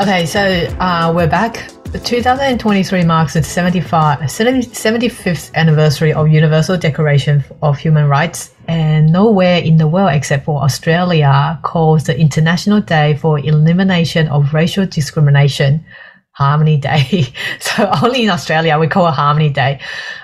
Okay, 0.00 0.24
so 0.24 0.40
uh, 0.80 1.12
we're 1.14 1.28
back. 1.28 1.69
2023 1.98 3.04
marks 3.04 3.34
the 3.34 3.42
75, 3.42 4.20
75th 4.20 5.52
anniversary 5.54 6.12
of 6.12 6.28
Universal 6.28 6.76
Declaration 6.78 7.42
of 7.62 7.78
Human 7.78 8.06
Rights, 8.06 8.54
and 8.68 9.10
nowhere 9.12 9.58
in 9.58 9.76
the 9.76 9.88
world 9.88 10.12
except 10.12 10.44
for 10.44 10.62
Australia 10.62 11.58
calls 11.64 12.04
the 12.04 12.16
International 12.16 12.80
Day 12.80 13.16
for 13.16 13.40
Elimination 13.40 14.28
of 14.28 14.54
Racial 14.54 14.86
Discrimination 14.86 15.84
Harmony 16.32 16.76
Day. 16.76 17.26
so 17.60 17.90
only 18.02 18.22
in 18.22 18.30
Australia 18.30 18.78
we 18.78 18.86
call 18.86 19.08
it 19.08 19.12
Harmony 19.12 19.50
Day. 19.50 19.80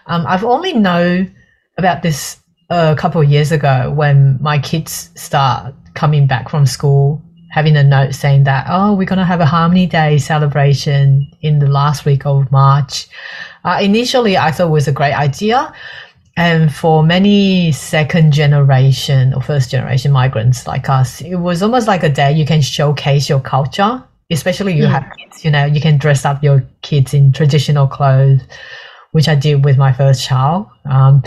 Um, 0.06 0.24
I've 0.28 0.44
only 0.44 0.72
known 0.72 1.34
about 1.78 2.02
this 2.02 2.38
a 2.70 2.94
couple 2.96 3.20
of 3.20 3.28
years 3.28 3.50
ago 3.50 3.90
when 3.90 4.38
my 4.40 4.60
kids 4.60 5.10
start 5.16 5.74
coming 5.94 6.28
back 6.28 6.48
from 6.48 6.64
school 6.64 7.22
having 7.56 7.74
a 7.74 7.82
note 7.82 8.14
saying 8.14 8.44
that, 8.44 8.66
oh, 8.68 8.92
we're 8.92 9.06
going 9.06 9.18
to 9.18 9.24
have 9.24 9.40
a 9.40 9.46
Harmony 9.46 9.86
Day 9.86 10.18
celebration 10.18 11.26
in 11.40 11.58
the 11.58 11.66
last 11.66 12.04
week 12.04 12.26
of 12.26 12.52
March. 12.52 13.08
Uh, 13.64 13.78
initially, 13.80 14.36
I 14.36 14.52
thought 14.52 14.66
it 14.66 14.72
was 14.72 14.86
a 14.86 14.92
great 14.92 15.14
idea. 15.14 15.72
And 16.36 16.72
for 16.72 17.02
many 17.02 17.72
second 17.72 18.34
generation 18.34 19.32
or 19.32 19.40
first 19.40 19.70
generation 19.70 20.12
migrants 20.12 20.66
like 20.66 20.90
us, 20.90 21.22
it 21.22 21.36
was 21.36 21.62
almost 21.62 21.88
like 21.88 22.02
a 22.02 22.10
day 22.10 22.30
you 22.30 22.44
can 22.44 22.60
showcase 22.60 23.26
your 23.26 23.40
culture, 23.40 24.04
especially 24.30 24.74
you 24.74 24.84
mm. 24.84 24.90
have 24.90 25.10
kids, 25.16 25.42
you 25.42 25.50
know, 25.50 25.64
you 25.64 25.80
can 25.80 25.96
dress 25.96 26.26
up 26.26 26.44
your 26.44 26.62
kids 26.82 27.14
in 27.14 27.32
traditional 27.32 27.86
clothes, 27.86 28.42
which 29.12 29.28
I 29.28 29.34
did 29.34 29.64
with 29.64 29.78
my 29.78 29.94
first 29.94 30.26
child. 30.28 30.66
Um, 30.84 31.22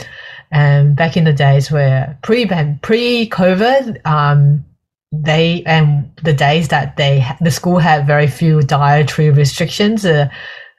and 0.51 0.95
back 0.95 1.17
in 1.17 1.23
the 1.23 1.33
days 1.33 1.71
where 1.71 2.19
pre 2.21 2.45
pre 2.45 3.27
COVID, 3.29 4.05
um, 4.05 4.63
they 5.11 5.63
and 5.65 6.11
the 6.23 6.33
days 6.33 6.67
that 6.67 6.95
they 6.97 7.25
the 7.41 7.51
school 7.51 7.79
had 7.79 8.05
very 8.05 8.27
few 8.27 8.61
dietary 8.61 9.31
restrictions 9.31 10.05
uh, 10.05 10.29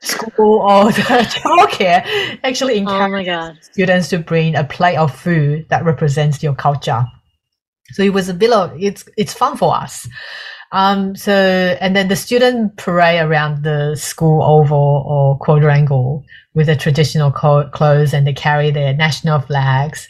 school 0.02 0.60
or 0.70 0.84
the 0.92 1.02
childcare 1.02 2.38
actually 2.44 2.78
encouraged 2.78 3.28
oh 3.28 3.52
students 3.60 4.08
to 4.08 4.18
bring 4.18 4.54
a 4.54 4.64
plate 4.64 4.96
of 4.96 5.14
food 5.14 5.66
that 5.68 5.84
represents 5.84 6.42
your 6.42 6.54
culture. 6.54 7.04
So 7.92 8.02
it 8.02 8.12
was 8.12 8.28
a 8.28 8.34
bit 8.34 8.52
of 8.52 8.72
it's 8.80 9.04
it's 9.16 9.34
fun 9.34 9.56
for 9.56 9.74
us. 9.74 10.08
Um 10.72 11.16
so 11.16 11.32
and 11.80 11.96
then 11.96 12.06
the 12.06 12.16
student 12.16 12.76
parade 12.76 13.20
around 13.20 13.64
the 13.64 13.96
school 13.96 14.42
oval 14.42 15.04
or 15.06 15.38
quadrangle 15.38 16.24
with 16.54 16.68
the 16.68 16.76
traditional 16.76 17.32
co- 17.32 17.68
clothes 17.70 18.14
and 18.14 18.26
they 18.26 18.32
carry 18.32 18.70
their 18.70 18.94
national 18.94 19.40
flags 19.40 20.08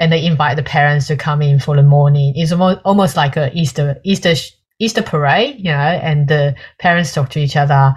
and 0.00 0.12
they 0.12 0.24
invite 0.24 0.56
the 0.56 0.62
parents 0.62 1.06
to 1.08 1.16
come 1.16 1.42
in 1.42 1.58
for 1.58 1.76
the 1.76 1.82
morning. 1.82 2.32
It's 2.36 2.52
almost, 2.52 2.80
almost 2.84 3.16
like 3.16 3.36
a 3.36 3.50
Easter 3.52 4.00
Easter 4.04 4.34
Easter 4.78 5.02
parade, 5.02 5.56
you 5.58 5.72
know, 5.72 5.78
and 5.78 6.28
the 6.28 6.54
parents 6.78 7.12
talk 7.12 7.30
to 7.30 7.40
each 7.40 7.56
other. 7.56 7.94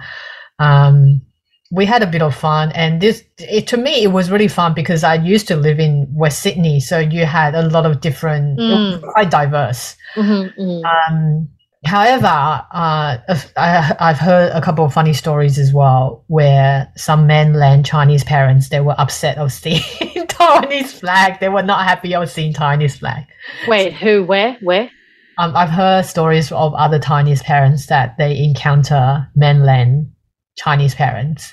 Um, 0.58 1.22
we 1.70 1.86
had 1.86 2.02
a 2.02 2.06
bit 2.06 2.20
of 2.20 2.34
fun, 2.34 2.70
and 2.72 3.00
this 3.00 3.24
it, 3.38 3.66
to 3.68 3.76
me 3.76 4.02
it 4.02 4.08
was 4.08 4.30
really 4.30 4.48
fun 4.48 4.74
because 4.74 5.04
I 5.04 5.14
used 5.14 5.48
to 5.48 5.56
live 5.56 5.78
in 5.78 6.06
West 6.12 6.42
Sydney, 6.42 6.80
so 6.80 6.98
you 6.98 7.24
had 7.24 7.54
a 7.54 7.62
lot 7.68 7.86
of 7.86 8.00
different, 8.00 8.58
mm. 8.58 9.00
quite 9.12 9.30
diverse. 9.30 9.96
Mm-hmm, 10.14 10.60
mm-hmm. 10.60 11.14
Um, 11.14 11.48
However, 11.84 12.26
uh, 12.26 13.18
I, 13.56 13.94
have 13.98 14.18
heard 14.18 14.52
a 14.52 14.60
couple 14.60 14.84
of 14.84 14.92
funny 14.92 15.12
stories 15.12 15.58
as 15.58 15.72
well, 15.72 16.24
where 16.28 16.92
some 16.96 17.26
mainland 17.26 17.84
Chinese 17.86 18.22
parents 18.22 18.68
they 18.68 18.80
were 18.80 18.94
upset 18.98 19.36
of 19.36 19.52
seeing 19.52 19.80
Taiwanese 20.00 21.00
flag. 21.00 21.40
They 21.40 21.48
were 21.48 21.62
not 21.62 21.84
happy 21.84 22.14
of 22.14 22.30
seeing 22.30 22.54
Chinese 22.54 22.96
flag. 22.96 23.24
Wait, 23.66 23.94
who? 23.94 24.22
Where? 24.22 24.56
Where? 24.62 24.90
Um, 25.38 25.56
I've 25.56 25.70
heard 25.70 26.04
stories 26.04 26.52
of 26.52 26.72
other 26.74 27.00
Chinese 27.00 27.42
parents 27.42 27.86
that 27.86 28.16
they 28.16 28.38
encounter 28.38 29.28
mainland 29.34 30.12
Chinese 30.56 30.94
parents. 30.94 31.52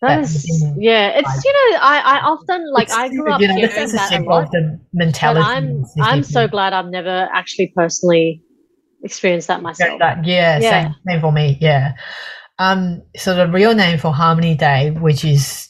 That 0.00 0.20
is, 0.20 0.64
yeah, 0.78 1.10
it's 1.14 1.44
you 1.44 1.52
know, 1.52 1.78
I, 1.80 2.02
I 2.04 2.20
often 2.20 2.72
like 2.72 2.90
I 2.90 3.08
grew 3.08 3.30
up 3.30 3.40
you 3.40 3.48
know, 3.48 3.54
hearing 3.54 3.92
that 3.92 4.18
a 4.18 4.24
lot. 4.24 4.50
The 4.50 4.80
mentality. 4.92 5.44
I'm 5.44 5.84
I'm 6.00 6.22
so 6.24 6.48
glad 6.48 6.72
I've 6.72 6.90
never 6.90 7.28
actually 7.32 7.72
personally 7.76 8.42
experienced 9.02 9.48
that 9.48 9.62
myself. 9.62 9.98
That, 9.98 10.24
yeah, 10.24 10.58
yeah, 10.58 10.70
same, 10.70 10.94
same 11.08 11.20
for 11.20 11.32
me. 11.32 11.58
Yeah. 11.60 11.94
Um, 12.58 13.02
so 13.16 13.34
the 13.34 13.48
real 13.48 13.74
name 13.74 13.98
for 13.98 14.12
Harmony 14.12 14.54
Day, 14.54 14.90
which 14.90 15.24
is 15.24 15.68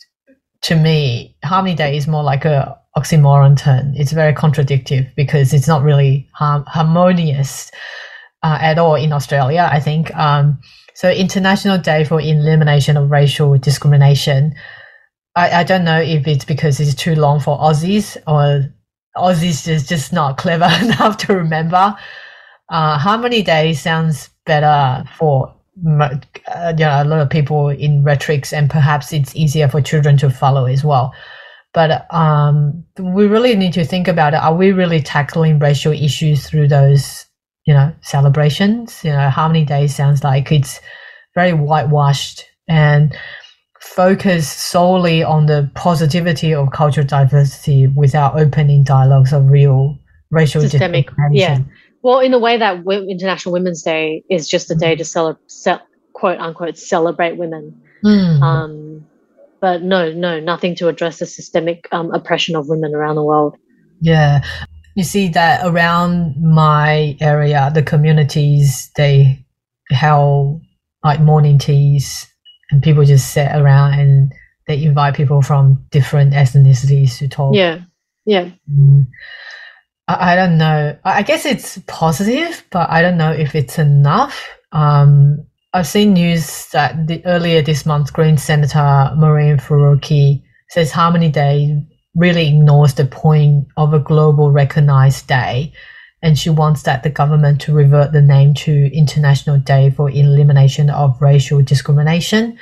to 0.62 0.76
me, 0.76 1.37
Harmony 1.45 1.74
Day 1.74 1.97
is 1.97 2.07
more 2.07 2.22
like 2.22 2.45
a 2.45 2.78
oxymoron 2.97 3.57
term. 3.57 3.93
It's 3.97 4.12
very 4.12 4.33
contradictory 4.33 5.11
because 5.16 5.53
it's 5.53 5.68
not 5.68 5.83
really 5.83 6.28
harmonious 6.35 7.70
uh, 8.43 8.59
at 8.61 8.78
all 8.78 8.97
in 8.97 9.12
Australia, 9.12 9.68
I 9.70 9.80
think. 9.80 10.14
Um, 10.16 10.61
so 10.95 11.11
International 11.11 11.78
Day 11.78 12.05
for 12.05 12.20
Elimination 12.20 12.97
of 12.97 13.11
Racial 13.11 13.57
Discrimination. 13.59 14.55
I, 15.35 15.61
I 15.61 15.64
don't 15.64 15.85
know 15.85 16.01
if 16.01 16.26
it's 16.26 16.45
because 16.45 16.78
it's 16.78 16.95
too 16.95 17.14
long 17.14 17.41
for 17.41 17.59
Aussies 17.59 18.16
or 18.26 18.72
Aussies 19.16 19.66
is 19.66 19.89
just 19.89 20.12
not 20.12 20.37
clever 20.37 20.68
enough 20.83 21.16
to 21.18 21.35
remember. 21.35 21.97
Uh, 22.69 22.99
Harmony 22.99 23.43
Day 23.43 23.75
sounds 23.75 24.31
better 24.47 25.05
for 25.17 25.55
uh, 25.99 26.73
you 26.77 26.85
know 26.85 27.03
a 27.03 27.05
lot 27.05 27.21
of 27.21 27.31
people 27.31 27.69
in 27.69 28.05
rhetorics, 28.05 28.53
and 28.53 28.71
perhaps 28.71 29.13
it's 29.13 29.35
easier 29.35 29.69
for 29.69 29.81
children 29.81 30.17
to 30.19 30.31
follow 30.31 30.67
as 30.67 30.85
well. 30.85 31.13
But 31.75 32.13
um, 32.13 32.85
we 32.99 33.27
really 33.27 33.57
need 33.57 33.73
to 33.75 33.85
think 33.85 34.09
about 34.09 34.35
it. 34.35 34.41
Are 34.43 34.55
we 34.55 34.73
really 34.73 35.01
tackling 35.01 35.59
racial 35.59 35.93
issues 35.93 36.47
through 36.47 36.69
those 36.69 37.27
you 37.67 37.75
know 37.75 37.93
celebrations? 38.03 39.03
You 39.05 39.13
know, 39.13 39.31
Harmony 39.31 39.65
Day 39.65 39.87
sounds 39.87 40.23
like 40.25 40.53
it's 40.53 40.81
very 41.35 41.53
whitewashed 41.53 42.45
and 42.69 43.17
focus 43.81 44.49
solely 44.49 45.23
on 45.23 45.47
the 45.47 45.71
positivity 45.75 46.55
of 46.55 46.71
cultural 46.71 47.07
diversity 47.07 47.89
without 47.89 48.39
opening 48.39 48.85
dialogues 48.85 49.33
of 49.33 49.51
real 49.51 49.99
racial 50.31 50.63
systemic 50.63 51.11
yeah 51.33 51.59
well 52.03 52.21
in 52.21 52.35
a 52.35 52.39
way 52.39 52.57
that 52.57 52.85
international 53.09 53.53
women's 53.53 53.83
day 53.83 54.23
is 54.31 54.49
just 54.49 54.71
a 54.71 54.75
day 54.75 54.95
to 54.95 55.05
celebrate 55.05 55.81
quote 56.13 56.39
unquote 56.39 56.77
celebrate 56.77 57.37
women 57.37 57.81
mm. 58.05 58.43
um, 58.43 59.07
but 59.61 59.83
no 59.83 60.13
no 60.13 60.39
nothing 60.41 60.75
to 60.75 60.89
address 60.89 61.19
the 61.19 61.27
systemic 61.27 61.89
um, 61.93 62.13
oppression 62.13 62.55
of 62.55 62.69
women 62.69 62.95
around 62.95 63.17
the 63.17 63.25
world 63.25 63.57
yeah 64.01 64.43
you 64.95 65.03
see 65.03 65.29
that 65.29 65.65
around 65.65 66.35
my 66.41 67.17
area 67.21 67.71
the 67.75 67.83
communities 67.83 68.91
they 68.97 69.45
held 69.91 70.61
like 71.05 71.21
morning 71.21 71.59
teas 71.59 72.27
and 72.71 72.83
people 72.83 73.05
just 73.05 73.33
sit 73.33 73.49
around 73.55 73.99
and 73.99 74.33
they 74.67 74.83
invite 74.83 75.15
people 75.15 75.43
from 75.43 75.85
different 75.91 76.33
ethnicities 76.33 77.19
to 77.19 77.29
talk. 77.29 77.55
Yeah, 77.55 77.81
yeah. 78.25 78.51
Mm. 78.71 79.07
I, 80.13 80.33
I, 80.33 80.37
don't 80.37 80.59
know. 80.59 80.97
I 81.05 81.23
guess 81.23 81.47
it's 81.47 81.79
positive, 81.87 82.65
but 82.71 82.91
I 82.91 83.03
don't 83.03 83.17
know 83.17 83.33
if 83.33 83.55
it's 83.55 83.79
enough. 83.79 84.49
Um, 84.73 85.45
I've 85.75 85.87
seen 85.87 86.13
news 86.13 86.69
that 86.73 87.07
the, 87.07 87.25
earlier 87.25 87.63
this 87.63 87.87
month, 87.87 88.13
Green 88.13 88.37
Senator 88.37 88.79
Mehreen 88.79 89.61
Faruqi 89.61 90.43
says 90.69 90.91
Harmony 90.91 91.31
Day 91.31 91.83
really 92.15 92.49
ignores 92.49 92.95
the 92.95 93.07
point 93.07 93.67
of 93.77 93.95
a 93.95 93.99
global 93.99 94.51
recognized 94.51 95.27
day 95.27 95.73
and 96.23 96.39
she 96.39 96.51
wants 96.51 96.83
that 96.83 97.03
the 97.03 97.11
government 97.11 97.61
to 97.61 97.75
revert 97.75 98.13
the 98.13 98.23
name 98.23 98.55
to 98.55 98.97
International 98.97 99.59
Day 99.59 99.91
for 99.91 100.09
Elimination 100.09 100.89
of 100.89 101.21
Racial 101.21 101.61
Discrimination. 101.63 102.59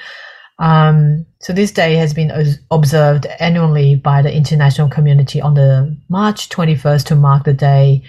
Um, 0.61 1.27
so 1.41 1.53
this 1.53 1.73
day 1.73 1.95
has 1.97 2.15
been 2.15 2.31
observed 2.71 3.27
annually 3.41 3.97
by 3.97 4.23
the 4.23 4.33
international 4.33 4.89
community 4.89 5.41
on 5.41 5.55
the 5.55 5.97
March 6.09 6.49
21st 6.51 7.07
to 7.07 7.17
mark 7.17 7.45
the 7.45 7.55
day 7.55 8.03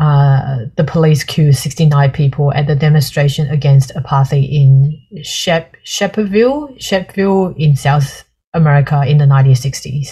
uh, 0.00 0.58
the 0.76 0.84
police 0.84 1.22
killed 1.22 1.54
69 1.54 2.10
people 2.10 2.52
at 2.52 2.66
the 2.66 2.74
demonstration 2.74 3.48
against 3.48 3.94
apartheid 3.94 4.48
in 4.50 5.00
Shep- 5.22 5.76
Shepherdville, 5.84 6.76
Shepherdville 6.78 7.54
in 7.56 7.76
South 7.76 8.24
America 8.54 9.04
in 9.06 9.18
the 9.18 9.24
1960s. 9.24 10.08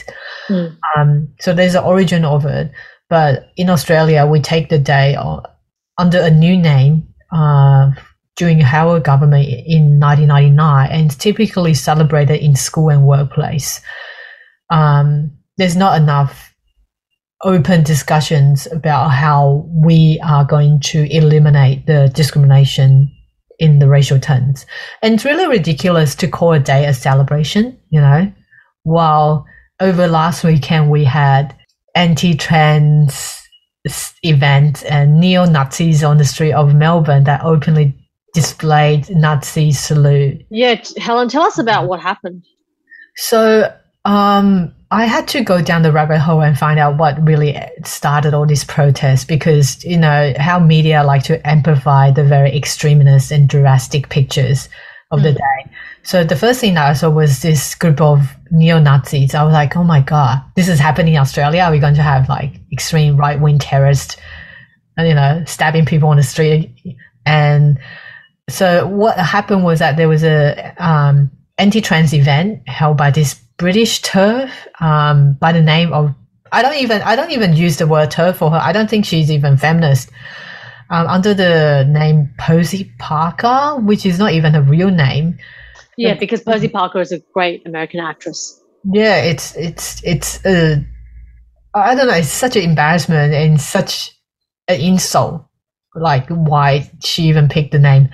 Mm. 0.49 0.76
Um, 0.97 1.28
so 1.41 1.53
there's 1.53 1.72
the 1.72 1.83
origin 1.83 2.24
of 2.24 2.47
it. 2.47 2.70
But 3.09 3.51
in 3.57 3.68
Australia, 3.68 4.24
we 4.24 4.41
take 4.41 4.68
the 4.68 4.78
day 4.78 5.16
under 5.99 6.20
a 6.20 6.30
new 6.30 6.57
name 6.57 7.09
uh, 7.33 7.91
during 8.37 8.61
Howard 8.61 9.05
government 9.05 9.47
in 9.49 10.01
1999 10.01 10.91
and 10.91 11.18
typically 11.18 11.74
celebrated 11.74 12.43
in 12.43 12.57
school 12.57 12.89
and 12.91 13.07
workplace. 13.07 13.80
Um, 14.70 15.33
there's 15.59 15.76
not 15.76 16.01
enough 16.01 16.55
open 17.45 17.83
discussions 17.83 18.66
about 18.70 19.09
how 19.09 19.68
we 19.68 20.20
are 20.24 20.45
going 20.45 20.80
to 20.80 21.05
eliminate 21.14 21.87
the 21.87 22.11
discrimination 22.14 23.11
in 23.59 23.78
the 23.78 23.89
racial 23.89 24.18
terms. 24.18 24.64
And 25.03 25.14
it's 25.14 25.24
really 25.24 25.47
ridiculous 25.47 26.14
to 26.16 26.28
call 26.28 26.53
a 26.53 26.61
day 26.61 26.87
a 26.87 26.95
celebration, 26.95 27.78
you 27.91 28.01
know, 28.01 28.33
while 28.85 29.45
over 29.80 30.07
last 30.07 30.45
weekend 30.45 30.91
we 30.91 31.05
had 31.05 31.55
anti-trans 31.95 33.41
events 34.22 34.85
and 34.85 35.20
neo-Nazis 35.20 36.05
on 36.05 36.18
the 36.18 36.24
street 36.24 36.53
of 36.53 36.74
Melbourne 36.74 37.24
that 37.24 37.45
openly 37.45 37.97
displayed 38.33 39.09
Nazi 39.11 39.72
salute. 39.72 40.45
Yeah, 40.51 40.83
Helen, 40.97 41.28
tell 41.28 41.43
us 41.43 41.59
about 41.59 41.87
what 41.89 42.01
happened. 42.01 42.45
So 43.16 43.72
um, 44.05 44.74
I 44.91 45.05
had 45.05 45.28
to 45.28 45.43
go 45.43 45.62
down 45.62 45.83
the 45.83 45.93
rabbit 45.93 46.18
hole 46.18 46.43
and 46.43 46.59
find 46.59 46.78
out 46.78 46.99
what 46.99 47.22
really 47.22 47.59
started 47.85 48.35
all 48.35 48.47
these 48.47 48.64
protests 48.64 49.24
because 49.24 49.83
you 49.85 49.97
know 49.97 50.35
how 50.39 50.59
media 50.59 51.05
like 51.05 51.22
to 51.24 51.47
amplify 51.49 52.11
the 52.11 52.24
very 52.24 52.55
extremist 52.55 53.30
and 53.30 53.49
drastic 53.49 54.09
pictures 54.09 54.68
of 55.11 55.20
mm. 55.20 55.24
the 55.24 55.33
day. 55.33 55.72
So 56.05 56.24
the 56.24 56.37
first 56.37 56.61
thing 56.61 56.74
that 56.74 56.91
I 56.91 56.93
saw 56.95 57.11
was 57.11 57.43
this 57.43 57.74
group 57.74 58.01
of 58.01 58.35
neo 58.51 58.80
Nazis. 58.80 59.35
I 59.35 59.45
was 59.45 59.53
like, 59.53 59.76
oh 59.76 59.85
my 59.85 60.01
god, 60.01 60.43
this 60.57 60.68
is 60.68 60.80
happening 60.80 61.14
in 61.14 61.20
Australia. 61.20 61.62
Are 61.62 61.70
we 61.70 61.78
going 61.78 61.95
to 61.95 62.03
have 62.03 62.28
like 62.28 62.55
extreme 62.72 63.16
right 63.16 63.41
wing 63.41 63.59
terrorists, 63.59 64.16
you 64.99 65.14
know, 65.14 65.45
stabbing 65.47 65.87
people 65.87 66.09
on 66.09 66.16
the 66.16 66.22
street? 66.22 66.74
And 67.24 67.78
so 68.53 68.86
what 68.86 69.18
happened 69.18 69.64
was 69.64 69.78
that 69.78 69.96
there 69.96 70.09
was 70.09 70.22
a 70.22 70.74
um, 70.78 71.30
anti-trans 71.59 72.12
event 72.12 72.62
held 72.68 72.96
by 72.96 73.11
this 73.11 73.34
British 73.57 74.03
TERF 74.03 74.50
um, 74.80 75.34
by 75.40 75.53
the 75.53 75.61
name 75.61 75.92
of 75.92 76.14
I 76.53 76.61
don't 76.61 76.76
even 76.76 77.00
I 77.03 77.16
don't 77.16 77.30
even 77.30 77.55
use 77.55 77.78
the 77.78 77.86
word 77.86 78.11
TERF 78.11 78.36
for 78.36 78.50
her. 78.50 78.59
I 78.59 78.72
don't 78.72 78.90
think 78.90 79.07
she's 79.07 79.30
even 79.30 79.57
feminist. 79.57 80.11
Um, 80.90 81.07
under 81.07 81.32
the 81.32 81.86
name 81.88 82.28
Posie 82.38 82.92
Parker, 82.98 83.80
which 83.80 84.05
is 84.05 84.18
not 84.18 84.32
even 84.32 84.55
a 84.55 84.61
real 84.61 84.90
name. 84.90 85.38
Yeah, 85.96 86.14
because 86.14 86.42
Posie 86.42 86.68
Parker 86.68 87.00
is 87.00 87.12
a 87.12 87.20
great 87.32 87.66
American 87.66 88.00
actress. 88.00 88.61
Yeah, 88.84 89.22
it's 89.22 89.57
it's 89.57 90.03
it's 90.05 90.44
uh, 90.44 90.76
I 91.74 91.94
don't 91.94 92.09
know. 92.09 92.14
It's 92.14 92.28
such 92.28 92.57
an 92.57 92.62
embarrassment 92.62 93.32
and 93.32 93.59
such 93.59 94.11
an 94.68 94.80
insult. 94.80 95.46
Like 95.95 96.28
why 96.28 96.90
she 97.05 97.24
even 97.24 97.49
picked 97.49 97.72
the 97.72 97.78
name. 97.78 98.09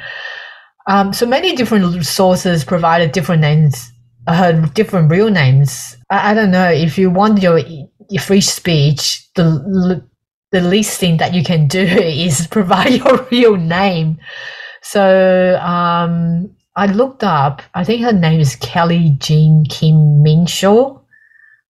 Um, 0.88 1.12
so 1.12 1.26
many 1.26 1.54
different 1.54 2.04
sources 2.04 2.64
provided 2.64 3.12
different 3.12 3.42
names, 3.42 3.92
uh, 4.26 4.52
different 4.52 5.10
real 5.10 5.30
names. 5.30 5.96
I, 6.10 6.30
I 6.30 6.34
don't 6.34 6.50
know 6.50 6.70
if 6.70 6.96
you 6.96 7.10
want 7.10 7.42
your, 7.42 7.58
your 7.58 8.22
free 8.22 8.40
speech. 8.40 9.28
The 9.34 10.02
the 10.50 10.60
least 10.62 10.98
thing 10.98 11.18
that 11.18 11.34
you 11.34 11.44
can 11.44 11.66
do 11.66 11.80
is 11.82 12.46
provide 12.50 12.94
your 12.94 13.26
real 13.30 13.56
name. 13.56 14.18
So 14.82 15.58
um, 15.60 16.50
I 16.76 16.86
looked 16.86 17.24
up, 17.24 17.62
I 17.74 17.84
think 17.84 18.02
her 18.02 18.12
name 18.12 18.40
is 18.40 18.56
Kelly 18.56 19.16
Jean 19.18 19.64
Keen-Minshull 19.68 20.97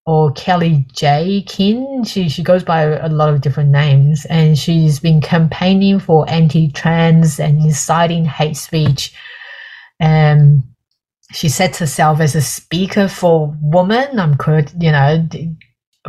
or 0.08 0.32
Kelly 0.32 0.86
J. 0.94 1.42
Kin. 1.46 2.02
She, 2.02 2.30
she 2.30 2.42
goes 2.42 2.64
by 2.64 2.80
a 2.80 3.10
lot 3.10 3.28
of 3.28 3.42
different 3.42 3.68
names 3.68 4.24
and 4.30 4.58
she's 4.58 4.98
been 5.00 5.20
campaigning 5.20 6.00
for 6.00 6.24
anti 6.30 6.72
trans 6.72 7.38
and 7.38 7.60
inciting 7.60 8.24
hate 8.24 8.56
speech. 8.56 9.14
And 10.00 10.62
she 11.32 11.50
sets 11.50 11.78
herself 11.78 12.20
as 12.20 12.34
a 12.34 12.40
speaker 12.40 13.06
for 13.06 13.54
women. 13.60 14.18
I'm 14.18 14.38
quote, 14.38 14.72
you 14.80 14.90
know, 14.90 15.28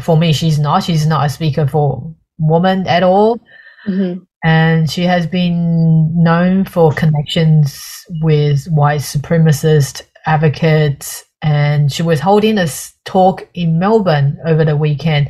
for 0.01 0.15
me, 0.15 0.31
she's 0.31 0.57
not. 0.57 0.83
She's 0.83 1.05
not 1.05 1.25
a 1.25 1.29
speaker 1.29 1.67
for 1.67 2.15
women 2.37 2.87
at 2.87 3.03
all. 3.03 3.37
Mm-hmm 3.85 4.23
and 4.41 4.89
she 4.89 5.03
has 5.03 5.27
been 5.27 6.13
known 6.15 6.63
for 6.63 6.93
connections 6.93 8.05
with 8.21 8.65
white 8.67 9.01
supremacist 9.01 10.03
advocates 10.25 11.25
and 11.41 11.91
she 11.91 12.03
was 12.03 12.19
holding 12.19 12.57
a 12.57 12.67
talk 13.13 13.47
in 13.53 13.79
melbourne 13.79 14.37
over 14.45 14.63
the 14.65 14.77
weekend 14.77 15.29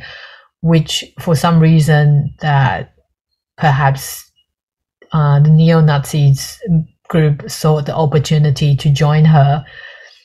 which 0.62 1.04
for 1.18 1.34
some 1.34 1.58
reason 1.60 2.34
that 2.40 2.92
perhaps 3.56 4.30
uh, 5.12 5.40
the 5.40 5.50
neo-nazis 5.50 6.60
group 7.08 7.50
saw 7.50 7.80
the 7.80 7.94
opportunity 7.94 8.76
to 8.76 8.90
join 8.90 9.24
her 9.24 9.64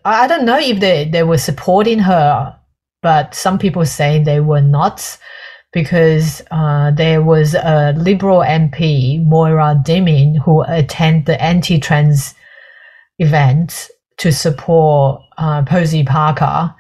i 0.04 0.28
don't 0.28 0.46
know 0.46 0.60
if 0.60 0.80
they, 0.80 1.06
they 1.10 1.24
were 1.24 1.38
supporting 1.38 2.00
her 2.00 2.56
but 3.02 3.36
some 3.36 3.60
people 3.60 3.86
say 3.86 4.22
they 4.22 4.40
were 4.40 4.62
not 4.62 5.18
because 5.76 6.42
uh, 6.52 6.90
there 6.92 7.22
was 7.22 7.54
a 7.54 7.94
Liberal 7.98 8.40
MP, 8.40 9.22
Moira 9.26 9.80
Deeming, 9.84 10.36
who 10.36 10.64
attended 10.64 11.26
the 11.26 11.44
anti-trans 11.44 12.34
event 13.20 13.90
to 14.18 14.32
support 14.32 15.22
uh, 15.38 15.64
Posie 15.64 16.06
Parker. 16.06 16.74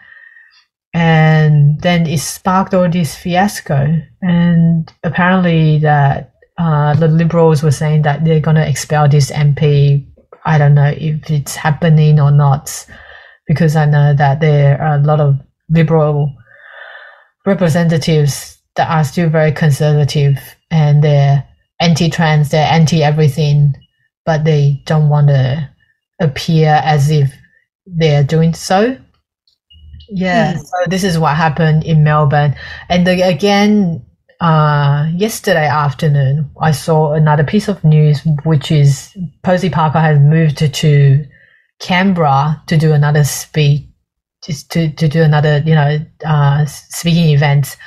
And 0.95 1.81
then 1.81 2.07
it 2.07 2.19
sparked 2.19 2.73
all 2.73 2.89
this 2.89 3.17
fiasco. 3.17 4.01
And 4.21 4.91
apparently, 5.03 5.77
that 5.79 6.31
uh, 6.57 6.93
the 6.95 7.09
liberals 7.09 7.61
were 7.61 7.71
saying 7.71 8.03
that 8.03 8.23
they're 8.23 8.39
going 8.39 8.55
to 8.55 8.67
expel 8.67 9.09
this 9.09 9.29
MP. 9.29 10.07
I 10.45 10.57
don't 10.57 10.73
know 10.73 10.93
if 10.95 11.29
it's 11.29 11.57
happening 11.57 12.21
or 12.21 12.31
not, 12.31 12.87
because 13.45 13.75
I 13.75 13.83
know 13.83 14.13
that 14.13 14.39
there 14.39 14.81
are 14.81 14.95
a 14.95 15.01
lot 15.01 15.19
of 15.19 15.35
liberal 15.69 16.33
representatives 17.45 18.57
that 18.77 18.89
are 18.89 19.03
still 19.03 19.27
very 19.27 19.51
conservative 19.51 20.37
and 20.71 21.03
they're 21.03 21.45
anti-trans, 21.81 22.51
they're 22.51 22.71
anti-everything, 22.71 23.75
but 24.25 24.45
they 24.45 24.81
don't 24.85 25.09
want 25.09 25.27
to 25.27 25.69
appear 26.21 26.79
as 26.85 27.11
if 27.11 27.33
they're 27.85 28.23
doing 28.23 28.53
so. 28.53 28.97
Yeah, 30.09 30.53
mm. 30.53 30.59
so 30.59 30.75
this 30.87 31.03
is 31.03 31.17
what 31.17 31.35
happened 31.35 31.83
in 31.83 32.03
Melbourne, 32.03 32.55
and 32.89 33.05
the, 33.05 33.21
again, 33.21 34.05
uh, 34.41 35.09
yesterday 35.15 35.67
afternoon, 35.67 36.49
I 36.61 36.71
saw 36.71 37.13
another 37.13 37.43
piece 37.43 37.67
of 37.67 37.83
news, 37.83 38.21
which 38.43 38.71
is 38.71 39.15
Posie 39.43 39.69
Parker 39.69 39.99
has 39.99 40.19
moved 40.19 40.57
to 40.57 41.25
Canberra 41.79 42.61
to 42.67 42.77
do 42.77 42.93
another 42.93 43.23
speech, 43.23 43.83
just 44.43 44.71
to, 44.71 44.91
to 44.93 45.07
do 45.07 45.23
another, 45.23 45.63
you 45.65 45.73
know, 45.73 45.97
uh, 46.25 46.65
speaking 46.65 47.29
event. 47.29 47.77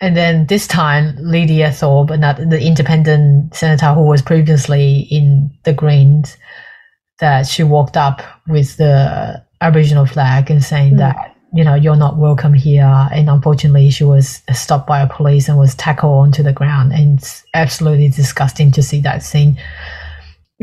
And 0.00 0.16
then 0.16 0.46
this 0.46 0.66
time, 0.66 1.14
Lydia 1.18 1.70
Thorpe, 1.70 2.10
another, 2.10 2.44
the 2.44 2.60
independent 2.60 3.54
senator 3.54 3.94
who 3.94 4.02
was 4.02 4.20
previously 4.20 5.06
in 5.10 5.56
the 5.62 5.72
Greens, 5.72 6.36
that 7.20 7.46
she 7.46 7.62
walked 7.62 7.96
up 7.96 8.20
with 8.48 8.76
the 8.78 9.40
Aboriginal 9.60 10.06
flag 10.06 10.50
and 10.50 10.64
saying 10.64 10.94
mm. 10.94 10.98
that 10.98 11.31
you 11.52 11.64
know 11.64 11.74
you're 11.74 11.96
not 11.96 12.16
welcome 12.16 12.54
here. 12.54 13.08
And 13.12 13.28
unfortunately, 13.28 13.90
she 13.90 14.04
was 14.04 14.42
stopped 14.52 14.86
by 14.86 15.00
a 15.00 15.08
police 15.08 15.48
and 15.48 15.58
was 15.58 15.74
tackled 15.74 16.14
onto 16.14 16.42
the 16.42 16.52
ground. 16.52 16.92
And 16.92 17.18
it's 17.18 17.44
absolutely 17.54 18.08
disgusting 18.08 18.70
to 18.72 18.82
see 18.82 19.00
that 19.02 19.22
scene. 19.22 19.58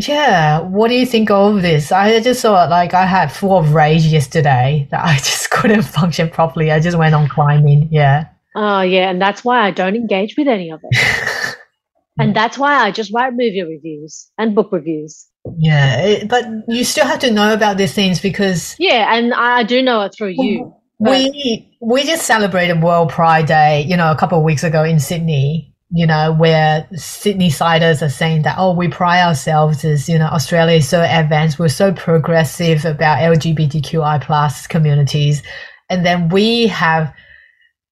Yeah, 0.08 0.62
what 0.62 0.88
do 0.88 0.96
you 0.96 1.06
think 1.06 1.30
of 1.30 1.62
this? 1.62 1.92
I 1.92 2.20
just 2.22 2.42
thought 2.42 2.70
like 2.70 2.94
I 2.94 3.06
had 3.06 3.32
full 3.32 3.58
of 3.58 3.74
rage 3.74 4.06
yesterday 4.06 4.88
that 4.92 5.04
I 5.04 5.16
just 5.18 5.52
couldn't 5.52 5.84
function 5.84 6.30
properly. 6.30 6.72
I 6.72 6.80
just 6.80 6.98
went 6.98 7.16
on 7.16 7.28
climbing. 7.28 7.90
Yeah. 7.92 8.28
Oh 8.56 8.82
yeah, 8.82 9.10
and 9.10 9.22
that's 9.22 9.44
why 9.44 9.62
I 9.62 9.72
don't 9.72 9.96
engage 9.96 10.36
with 10.38 10.48
any 10.48 10.72
of 10.72 10.80
it. 10.84 11.56
and 12.20 12.36
that's 12.36 12.58
why 12.58 12.76
I 12.76 12.92
just 12.92 13.14
write 13.14 13.34
movie 13.34 13.62
reviews 13.62 14.30
and 14.38 14.56
book 14.56 14.72
reviews. 14.72 15.28
Yeah, 15.58 16.02
it, 16.02 16.28
but 16.28 16.46
you 16.68 16.84
still 16.84 17.06
have 17.06 17.20
to 17.20 17.32
know 17.32 17.54
about 17.54 17.78
these 17.78 17.94
things 17.94 18.20
because 18.20 18.76
yeah, 18.80 19.16
and 19.16 19.34
I 19.34 19.64
do 19.64 19.82
know 19.82 20.02
it 20.02 20.14
through 20.18 20.36
oh, 20.38 20.44
you. 20.44 20.76
We 21.00 21.78
we 21.80 22.04
just 22.04 22.26
celebrated 22.26 22.82
World 22.82 23.10
Pride 23.10 23.46
Day, 23.46 23.86
you 23.88 23.96
know, 23.96 24.12
a 24.12 24.18
couple 24.18 24.38
of 24.38 24.44
weeks 24.44 24.64
ago 24.64 24.84
in 24.84 25.00
Sydney. 25.00 25.66
You 25.92 26.06
know, 26.06 26.32
where 26.34 26.88
Sydney 26.94 27.50
siders 27.50 28.04
are 28.04 28.10
saying 28.10 28.44
that 28.44 28.58
oh, 28.60 28.76
we 28.76 28.90
pride 28.90 29.24
ourselves 29.24 29.84
as 29.84 30.08
you 30.08 30.20
know 30.20 30.28
Australia 30.28 30.78
is 30.78 30.88
so 30.88 31.02
advanced, 31.02 31.58
we're 31.58 31.68
so 31.70 31.92
progressive 31.94 32.86
about 32.86 33.18
LGBTQI 33.18 34.22
plus 34.22 34.68
communities, 34.68 35.42
and 35.90 36.06
then 36.06 36.30
we 36.30 36.68
have 36.68 37.12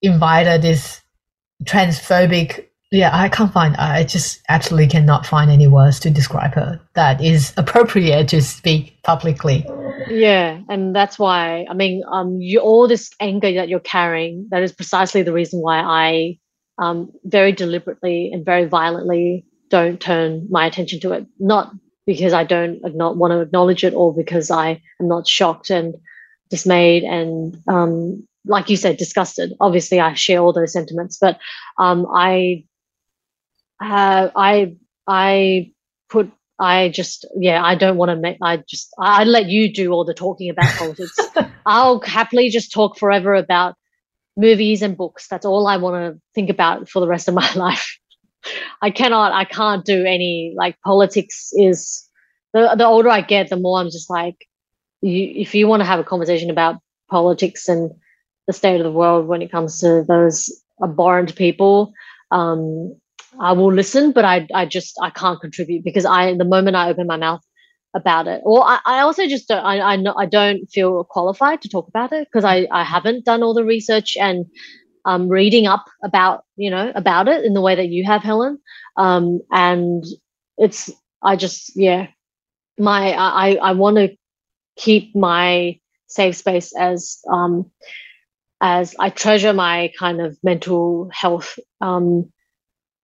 invited 0.04 0.62
this 0.62 1.02
transphobic 1.64 2.67
yeah, 2.92 3.10
I 3.14 3.28
can't 3.28 3.52
find. 3.52 3.76
I 3.76 4.06
just 4.06 4.42
absolutely 4.48 4.88
cannot 4.88 5.26
find 5.26 5.52
any 5.52 5.68
words 5.68 6.00
to 6.02 6.10
describe 6.10 6.54
her 6.54 6.80
that 6.94 7.22
is 7.22 7.54
appropriate 7.58 8.30
to 8.30 8.42
speak 8.42 9.02
publicly. 9.04 9.66
Yeah, 10.10 10.62
and 10.70 10.96
that's 10.96 11.20
why 11.20 11.66
I 11.70 11.74
mean, 11.74 12.02
um, 12.10 12.40
you 12.40 12.60
all 12.60 12.88
this 12.88 13.12
anger 13.20 13.54
that 13.54 13.68
you're 13.68 13.82
carrying. 13.82 14.48
That 14.52 14.64
is 14.64 14.72
precisely 14.72 15.22
the 15.22 15.34
reason 15.34 15.60
why 15.60 15.80
I, 15.80 16.38
um, 16.78 17.12
very 17.26 17.52
deliberately 17.52 18.32
and 18.32 18.46
very 18.46 18.66
violently 18.66 19.46
don't 19.70 20.00
turn 20.00 20.48
my 20.50 20.66
attention 20.66 21.02
to 21.02 21.12
it. 21.12 21.26
Not 21.40 21.74
because 22.06 22.32
I 22.32 22.46
don't 22.46 22.80
not 22.96 23.18
want 23.18 23.32
to 23.32 23.42
acknowledge 23.42 23.84
it, 23.84 23.94
or 23.94 24.16
because 24.16 24.50
I 24.50 24.82
am 25.02 25.10
not 25.10 25.28
shocked 25.28 25.70
and 25.70 25.94
dismayed 26.50 27.04
and 27.04 27.62
um, 27.68 28.26
like 28.46 28.70
you 28.70 28.78
said, 28.78 28.96
disgusted. 28.96 29.52
Obviously, 29.60 30.00
I 30.00 30.14
share 30.14 30.40
all 30.40 30.54
those 30.54 30.72
sentiments, 30.72 31.18
but 31.20 31.38
um, 31.78 32.08
I 32.16 32.64
uh, 33.82 34.30
I 34.36 34.76
I 35.08 35.72
put 36.10 36.32
I 36.60 36.90
just 36.90 37.26
yeah 37.40 37.64
I 37.64 37.76
don't 37.76 37.98
want 37.98 38.10
to 38.10 38.16
make 38.16 38.38
I 38.42 38.64
just 38.68 38.90
I 39.00 39.24
let 39.24 39.48
you 39.48 39.72
do 39.72 39.92
all 39.92 40.06
the 40.06 40.14
talking 40.14 40.50
about 40.50 40.74
politics. 40.76 41.18
I'll 41.66 42.00
happily 42.02 42.50
just 42.50 42.72
talk 42.72 42.98
forever 42.98 43.36
about 43.36 43.76
movies 44.36 44.82
and 44.82 44.98
books. 44.98 45.28
That's 45.28 45.46
all 45.46 45.68
I 45.68 45.78
want 45.78 46.16
to 46.16 46.22
think 46.34 46.50
about 46.50 46.90
for 46.90 47.00
the 47.00 47.08
rest 47.08 47.28
of 47.28 47.34
my 47.34 47.52
life. 47.56 47.98
I 48.82 48.92
cannot 48.92 49.34
I 49.34 49.46
can't 49.46 49.86
do 49.86 50.06
any 50.06 50.54
like 50.58 50.80
politics 50.82 51.52
is 51.54 52.08
the 52.54 52.76
the 52.76 52.86
older 52.86 53.10
I 53.10 53.22
get, 53.22 53.50
the 53.50 53.58
more 53.58 53.80
I'm 53.80 53.92
just 53.92 54.10
like 54.10 54.38
you 55.02 55.32
if 55.36 55.54
you 55.54 55.68
want 55.68 55.82
to 55.82 55.86
have 55.86 56.00
a 56.00 56.04
conversation 56.04 56.50
about 56.50 56.78
politics 57.10 57.68
and 57.68 57.92
the 58.48 58.54
state 58.54 58.78
of 58.80 58.84
the 58.84 58.92
world 58.92 59.28
when 59.28 59.42
it 59.42 59.52
comes 59.52 59.80
to 59.80 60.04
those 60.08 60.50
abhorrent 60.82 61.36
people 61.36 61.94
um, 62.32 62.96
I 63.40 63.54
will 63.54 63.74
listen, 63.74 64.12
but 64.12 64.26
I 64.26 64.48
I 64.54 64.66
just 64.66 64.98
I 65.02 65.10
can't 65.10 65.40
contribute 65.42 65.84
because 65.84 66.06
I 66.06 66.34
the 66.36 66.46
moment 66.46 66.76
I 66.78 66.90
open 66.90 67.08
my 67.08 67.18
mouth 67.18 67.42
about 67.96 68.28
it, 68.28 68.42
or 68.46 68.64
I, 68.64 68.80
I 68.86 69.00
also 69.02 69.28
just 69.28 69.48
don't 69.48 69.64
I 69.66 69.80
I, 69.82 69.96
know, 69.98 70.16
I 70.18 70.26
don't 70.26 70.66
feel 70.72 71.04
qualified 71.06 71.62
to 71.62 71.70
talk 71.70 71.88
about 71.88 72.14
it 72.14 72.28
because 72.28 72.46
I 72.46 72.68
I 72.72 72.84
haven't 72.84 73.26
done 73.26 73.44
all 73.44 73.54
the 73.54 73.66
research 73.66 74.18
and 74.18 74.46
um 75.06 75.30
reading 75.30 75.68
up 75.68 75.86
about 76.04 76.44
you 76.58 76.70
know 76.72 76.92
about 76.96 77.28
it 77.28 77.46
in 77.46 77.54
the 77.54 77.62
way 77.62 77.76
that 77.76 77.90
you 77.90 78.06
have, 78.06 78.24
Helen. 78.24 78.60
Um, 78.98 79.42
and 79.52 80.04
it's 80.58 80.92
I 81.24 81.36
just 81.36 81.74
yeah 81.76 82.08
my 82.80 83.14
I 83.14 83.56
I 83.56 83.72
want 83.74 83.98
to 83.98 84.16
keep 84.78 85.16
my 85.16 85.80
safe 86.08 86.36
space 86.38 86.76
as 86.78 87.20
um 87.32 87.72
as 88.62 88.96
I 89.00 89.10
treasure 89.10 89.54
my 89.54 89.92
kind 90.00 90.22
of 90.22 90.38
mental 90.44 91.10
health 91.14 91.60
um 91.82 92.32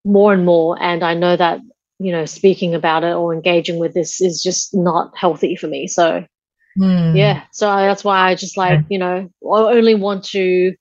more 0.05 0.33
and 0.33 0.45
more. 0.45 0.81
And 0.81 1.03
I 1.03 1.13
know 1.13 1.35
that, 1.35 1.59
you 1.99 2.11
know, 2.11 2.25
speaking 2.25 2.75
about 2.75 3.03
it 3.03 3.13
or 3.13 3.33
engaging 3.33 3.79
with 3.79 3.93
this 3.93 4.21
is 4.21 4.41
just 4.41 4.73
not 4.73 5.15
healthy 5.15 5.55
for 5.55 5.67
me. 5.67 5.87
So, 5.87 6.25
mm. 6.77 7.17
yeah. 7.17 7.43
So 7.51 7.65
that's 7.67 8.03
why 8.03 8.29
I 8.29 8.35
just 8.35 8.57
like, 8.57 8.81
you 8.89 8.99
know, 8.99 9.29
I 9.43 9.57
only 9.57 9.95
want 9.95 10.25
to. 10.25 10.75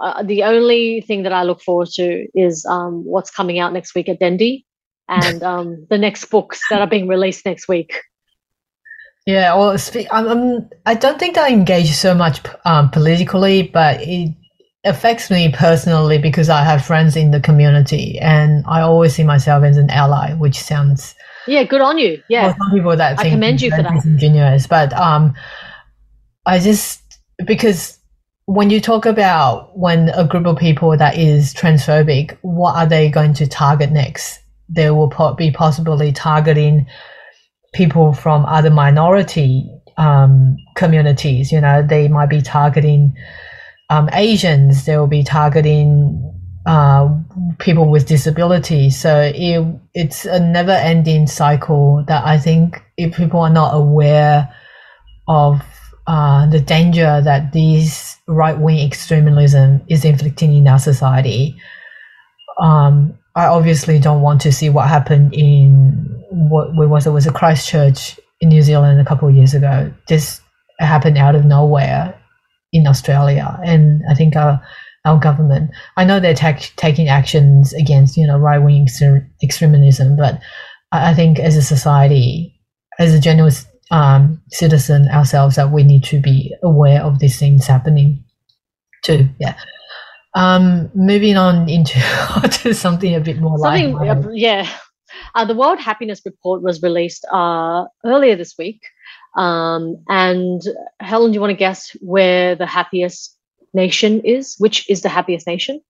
Uh, 0.00 0.24
the 0.24 0.42
only 0.42 1.00
thing 1.02 1.22
that 1.22 1.32
I 1.32 1.44
look 1.44 1.62
forward 1.62 1.88
to 1.94 2.26
is 2.34 2.66
um, 2.66 3.04
what's 3.04 3.30
coming 3.30 3.60
out 3.60 3.72
next 3.72 3.94
week 3.94 4.08
at 4.08 4.18
Dendy 4.18 4.66
and 5.08 5.42
um, 5.44 5.86
the 5.88 5.98
next 5.98 6.24
books 6.26 6.60
that 6.70 6.80
are 6.80 6.88
being 6.88 7.06
released 7.06 7.46
next 7.46 7.68
week. 7.68 8.00
Yeah, 9.26 9.56
well, 9.56 9.76
I'm, 10.12 10.28
I'm, 10.28 10.70
I 10.86 10.94
don't 10.94 11.18
think 11.18 11.36
I 11.36 11.50
engage 11.50 11.92
so 11.92 12.14
much 12.14 12.40
um, 12.64 12.90
politically, 12.90 13.62
but 13.62 14.00
it 14.00 14.34
affects 14.86 15.30
me 15.30 15.52
personally 15.52 16.18
because 16.18 16.48
I 16.48 16.64
have 16.64 16.84
friends 16.84 17.16
in 17.16 17.30
the 17.30 17.40
community 17.40 18.18
and 18.20 18.64
I 18.66 18.80
always 18.80 19.14
see 19.14 19.24
myself 19.24 19.64
as 19.64 19.76
an 19.76 19.90
ally, 19.90 20.34
which 20.34 20.58
sounds 20.58 21.14
yeah, 21.46 21.62
good 21.64 21.80
on 21.80 21.98
you. 21.98 22.22
Yeah, 22.28 22.56
some 22.56 22.70
people 22.72 22.96
that 22.96 23.18
I 23.18 23.30
commend 23.30 23.62
you 23.62 23.70
for 23.70 23.82
that. 23.82 24.04
Ingenious, 24.04 24.66
but 24.66 24.92
um, 24.94 25.34
I 26.44 26.58
just 26.58 27.02
because 27.46 27.98
when 28.46 28.70
you 28.70 28.80
talk 28.80 29.06
about 29.06 29.76
when 29.76 30.08
a 30.10 30.26
group 30.26 30.46
of 30.46 30.56
people 30.56 30.96
that 30.96 31.16
is 31.16 31.54
transphobic, 31.54 32.36
what 32.42 32.74
are 32.76 32.86
they 32.86 33.10
going 33.10 33.34
to 33.34 33.46
target 33.46 33.92
next? 33.92 34.40
They 34.68 34.90
will 34.90 35.12
be 35.36 35.50
possibly 35.50 36.12
targeting 36.12 36.86
people 37.74 38.12
from 38.12 38.44
other 38.46 38.70
minority 38.70 39.70
um, 39.96 40.56
communities. 40.74 41.52
You 41.52 41.60
know, 41.60 41.82
they 41.82 42.08
might 42.08 42.30
be 42.30 42.42
targeting 42.42 43.14
um, 43.90 44.08
Asians, 44.12 44.84
they 44.84 44.96
will 44.96 45.06
be 45.06 45.22
targeting 45.22 46.32
uh, 46.66 47.08
people 47.58 47.88
with 47.88 48.06
disabilities. 48.06 49.00
So 49.00 49.30
it, 49.34 49.64
it's 49.94 50.24
a 50.24 50.40
never 50.40 50.72
ending 50.72 51.26
cycle 51.26 52.04
that 52.08 52.24
I 52.24 52.38
think 52.38 52.82
if 52.96 53.16
people 53.16 53.40
are 53.40 53.50
not 53.50 53.74
aware 53.74 54.52
of 55.28 55.62
uh, 56.06 56.46
the 56.46 56.60
danger 56.60 57.20
that 57.22 57.52
this 57.52 58.16
right 58.26 58.58
wing 58.58 58.80
extremism 58.80 59.82
is 59.88 60.04
inflicting 60.04 60.54
in 60.54 60.66
our 60.66 60.78
society, 60.78 61.56
um, 62.60 63.16
I 63.36 63.46
obviously 63.46 63.98
don't 63.98 64.22
want 64.22 64.40
to 64.42 64.52
see 64.52 64.70
what 64.70 64.88
happened 64.88 65.34
in 65.34 66.24
what 66.30 66.74
was 66.74 67.06
it 67.06 67.10
was 67.10 67.26
a 67.26 67.32
Christchurch 67.32 68.18
in 68.40 68.48
New 68.48 68.62
Zealand 68.62 69.00
a 69.00 69.04
couple 69.04 69.28
of 69.28 69.34
years 69.34 69.54
ago. 69.54 69.92
This 70.08 70.40
happened 70.78 71.18
out 71.18 71.34
of 71.34 71.44
nowhere 71.44 72.18
in 72.72 72.86
Australia, 72.86 73.58
and 73.64 74.02
I 74.10 74.14
think 74.14 74.36
our 74.36 74.60
our 75.04 75.18
government. 75.18 75.70
I 75.96 76.04
know 76.04 76.18
they're 76.18 76.34
taking 76.34 77.08
actions 77.08 77.72
against 77.72 78.16
you 78.16 78.26
know 78.26 78.38
right 78.38 78.58
wing 78.58 78.88
extremism, 79.42 80.16
but 80.16 80.40
I 80.92 81.14
think 81.14 81.38
as 81.38 81.56
a 81.56 81.62
society, 81.62 82.60
as 82.98 83.14
a 83.14 83.20
general 83.20 83.50
um, 83.90 84.42
citizen 84.50 85.08
ourselves, 85.08 85.56
that 85.56 85.70
we 85.70 85.82
need 85.82 86.04
to 86.04 86.20
be 86.20 86.54
aware 86.62 87.02
of 87.02 87.18
these 87.18 87.38
things 87.38 87.66
happening. 87.66 88.24
too. 89.04 89.28
yeah. 89.38 89.54
Um, 90.34 90.90
moving 90.94 91.36
on 91.36 91.68
into 91.68 91.98
to 92.62 92.74
something 92.74 93.14
a 93.14 93.20
bit 93.20 93.40
more 93.40 93.58
Something, 93.58 93.96
uh, 93.96 94.22
yeah. 94.32 94.68
Uh, 95.34 95.44
the 95.44 95.54
World 95.54 95.78
Happiness 95.78 96.20
Report 96.26 96.62
was 96.62 96.82
released 96.82 97.24
uh, 97.32 97.84
earlier 98.04 98.36
this 98.36 98.54
week. 98.58 98.82
Um, 99.36 100.02
and 100.08 100.62
Helen, 101.00 101.30
do 101.30 101.34
you 101.36 101.40
want 101.40 101.50
to 101.50 101.56
guess 101.56 101.90
where 102.00 102.54
the 102.54 102.66
happiest 102.66 103.36
nation 103.74 104.20
is? 104.24 104.56
Which 104.58 104.88
is 104.88 105.02
the 105.02 105.08
happiest 105.08 105.46
nation? 105.46 105.80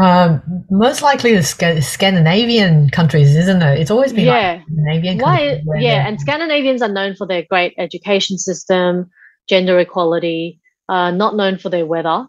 Um, 0.00 0.42
most 0.70 1.02
likely 1.02 1.34
the 1.34 1.42
Sc- 1.42 1.82
Scandinavian 1.82 2.88
countries, 2.90 3.36
isn't 3.36 3.60
it? 3.60 3.78
It's 3.78 3.90
always 3.90 4.12
been 4.12 4.26
like 4.26 4.34
Yeah. 4.34 4.62
Scandinavian 4.62 5.18
Why? 5.18 5.48
countries. 5.48 5.82
Yeah, 5.82 6.06
and 6.06 6.20
Scandinavians 6.20 6.80
are 6.80 6.88
known 6.88 7.14
for 7.14 7.26
their 7.26 7.42
great 7.42 7.74
education 7.76 8.38
system, 8.38 9.10
gender 9.48 9.78
equality. 9.78 10.60
Uh, 10.88 11.10
not 11.10 11.36
known 11.36 11.58
for 11.58 11.68
their 11.68 11.86
weather; 11.86 12.26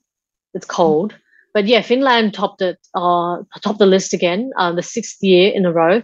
it's 0.53 0.65
cold. 0.65 1.15
But 1.53 1.65
yeah, 1.65 1.81
Finland 1.81 2.33
topped 2.33 2.61
it, 2.61 2.79
uh, 2.95 3.37
topped 3.61 3.79
the 3.79 3.85
list 3.85 4.13
again, 4.13 4.51
uh, 4.57 4.73
the 4.73 4.83
sixth 4.83 5.17
year 5.21 5.51
in 5.53 5.65
a 5.65 5.71
row. 5.71 6.01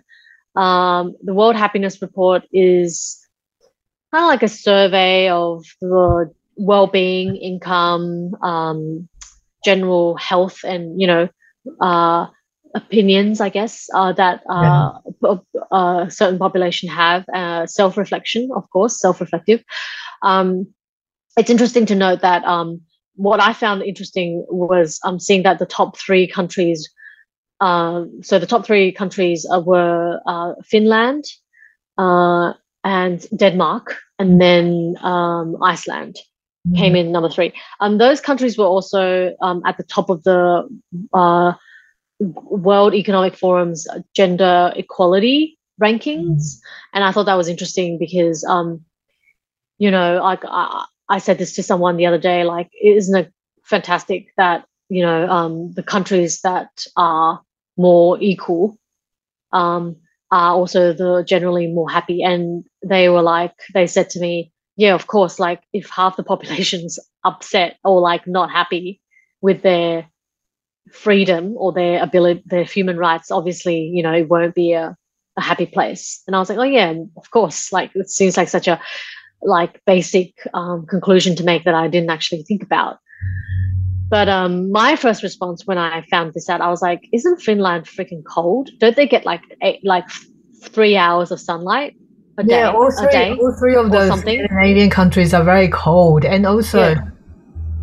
Um, 0.55 1.15
the 1.23 1.33
World 1.33 1.55
Happiness 1.55 2.01
Report 2.01 2.43
is 2.53 3.18
kind 4.11 4.23
of 4.23 4.27
like 4.27 4.43
a 4.43 4.47
survey 4.47 5.29
of 5.29 5.65
the 5.81 6.31
well-being, 6.55 7.35
income, 7.35 8.35
um, 8.41 9.07
general 9.63 10.15
health, 10.17 10.63
and 10.63 10.99
you 10.99 11.07
know, 11.07 11.29
uh, 11.81 12.27
opinions. 12.75 13.41
I 13.41 13.49
guess 13.49 13.87
uh, 13.93 14.13
that 14.13 14.41
uh, 14.49 14.99
p- 15.23 15.59
uh, 15.71 16.09
certain 16.09 16.39
population 16.39 16.89
have 16.89 17.25
uh, 17.33 17.65
self-reflection, 17.65 18.49
of 18.55 18.69
course, 18.71 18.99
self-reflective. 18.99 19.63
Um, 20.21 20.73
it's 21.37 21.49
interesting 21.49 21.85
to 21.87 21.95
note 21.95 22.21
that 22.21 22.43
um, 22.43 22.81
what 23.15 23.41
I 23.41 23.53
found 23.53 23.83
interesting 23.83 24.45
was 24.49 24.99
um, 25.03 25.19
seeing 25.19 25.43
that 25.43 25.59
the 25.59 25.65
top 25.65 25.97
three 25.97 26.27
countries. 26.27 26.89
Um, 27.61 28.19
so 28.23 28.39
the 28.39 28.47
top 28.47 28.65
three 28.65 28.91
countries 28.91 29.45
uh, 29.53 29.59
were 29.59 30.19
uh, 30.25 30.53
Finland 30.63 31.25
uh, 31.97 32.53
and 32.83 33.25
Denmark, 33.35 33.97
and 34.17 34.39
then 34.39 34.95
um, 35.01 35.61
Iceland 35.61 36.17
came 36.75 36.95
in 36.95 37.11
number 37.11 37.29
three. 37.29 37.53
Um, 37.79 37.97
those 37.97 38.21
countries 38.21 38.57
were 38.57 38.65
also 38.65 39.35
um, 39.41 39.61
at 39.65 39.77
the 39.77 39.83
top 39.83 40.09
of 40.09 40.23
the 40.23 40.67
uh, 41.13 41.53
World 42.19 42.93
Economic 42.93 43.35
Forum's 43.35 43.87
gender 44.15 44.73
equality 44.75 45.57
rankings, 45.81 46.59
and 46.93 47.03
I 47.03 47.11
thought 47.11 47.25
that 47.25 47.35
was 47.35 47.47
interesting 47.47 47.97
because, 47.97 48.43
um, 48.43 48.83
you 49.77 49.89
know, 49.89 50.19
like 50.21 50.43
I, 50.45 50.85
I 51.07 51.19
said 51.19 51.37
this 51.37 51.53
to 51.55 51.63
someone 51.63 51.97
the 51.97 52.05
other 52.05 52.17
day, 52.17 52.43
like, 52.43 52.69
isn't 52.83 53.15
it 53.15 53.33
fantastic 53.63 54.27
that 54.37 54.65
you 54.89 55.01
know 55.01 55.27
um, 55.27 55.71
the 55.73 55.83
countries 55.83 56.41
that 56.41 56.69
are 56.97 57.41
more 57.77 58.17
equal 58.19 58.77
um, 59.53 59.95
are 60.31 60.53
also 60.53 60.93
the 60.93 61.23
generally 61.23 61.67
more 61.67 61.89
happy, 61.89 62.21
and 62.21 62.65
they 62.85 63.09
were 63.09 63.21
like, 63.21 63.53
they 63.73 63.87
said 63.87 64.09
to 64.11 64.19
me, 64.19 64.51
yeah, 64.75 64.95
of 64.95 65.07
course, 65.07 65.39
like 65.39 65.61
if 65.73 65.89
half 65.89 66.15
the 66.15 66.23
population's 66.23 66.99
upset 67.25 67.77
or 67.83 67.99
like 67.99 68.25
not 68.27 68.49
happy 68.49 69.01
with 69.41 69.61
their 69.61 70.07
freedom 70.91 71.55
or 71.57 71.73
their 71.73 72.01
ability, 72.01 72.43
their 72.45 72.63
human 72.63 72.97
rights, 72.97 73.31
obviously, 73.31 73.79
you 73.79 74.01
know, 74.01 74.13
it 74.13 74.29
won't 74.29 74.55
be 74.55 74.73
a, 74.73 74.95
a 75.37 75.41
happy 75.41 75.65
place. 75.65 76.21
And 76.27 76.35
I 76.35 76.39
was 76.39 76.49
like, 76.49 76.57
oh 76.57 76.63
yeah, 76.63 76.93
of 77.17 77.31
course. 77.31 77.73
Like 77.73 77.91
it 77.93 78.09
seems 78.09 78.37
like 78.37 78.49
such 78.49 78.67
a 78.67 78.79
like 79.41 79.81
basic 79.85 80.33
um, 80.53 80.85
conclusion 80.85 81.35
to 81.35 81.43
make 81.43 81.65
that 81.65 81.75
I 81.75 81.87
didn't 81.87 82.09
actually 82.09 82.43
think 82.43 82.63
about. 82.63 82.99
But 84.09 84.27
um, 84.27 84.71
my 84.71 84.95
first 84.95 85.23
response 85.23 85.67
when 85.67 85.77
I 85.77 86.03
found 86.09 86.33
this 86.33 86.49
out, 86.49 86.61
I 86.61 86.69
was 86.69 86.81
like, 86.81 87.07
"Isn't 87.13 87.41
Finland 87.41 87.85
freaking 87.85 88.23
cold? 88.25 88.71
Don't 88.79 88.95
they 88.95 89.07
get 89.07 89.23
like 89.23 89.41
eight, 89.61 89.81
like 89.83 90.05
three 90.63 90.97
hours 90.97 91.31
of 91.31 91.39
sunlight 91.39 91.95
a 92.39 92.43
day? 92.43 92.59
yeah, 92.59 92.71
all 92.71 92.91
three, 92.91 93.11
day? 93.11 93.31
all 93.39 93.53
three 93.59 93.75
of 93.75 93.91
those. 93.91 94.19
Scandinavian 94.19 94.89
countries 94.89 95.33
are 95.33 95.43
very 95.43 95.67
cold, 95.69 96.25
and 96.25 96.45
also, 96.45 96.79
Yeah. 96.79 97.01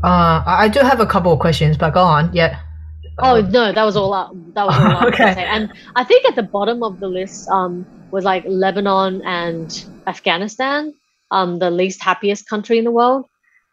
uh, 0.05 0.43
I 0.47 0.65
I 0.65 0.69
do 0.69 0.81
have 0.81 1.01
a 1.01 1.07
couple 1.07 1.33
of 1.33 1.39
questions, 1.39 1.77
but 1.77 1.95
go 1.95 2.03
on. 2.03 2.31
Yeah. 2.35 2.59
Oh 3.19 3.41
no, 3.41 3.73
that 3.73 3.85
was 3.85 3.97
all. 3.97 4.13
I, 4.13 4.29
that 4.55 4.67
was 4.67 4.77
all 4.77 5.07
Okay. 5.13 5.35
say. 5.35 5.45
And 5.45 5.73
I 5.95 6.05
think 6.05 6.27
at 6.27 6.35
the 6.37 6.43
bottom 6.43 6.83
of 6.83 7.01
the 7.01 7.09
list 7.09 7.49
um, 7.49 7.87
was 8.11 8.25
like 8.25 8.45
Lebanon 8.47 9.23
and 9.25 9.73
Afghanistan, 10.07 10.93
um, 11.31 11.59
the 11.59 11.71
least 11.71 12.03
happiest 12.03 12.47
country 12.49 12.77
in 12.79 12.85
the 12.85 12.91
world. 12.91 13.25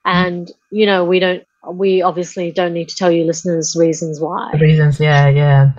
And 0.05 0.49
you 0.71 0.85
know, 0.85 1.03
we 1.05 1.19
don't. 1.19 1.43
We 1.71 2.01
obviously 2.01 2.51
don't 2.51 2.73
need 2.73 2.89
to 2.89 2.95
tell 2.95 3.11
you 3.11 3.23
listeners 3.25 3.75
reasons 3.79 4.19
why. 4.19 4.51
reasons, 4.59 4.99
yeah, 4.99 5.29
yeah. 5.29 5.71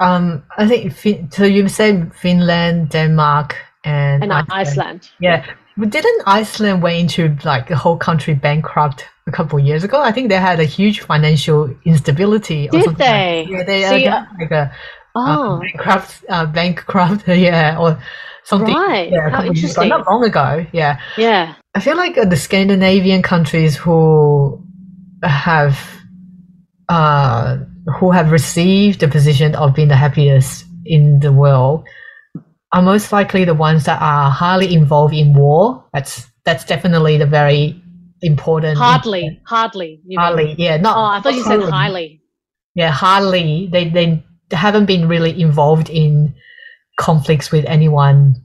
Um, 0.00 0.42
I 0.56 0.66
think 0.68 0.92
fin- 0.92 1.30
so. 1.30 1.44
You 1.44 1.68
said 1.68 2.12
Finland, 2.14 2.90
Denmark, 2.90 3.56
and, 3.84 4.22
And 4.24 4.32
Iceland. 4.50 5.08
Yeah, 5.20 5.44
but 5.76 5.90
didn't 5.90 6.22
Iceland 6.26 6.82
went 6.82 6.98
into 6.98 7.36
like 7.44 7.68
the 7.68 7.76
whole 7.76 7.96
country 7.96 8.34
bankrupt 8.34 9.04
a 9.26 9.30
couple 9.32 9.58
of 9.58 9.64
years 9.64 9.84
ago? 9.84 10.00
I 10.02 10.12
think 10.12 10.28
they 10.28 10.36
had 10.36 10.60
a 10.60 10.64
huge 10.64 11.00
financial 11.00 11.74
instability. 11.84 12.68
Or 12.68 12.72
Did 12.80 12.96
they? 12.96 13.46
Like, 13.48 13.50
yeah, 13.50 13.64
they 13.64 13.82
See, 13.88 14.06
uh, 14.06 14.24
like 14.40 14.50
a 14.50 14.60
uh, 14.62 14.70
Oh, 15.16 15.60
bankrupt, 15.60 16.24
uh, 16.28 16.46
bankrupt, 16.46 17.26
yeah, 17.28 17.78
or 17.78 18.00
something. 18.44 18.74
right. 18.74 19.10
Yeah, 19.10 19.26
a 19.26 19.30
How 19.30 19.36
couple 19.38 19.50
of 19.50 19.56
years 19.56 19.72
ago, 19.72 19.82
interesting. 19.82 19.88
not 19.88 20.06
long 20.10 20.24
ago. 20.24 20.66
Yeah, 20.72 21.00
Yeah. 21.16 21.54
I 21.74 21.80
feel 21.80 21.96
like 21.96 22.16
uh, 22.18 22.24
the 22.24 22.36
Scandinavian 22.36 23.22
countries 23.22 23.76
who 23.76 24.64
have 25.22 25.78
uh, 26.88 27.58
who 27.98 28.10
have 28.10 28.32
received 28.32 29.00
the 29.00 29.08
position 29.08 29.54
of 29.54 29.74
being 29.74 29.88
the 29.88 29.96
happiest 29.96 30.64
in 30.84 31.20
the 31.20 31.32
world 31.32 31.86
are 32.72 32.82
most 32.82 33.12
likely 33.12 33.44
the 33.44 33.54
ones 33.54 33.84
that 33.84 34.00
are 34.00 34.30
highly 34.30 34.74
involved 34.74 35.14
in 35.14 35.34
war. 35.34 35.84
That's 35.92 36.26
that's 36.44 36.64
definitely 36.64 37.18
the 37.18 37.26
very 37.26 37.82
important. 38.22 38.78
Hardly. 38.78 39.40
Hardly. 39.46 40.00
You 40.04 40.18
mean. 40.18 40.18
Hardly, 40.18 40.54
yeah. 40.58 40.76
Not. 40.76 40.96
Oh, 40.96 41.04
I 41.04 41.20
thought 41.20 41.34
you 41.34 41.44
said 41.44 41.60
not 41.60 41.70
highly. 41.70 42.22
Yeah, 42.74 42.90
hardly. 42.90 43.68
They 43.72 43.88
they 43.88 44.24
haven't 44.50 44.86
been 44.86 45.08
really 45.08 45.40
involved 45.40 45.90
in 45.90 46.34
conflicts 46.98 47.50
with 47.50 47.64
anyone 47.66 48.36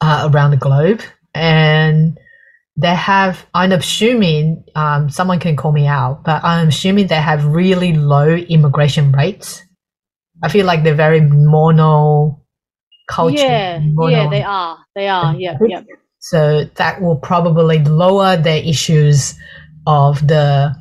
uh, 0.00 0.28
around 0.32 0.50
the 0.50 0.56
globe, 0.56 1.00
and 1.34 2.18
they 2.76 2.94
have. 2.94 3.46
I'm 3.54 3.72
assuming 3.72 4.64
um, 4.74 5.10
someone 5.10 5.40
can 5.40 5.56
call 5.56 5.72
me 5.72 5.86
out, 5.86 6.24
but 6.24 6.44
I'm 6.44 6.68
assuming 6.68 7.06
they 7.06 7.14
have 7.16 7.46
really 7.46 7.94
low 7.94 8.28
immigration 8.28 9.12
rates. 9.12 9.62
I 10.42 10.48
feel 10.48 10.66
like 10.66 10.82
they're 10.82 10.94
very 10.94 11.20
mono 11.20 12.41
culture. 13.16 13.36
Yeah. 13.36 13.80
Yeah. 14.10 14.30
They 14.30 14.42
are. 14.42 14.78
They 14.94 15.08
are. 15.08 15.34
Yeah. 15.36 15.58
Yeah. 15.68 15.82
so 16.18 16.64
that 16.76 17.00
will 17.02 17.16
probably 17.16 17.78
lower 17.84 18.36
the 18.36 18.56
issues 18.68 19.34
of 19.86 20.26
the 20.26 20.74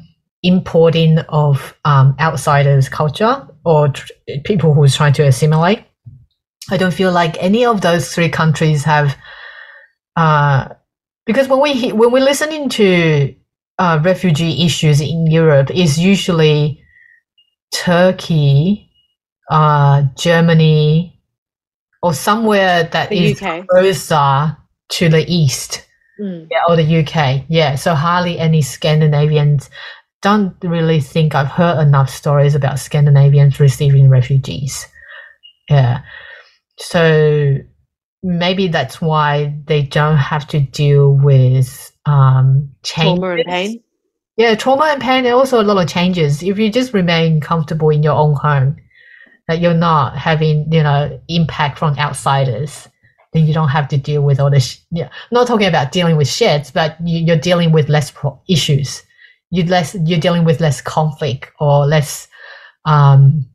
importing 0.44 1.20
of 1.30 1.76
um, 1.86 2.16
outsiders' 2.20 2.90
culture 2.90 3.48
or 3.66 3.90
tr- 3.90 4.12
people 4.46 4.74
who's 4.74 4.96
trying 4.96 5.14
to 5.14 5.24
assimilate. 5.24 5.84
I 6.72 6.78
don't 6.78 6.94
feel 6.94 7.12
like 7.12 7.36
any 7.44 7.66
of 7.66 7.82
those 7.82 8.14
three 8.14 8.30
countries 8.30 8.84
have, 8.86 9.18
uh, 10.16 10.70
because 11.26 11.48
when 11.48 11.62
we 11.62 11.74
he- 11.74 11.94
when 11.94 12.12
we 12.12 12.20
listen 12.20 12.52
into 12.52 13.36
uh, 13.80 14.00
refugee 14.04 14.64
issues 14.66 15.02
in 15.02 15.26
Europe, 15.30 15.70
is 15.72 15.98
usually 15.98 16.82
Turkey, 17.74 18.90
uh, 19.50 20.04
Germany, 20.18 21.20
or 22.02 22.14
somewhere 22.14 22.84
that 22.92 23.10
The 23.10 23.26
is 23.32 23.42
UK. 23.42 23.68
closer 23.68 24.58
to 24.90 25.10
the 25.10 25.26
east. 25.32 25.86
Mm. 26.20 26.48
Yeah, 26.52 26.60
or 26.68 26.76
the 26.76 27.00
UK. 27.00 27.46
Yeah, 27.48 27.76
so 27.76 27.96
hardly 27.96 28.38
any 28.40 28.62
Scandinavians. 28.62 29.70
Don't 30.22 30.56
really 30.62 31.00
think 31.00 31.34
I've 31.34 31.48
heard 31.48 31.82
enough 31.82 32.10
stories 32.10 32.54
about 32.54 32.78
Scandinavians 32.80 33.60
receiving 33.60 34.10
refugees. 34.10 34.88
Yeah. 35.70 36.02
So 36.78 37.58
maybe 38.22 38.68
that's 38.68 39.02
why 39.02 39.56
they 39.66 39.82
don't 39.82 40.18
have 40.18 40.48
to 40.50 40.60
deal 40.60 41.14
with 41.14 41.92
um 42.06 42.70
changes. 42.84 43.20
Trauma 43.20 43.36
and 43.38 43.46
pain. 43.46 43.84
Yeah, 44.38 44.56
trauma 44.56 44.86
and 44.86 45.02
pain 45.02 45.26
and 45.26 45.34
also 45.34 45.62
a 45.62 45.64
lot 45.64 45.82
of 45.82 45.90
changes. 45.90 46.44
If 46.44 46.58
you 46.60 46.72
just 46.72 46.94
remain 46.94 47.42
comfortable 47.42 47.90
in 47.90 48.04
your 48.04 48.14
own 48.16 48.36
home, 48.36 48.78
that 49.52 49.60
you're 49.60 49.74
not 49.74 50.18
having, 50.18 50.72
you 50.72 50.82
know, 50.82 51.20
impact 51.28 51.78
from 51.78 51.98
outsiders, 52.00 52.88
then 53.34 53.46
you 53.46 53.54
don't 53.54 53.68
have 53.68 53.90
to 53.90 53.98
deal 53.98 54.22
with 54.22 54.40
all 54.40 54.50
this. 54.50 54.80
Yeah, 54.92 55.10
not 55.30 55.46
talking 55.46 55.68
about 55.68 55.92
dealing 55.92 56.16
with 56.16 56.28
shits, 56.28 56.72
but 56.72 56.96
you, 57.06 57.20
you're 57.20 57.38
dealing 57.38 57.74
with 57.74 57.90
less 57.90 58.12
pro- 58.12 58.40
issues. 58.50 59.04
You 59.50 59.66
less 59.66 59.94
you're 60.06 60.20
dealing 60.20 60.46
with 60.46 60.62
less 60.62 60.80
conflict 60.82 61.52
or 61.60 61.86
less. 61.86 62.30
Um, 62.86 63.46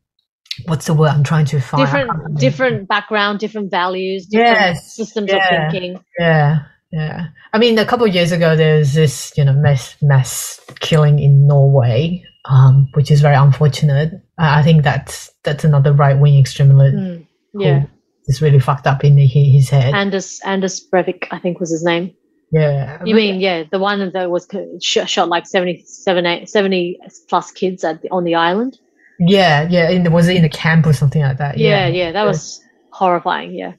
what's 0.65 0.85
the 0.85 0.93
word 0.93 1.09
I'm 1.09 1.23
trying 1.23 1.45
to 1.47 1.59
find? 1.59 1.83
Different 1.83 2.39
different 2.39 2.87
background 2.87 3.39
different 3.39 3.71
values 3.71 4.27
different 4.27 4.57
Yes, 4.59 4.95
systems 4.95 5.31
yeah. 5.31 5.65
of 5.65 5.71
thinking 5.71 6.03
Yeah, 6.19 6.63
Yeah. 6.91 7.27
I 7.53 7.57
mean, 7.57 7.77
a 7.77 7.85
couple 7.85 8.07
of 8.07 8.13
years 8.15 8.31
ago, 8.31 8.55
there 8.55 8.77
was 8.79 8.93
this, 8.93 9.31
you 9.37 9.43
know, 9.43 9.53
mass 9.53 9.95
mass 10.01 10.59
killing 10.79 11.19
in 11.19 11.45
Norway, 11.47 12.23
um, 12.45 12.87
which 12.93 13.11
is 13.11 13.21
very 13.21 13.35
unfortunate. 13.35 14.13
I 14.37 14.63
think 14.63 14.83
that's 14.83 15.29
that's 15.43 15.63
another 15.63 15.91
right 15.93 16.17
wing 16.17 16.39
extremist 16.39 16.95
Mm, 16.95 17.27
yeah. 17.55 17.83
is 18.27 18.41
really 18.41 18.59
fucked 18.59 18.87
up 18.87 19.03
in 19.03 19.17
hi- 19.17 19.25
his 19.51 19.69
head. 19.69 19.93
Anders 19.93 20.39
Anders 20.45 20.85
Breivik, 20.89 21.27
I 21.31 21.39
think 21.39 21.59
was 21.59 21.71
his 21.71 21.83
name. 21.83 22.13
yeah. 22.53 23.01
You 23.03 23.15
mean 23.15 23.41
yeah, 23.41 23.63
the 23.69 23.79
one 23.79 24.11
that 24.13 24.29
was 24.31 24.45
co- 24.45 24.77
sh- 24.81 25.05
shot 25.07 25.27
like 25.27 25.45
77, 25.45 26.25
eight- 26.25 26.49
70 26.49 26.99
plus 27.27 27.51
kids 27.51 27.83
at 27.83 28.01
the, 28.01 28.09
on 28.11 28.23
the 28.23 28.35
island. 28.35 28.77
Yeah, 29.19 29.67
yeah. 29.69 29.89
In, 29.89 30.09
was 30.13 30.27
it 30.29 30.37
in 30.37 30.45
a 30.45 30.49
camp 30.49 30.85
or 30.85 30.93
something 30.93 31.21
like 31.21 31.37
that? 31.39 31.57
Yeah, 31.57 31.87
yeah, 31.87 32.11
that 32.13 32.23
was 32.25 32.61
horrifying. 32.91 33.53
Yeah, 33.55 33.73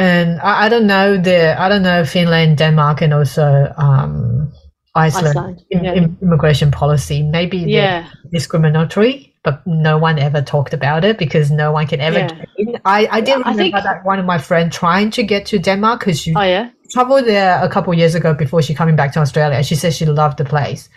And 0.00 0.40
I, 0.40 0.66
I 0.66 0.68
don't 0.68 0.86
know 0.86 1.16
the 1.22 1.60
I 1.60 1.68
don't 1.68 1.82
know 1.82 2.04
Finland, 2.04 2.56
Denmark, 2.58 3.02
and 3.02 3.12
also 3.14 3.72
um, 3.76 4.52
Iceland, 4.94 5.28
Iceland. 5.38 5.60
yeah. 5.70 5.94
im- 5.94 6.18
immigration 6.22 6.70
policy. 6.70 7.22
Maybe 7.22 7.58
they're 7.58 7.68
yeah, 7.68 8.08
discriminatory, 8.32 9.34
but 9.44 9.60
no 9.66 9.98
one 9.98 10.18
ever 10.18 10.42
talked 10.42 10.74
about 10.74 11.04
it 11.04 11.18
because 11.18 11.50
no 11.54 11.72
one 11.72 11.86
can 11.86 12.00
ever 12.00 12.18
Yeah. 12.18 12.78
I, 12.84 13.08
I 13.10 13.20
did 13.20 13.34
I 13.34 13.50
remember 13.50 13.62
think- 13.62 13.74
that 13.84 14.04
one 14.04 14.18
of 14.20 14.26
my 14.26 14.38
friends 14.38 14.76
trying 14.76 15.10
to 15.12 15.22
get 15.22 15.46
to 15.46 15.58
Denmark 15.58 16.00
because 16.00 16.20
she 16.20 16.34
oh 16.36 16.70
traveled 16.92 17.26
there 17.26 17.62
a 17.62 17.68
couple 17.68 17.92
of 17.92 17.98
years 17.98 18.14
ago 18.14 18.34
before 18.34 18.62
she 18.62 18.74
coming 18.74 18.96
back 18.96 19.12
to 19.12 19.20
Australia. 19.20 19.62
She 19.62 19.76
said 19.76 19.92
she 19.94 20.06
loved 20.06 20.38
the 20.38 20.44
place, 20.44 20.88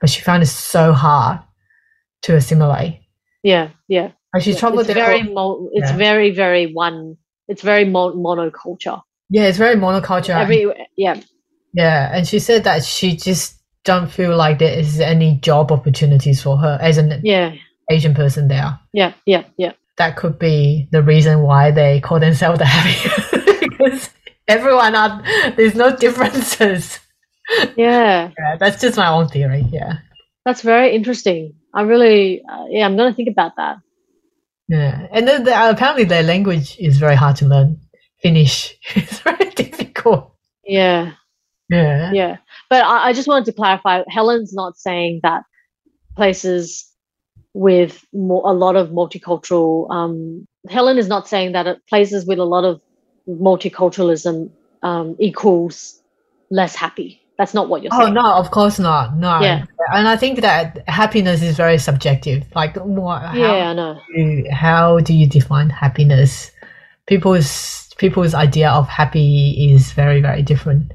but 0.00 0.08
she 0.10 0.20
found 0.22 0.42
it 0.42 0.46
so 0.48 0.92
hard 0.92 1.38
to 2.22 2.34
assimilate. 2.36 3.00
yeah, 3.42 3.68
yeah. 3.88 4.10
And 4.34 4.42
she 4.42 4.54
traveled 4.54 4.86
It's 4.86 4.94
there. 4.94 5.04
very, 5.06 5.22
mo- 5.24 5.68
it's 5.72 5.90
very, 5.92 6.30
very 6.34 6.72
one. 6.72 7.16
It's 7.48 7.62
very 7.62 7.84
mo- 7.84 8.14
monoculture. 8.14 9.02
yeah, 9.30 9.44
it's 9.44 9.58
very 9.58 9.76
monoculture. 9.76 10.34
Every 10.38 10.66
yeah, 10.96 11.20
Yeah, 11.74 12.10
and 12.14 12.26
she 12.26 12.38
said 12.38 12.64
that 12.64 12.84
she 12.84 13.16
just 13.16 13.58
don't 13.84 14.08
feel 14.10 14.36
like 14.36 14.58
there 14.58 14.78
is 14.78 15.00
any 15.00 15.36
job 15.36 15.72
opportunities 15.72 16.40
for 16.42 16.56
her 16.56 16.78
as 16.80 16.98
an 16.98 17.20
yeah, 17.24 17.54
Asian 17.90 18.14
person 18.14 18.48
there. 18.48 18.78
yeah, 18.92 19.12
yeah, 19.26 19.44
yeah. 19.58 19.72
That 19.98 20.16
could 20.16 20.38
be 20.38 20.88
the 20.92 21.02
reason 21.02 21.42
why 21.42 21.70
they 21.70 22.00
call 22.00 22.18
themselves 22.20 22.58
the 22.58 22.64
happy 22.64 22.96
because 23.68 24.10
everyone 24.48 24.94
are 24.94 25.22
there's 25.56 25.74
no 25.74 25.94
differences. 25.96 26.98
Yeah, 27.76 28.30
Yeah, 28.38 28.56
that's 28.58 28.80
just 28.80 28.96
my 28.96 29.08
own 29.08 29.28
theory. 29.28 29.66
Yeah, 29.70 29.98
that's 30.44 30.62
very 30.62 30.94
interesting. 30.94 31.54
I 31.74 31.82
really, 31.82 32.42
uh, 32.48 32.66
yeah, 32.70 32.86
I'm 32.86 32.96
gonna 32.96 33.12
think 33.14 33.28
about 33.28 33.56
that. 33.56 33.76
Yeah, 34.68 35.06
and 35.12 35.26
then 35.26 35.44
the, 35.44 35.70
apparently 35.70 36.04
their 36.04 36.22
language 36.22 36.76
is 36.78 36.98
very 36.98 37.16
hard 37.16 37.36
to 37.36 37.46
learn. 37.46 37.78
Finnish 38.20 38.76
is 38.94 39.20
very 39.20 39.50
difficult. 39.50 40.34
Yeah, 40.64 41.12
Yeah, 41.68 42.12
yeah. 42.12 42.36
But 42.70 42.84
I, 42.84 43.08
I 43.08 43.12
just 43.12 43.28
wanted 43.28 43.46
to 43.46 43.52
clarify. 43.52 44.02
Helen's 44.08 44.52
not 44.52 44.76
saying 44.76 45.20
that 45.22 45.44
places 46.16 46.92
with 47.54 48.04
more, 48.12 48.42
a 48.44 48.52
lot 48.52 48.76
of 48.76 48.90
multicultural. 48.90 49.90
Um, 49.90 50.46
Helen 50.68 50.98
is 50.98 51.08
not 51.08 51.28
saying 51.28 51.52
that 51.52 51.78
places 51.88 52.26
with 52.26 52.38
a 52.38 52.44
lot 52.44 52.64
of 52.64 52.80
multiculturalism 53.28 54.50
um, 54.82 55.16
equals 55.18 56.00
less 56.50 56.74
happy. 56.74 57.21
That's 57.42 57.54
not 57.54 57.68
what 57.68 57.82
you're 57.82 57.90
Oh 57.92 58.02
saying. 58.02 58.14
no, 58.14 58.34
of 58.34 58.52
course 58.52 58.78
not. 58.78 59.16
No, 59.18 59.40
Yeah. 59.40 59.64
and 59.92 60.06
I 60.06 60.14
think 60.16 60.42
that 60.42 60.84
happiness 60.86 61.42
is 61.42 61.56
very 61.56 61.76
subjective. 61.76 62.44
Like, 62.54 62.76
what? 62.76 63.20
how- 63.22 63.34
Yeah, 63.34 63.70
I 63.70 63.72
know. 63.72 63.98
you- 64.14 64.46
how 64.52 65.00
do 65.00 65.12
you 65.12 65.26
define 65.26 65.68
happiness? 65.68 66.52
People's 67.08 67.90
people's 67.98 68.32
idea 68.32 68.70
of 68.70 68.86
happy 68.88 69.72
is 69.74 69.90
very 69.92 70.20
very 70.20 70.42
different. 70.42 70.92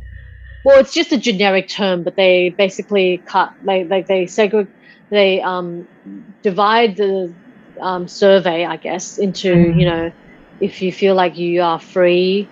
Well, 0.64 0.80
it's 0.80 0.94
just 0.94 1.12
a 1.12 1.18
generic 1.18 1.68
term, 1.68 2.04
but 2.04 2.16
they 2.16 2.56
basically 2.58 3.22
cut 3.26 3.52
like 3.66 3.90
like 3.90 4.08
they 4.08 4.26
segregate 4.26 4.72
they 5.10 5.42
um 5.42 5.86
divide 6.44 6.96
the 6.96 7.34
um, 7.82 8.08
survey, 8.08 8.64
I 8.66 8.78
guess, 8.78 9.18
into 9.18 9.50
Mhm. 9.54 9.80
you 9.82 9.86
know 9.90 10.12
if 10.62 10.82
you 10.82 10.94
feel 10.94 11.14
like 11.14 11.38
you 11.38 11.62
are 11.62 11.78
free 11.80 12.48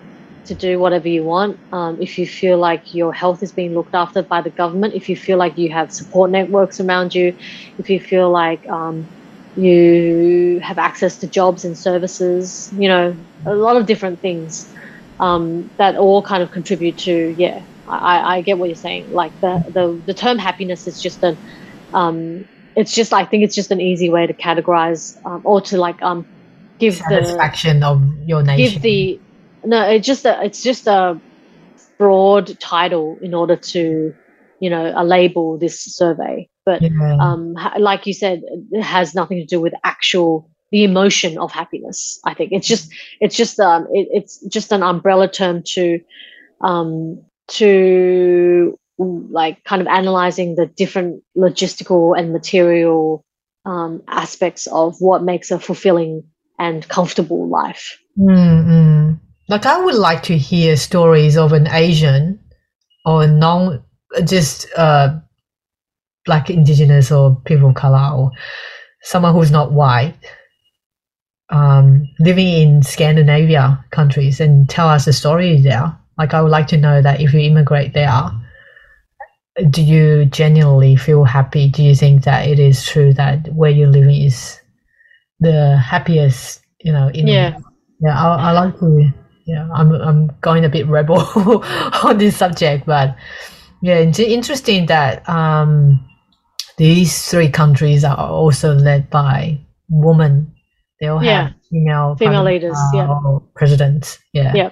to 0.46 0.54
do 0.54 0.78
whatever 0.78 1.08
you 1.08 1.24
want, 1.24 1.58
um, 1.72 2.00
if 2.00 2.18
you 2.18 2.26
feel 2.26 2.58
like 2.58 2.94
your 2.94 3.12
health 3.12 3.42
is 3.42 3.52
being 3.52 3.74
looked 3.74 3.94
after 3.94 4.22
by 4.22 4.40
the 4.40 4.50
government, 4.50 4.94
if 4.94 5.08
you 5.08 5.16
feel 5.16 5.38
like 5.38 5.56
you 5.58 5.70
have 5.70 5.92
support 5.92 6.30
networks 6.30 6.80
around 6.80 7.14
you, 7.14 7.36
if 7.78 7.90
you 7.90 8.00
feel 8.00 8.30
like 8.30 8.66
um, 8.68 9.06
you 9.56 10.60
have 10.62 10.78
access 10.78 11.18
to 11.18 11.26
jobs 11.26 11.64
and 11.64 11.76
services, 11.76 12.72
you 12.76 12.88
know, 12.88 13.16
a 13.46 13.54
lot 13.54 13.76
of 13.76 13.86
different 13.86 14.20
things 14.20 14.72
um, 15.20 15.70
that 15.78 15.96
all 15.96 16.22
kind 16.22 16.42
of 16.42 16.50
contribute 16.50 16.98
to 16.98 17.34
yeah 17.38 17.62
I, 17.88 18.36
I 18.36 18.40
get 18.42 18.58
what 18.58 18.68
you're 18.68 18.76
saying 18.76 19.12
like 19.12 19.32
the, 19.40 19.62
the 19.72 20.02
the 20.06 20.14
term 20.14 20.38
happiness 20.38 20.86
is 20.86 21.00
just 21.00 21.22
an 21.22 21.38
um, 21.92 22.44
it's 22.74 22.94
just 22.94 23.12
I 23.12 23.24
think 23.24 23.44
it's 23.44 23.54
just 23.54 23.70
an 23.70 23.80
easy 23.80 24.10
way 24.10 24.26
to 24.26 24.34
categorize 24.34 25.16
um, 25.24 25.40
or 25.44 25.60
to 25.62 25.78
like 25.78 26.02
um 26.02 26.26
give 26.78 26.98
the 26.98 27.24
Satisfaction 27.24 27.82
of 27.82 28.02
your 28.26 28.42
nation. 28.42 28.74
give 28.74 28.82
the 28.82 29.20
no 29.66 29.82
it's 29.88 30.06
just 30.06 30.24
a 30.24 30.42
it's 30.44 30.62
just 30.62 30.86
a 30.86 31.20
broad 31.98 32.58
title 32.60 33.18
in 33.20 33.34
order 33.34 33.56
to 33.56 34.14
you 34.60 34.70
know 34.70 34.92
a 34.96 35.04
label 35.04 35.58
this 35.58 35.82
survey 35.82 36.48
but 36.64 36.80
yeah. 36.82 37.16
um 37.20 37.54
ha- 37.54 37.74
like 37.78 38.06
you 38.06 38.14
said 38.14 38.42
it 38.70 38.82
has 38.82 39.14
nothing 39.14 39.38
to 39.38 39.46
do 39.46 39.60
with 39.60 39.74
actual 39.84 40.50
the 40.72 40.84
emotion 40.84 41.38
of 41.38 41.52
happiness 41.52 42.20
i 42.24 42.34
think 42.34 42.52
it's 42.52 42.66
just 42.66 42.92
it's 43.20 43.36
just 43.36 43.58
um 43.60 43.86
it, 43.92 44.08
it's 44.10 44.40
just 44.46 44.72
an 44.72 44.82
umbrella 44.82 45.28
term 45.28 45.62
to 45.62 46.00
um 46.60 47.22
to 47.48 48.78
like 48.98 49.62
kind 49.64 49.82
of 49.82 49.88
analyzing 49.88 50.54
the 50.54 50.66
different 50.66 51.22
logistical 51.36 52.18
and 52.18 52.32
material 52.32 53.24
um, 53.66 54.02
aspects 54.08 54.66
of 54.68 54.96
what 55.00 55.22
makes 55.22 55.50
a 55.50 55.60
fulfilling 55.60 56.24
and 56.58 56.88
comfortable 56.88 57.46
life 57.48 57.98
Mm-mm. 58.18 58.95
Like 59.48 59.66
I 59.66 59.80
would 59.80 59.94
like 59.94 60.22
to 60.24 60.36
hear 60.36 60.76
stories 60.76 61.36
of 61.36 61.52
an 61.52 61.68
Asian 61.68 62.40
or 63.04 63.26
non 63.26 63.84
just 64.24 64.66
uh 64.76 65.18
black 66.24 66.50
indigenous 66.50 67.12
or 67.12 67.40
people 67.44 67.68
of 67.68 67.74
color 67.74 68.10
or 68.14 68.30
someone 69.02 69.32
who's 69.34 69.50
not 69.50 69.72
white 69.72 70.16
um 71.50 72.04
living 72.18 72.48
in 72.48 72.82
Scandinavia 72.82 73.84
countries 73.90 74.40
and 74.40 74.68
tell 74.68 74.88
us 74.88 75.06
a 75.06 75.12
story 75.12 75.60
there. 75.60 75.96
Like 76.18 76.34
I 76.34 76.42
would 76.42 76.50
like 76.50 76.66
to 76.68 76.76
know 76.76 77.00
that 77.02 77.20
if 77.20 77.32
you 77.32 77.40
immigrate 77.40 77.92
there, 77.94 78.30
do 79.70 79.82
you 79.82 80.24
genuinely 80.26 80.96
feel 80.96 81.24
happy? 81.24 81.68
Do 81.68 81.82
you 81.82 81.94
think 81.94 82.24
that 82.24 82.48
it 82.48 82.58
is 82.58 82.84
true 82.84 83.12
that 83.14 83.52
where 83.54 83.70
you're 83.70 83.88
living 83.88 84.22
is 84.22 84.58
the 85.40 85.76
happiest, 85.76 86.62
you 86.80 86.92
know, 86.92 87.08
in 87.08 87.26
Yeah. 87.26 87.58
yeah, 88.00 88.20
I, 88.20 88.50
I 88.50 88.52
like 88.52 88.78
to. 88.80 89.12
Yeah, 89.46 89.68
I'm 89.72 89.92
I'm 89.92 90.30
going 90.40 90.64
a 90.64 90.68
bit 90.68 90.86
rebel 90.88 91.18
on 92.02 92.18
this 92.18 92.36
subject, 92.36 92.84
but 92.86 93.16
yeah, 93.80 93.94
it's 93.94 94.18
interesting 94.18 94.86
that 94.86 95.26
um, 95.28 96.04
these 96.78 97.30
three 97.30 97.48
countries 97.48 98.04
are 98.04 98.16
also 98.16 98.74
led 98.74 99.08
by 99.08 99.58
women. 99.88 100.52
They 101.00 101.06
all 101.06 101.22
Yeah. 101.22 101.44
have 101.44 101.54
female 101.70 102.16
Female 102.16 102.42
leaders, 102.44 102.76
yeah. 102.92 103.10
uh, 103.10 103.38
presidents. 103.54 104.18
Yeah, 104.32 104.52
Yeah. 104.54 104.70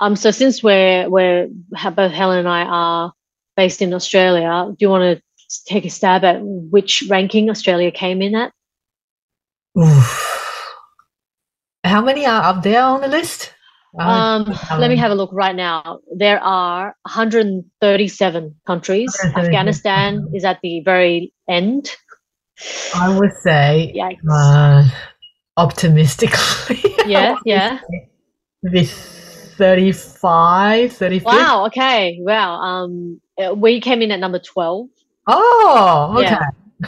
Um, 0.00 0.16
so 0.16 0.30
since 0.30 0.62
we're 0.62 1.08
we're 1.08 1.48
both 1.94 2.12
Helen 2.12 2.40
and 2.40 2.48
I 2.48 2.62
are 2.64 3.12
based 3.56 3.80
in 3.80 3.94
Australia, 3.94 4.66
do 4.68 4.76
you 4.80 4.90
want 4.90 5.18
to 5.18 5.22
take 5.66 5.84
a 5.84 5.90
stab 5.90 6.24
at 6.24 6.40
which 6.42 7.04
ranking 7.08 7.48
Australia 7.48 7.90
came 7.90 8.20
in 8.20 8.34
at? 8.34 8.52
Oof. 9.78 10.26
How 11.84 12.02
many 12.02 12.26
are 12.26 12.42
up 12.42 12.62
there 12.62 12.82
on 12.82 13.00
the 13.00 13.08
list? 13.08 13.52
Um, 13.98 14.44
let 14.78 14.88
me 14.88 14.96
have 14.96 15.10
a 15.10 15.14
look 15.14 15.30
right 15.32 15.54
now. 15.54 16.00
There 16.14 16.42
are 16.42 16.94
137 17.02 18.54
countries. 18.66 19.08
137. 19.18 19.44
Afghanistan 19.44 20.26
is 20.34 20.44
at 20.44 20.60
the 20.62 20.80
very 20.84 21.32
end. 21.48 21.90
I 22.94 23.18
would 23.18 23.32
say 23.42 23.94
uh, 24.30 24.88
optimistically. 25.56 26.84
Yeah, 27.06 27.34
yeah. 27.44 27.80
Maybe 28.62 28.84
35, 28.84 30.92
35. 30.92 31.24
Wow. 31.24 31.66
Okay. 31.66 32.18
Wow. 32.20 32.60
Um, 32.60 33.20
uh, 33.42 33.54
we 33.54 33.80
came 33.80 34.02
in 34.02 34.12
at 34.12 34.20
number 34.20 34.38
12. 34.38 34.86
Oh, 35.26 36.14
okay. 36.18 36.30
Yeah. 36.30 36.40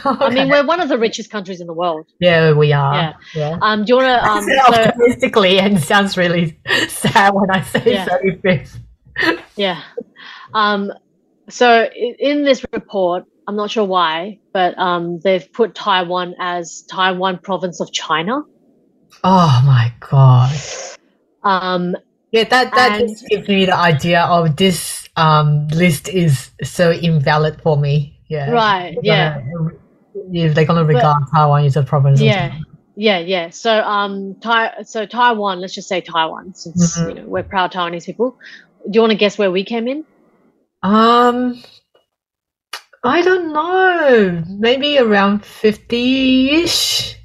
I 0.05 0.29
mean, 0.29 0.49
we're 0.49 0.65
one 0.65 0.79
of 0.81 0.89
the 0.89 0.97
richest 0.97 1.29
countries 1.29 1.61
in 1.61 1.67
the 1.67 1.73
world. 1.73 2.07
yeah, 2.19 2.51
we 2.53 2.73
are. 2.73 2.93
Yeah. 2.95 3.13
Yeah. 3.35 3.57
Um, 3.61 3.85
do 3.85 3.89
you 3.93 3.97
want 3.97 4.07
to? 4.07 4.29
Um, 4.29 4.43
so, 4.43 4.83
optimistically, 4.83 5.59
and 5.59 5.77
it 5.77 5.81
sounds 5.81 6.17
really 6.17 6.59
sad 6.87 7.33
when 7.33 7.49
I 7.51 7.61
say 7.63 7.83
Yeah. 7.93 8.07
35th. 8.07 8.79
Yeah. 9.55 9.81
Um, 10.53 10.91
so 11.49 11.89
in 12.19 12.43
this 12.43 12.65
report, 12.73 13.25
I'm 13.47 13.55
not 13.55 13.69
sure 13.69 13.85
why, 13.85 14.39
but 14.53 14.77
um, 14.79 15.19
they've 15.19 15.51
put 15.53 15.75
Taiwan 15.75 16.33
as 16.39 16.83
Taiwan 16.89 17.39
province 17.39 17.79
of 17.81 17.91
China. 17.91 18.41
Oh 19.23 19.61
my 19.65 19.93
god. 19.99 20.55
Um, 21.43 21.95
Yeah, 22.31 22.45
that 22.45 22.73
that 22.73 22.99
And- 23.01 23.09
just 23.09 23.27
gives 23.27 23.47
me 23.47 23.65
the 23.65 23.75
idea 23.77 24.21
of 24.23 24.55
this 24.55 25.07
um 25.15 25.67
list 25.67 26.07
is 26.09 26.49
so 26.63 26.89
invalid 26.91 27.61
for 27.61 27.77
me. 27.77 28.19
Yeah. 28.29 28.49
Right, 28.49 28.97
yeah. 29.03 29.41
If 30.15 30.53
they're 30.55 30.65
gonna 30.65 30.85
regard 30.85 31.23
Taiwan 31.33 31.65
as 31.65 31.75
a 31.75 31.83
province. 31.83 32.21
Yeah, 32.21 32.57
yeah, 32.95 33.19
yeah. 33.19 33.49
So, 33.49 33.81
um, 33.81 34.35
Tai- 34.41 34.83
so 34.83 35.05
Taiwan. 35.05 35.59
Let's 35.59 35.73
just 35.73 35.87
say 35.87 36.01
Taiwan, 36.01 36.53
since 36.53 36.97
Mhm. 36.97 37.09
you 37.09 37.15
know 37.15 37.27
we're 37.27 37.43
proud 37.43 37.71
Taiwanese 37.71 38.05
people. 38.05 38.37
Do 38.85 38.91
you 38.97 39.01
want 39.01 39.11
to 39.11 39.17
guess 39.17 39.37
where 39.37 39.49
we 39.51 39.63
came 39.63 39.87
in? 39.87 40.05
Um, 40.83 41.63
I 43.03 43.21
don't 43.21 43.53
know. 43.53 44.43
Maybe 44.49 44.97
around 44.97 45.45
fifty-ish. 45.45 47.15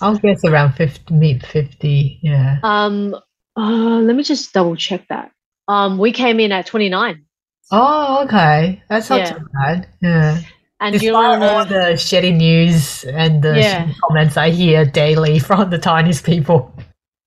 I'll 0.00 0.16
guess 0.18 0.44
around 0.44 0.72
fifty, 0.72 1.14
mid 1.14 1.46
fifty. 1.46 2.18
Yeah. 2.22 2.58
Um, 2.62 3.14
uh, 3.56 4.00
let 4.00 4.16
me 4.16 4.22
just 4.24 4.52
double 4.52 4.76
check 4.76 5.06
that. 5.08 5.30
Um, 5.68 5.98
we 5.98 6.12
came 6.12 6.40
in 6.40 6.52
at 6.52 6.66
twenty 6.66 6.88
nine. 6.88 7.24
Oh, 7.70 8.24
okay. 8.24 8.82
That's 8.90 9.08
not 9.08 9.20
Yeah. 9.20 9.32
too 9.32 9.46
bad. 9.54 9.88
Yeah. 10.02 10.38
And 10.82 10.98
do 10.98 11.06
you 11.06 11.12
Despite 11.12 11.42
all 11.42 11.64
the 11.64 11.94
shitty 11.94 12.36
news 12.36 13.04
and 13.04 13.42
the 13.42 13.58
Yeah. 13.58 13.88
comments 14.08 14.36
I 14.36 14.50
hear 14.50 14.84
daily 14.84 15.38
from 15.48 15.70
the 15.70 15.78
Chinese 15.78 16.20
people, 16.20 16.72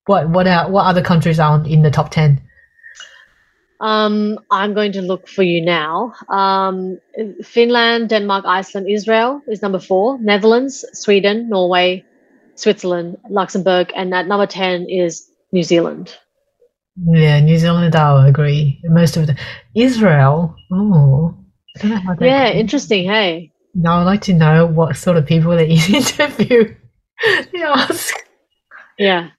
what 0.08 0.30
what 0.30 0.45
are, 0.47 0.70
what 0.70 0.86
other 0.86 1.01
countries 1.01 1.39
are 1.39 1.66
in 1.66 1.82
the 1.82 1.89
top 1.91 2.10
ten? 2.12 2.41
Um, 3.82 4.39
I'm 4.51 4.74
going 4.74 4.91
to 4.93 5.01
look 5.01 5.28
for 5.28 5.43
you 5.43 5.64
now. 5.64 6.14
Um, 6.30 6.97
Finland, 7.43 8.10
Denmark, 8.10 8.45
Iceland, 8.45 8.88
Israel 8.89 9.41
is 9.47 9.62
number 9.62 9.80
four. 9.80 10.18
Netherlands, 10.20 10.86
Sweden, 10.93 11.49
Norway, 11.49 12.03
Switzerland, 12.56 13.18
Luxembourg, 13.30 13.91
and 13.95 14.14
at 14.14 14.28
number 14.28 14.47
ten 14.47 14.86
is 14.89 15.30
New 15.51 15.64
Zealand. 15.64 16.18
Yeah, 17.06 17.39
New 17.41 17.58
Zealand. 17.58 17.95
I 17.95 18.14
will 18.14 18.26
agree. 18.26 18.80
Most 18.86 19.18
of 19.18 19.28
the 19.28 19.36
Israel. 19.76 20.56
Oh, 20.72 21.36
I 21.76 21.80
don't 21.80 21.91
know 21.91 21.97
how 21.97 22.15
they. 22.15 22.28
Yeah, 22.28 22.49
interesting. 22.51 23.05
Hey. 23.05 23.51
Now 23.73 23.99
I'd 23.99 24.03
like 24.03 24.21
to 24.21 24.34
know 24.34 24.65
what 24.65 24.95
sort 24.95 25.17
of 25.17 25.26
people 25.26 25.51
they 25.51 25.67
interview. 25.89 26.76
they 27.51 27.63
ask. 27.63 28.15
Yeah. 28.97 29.30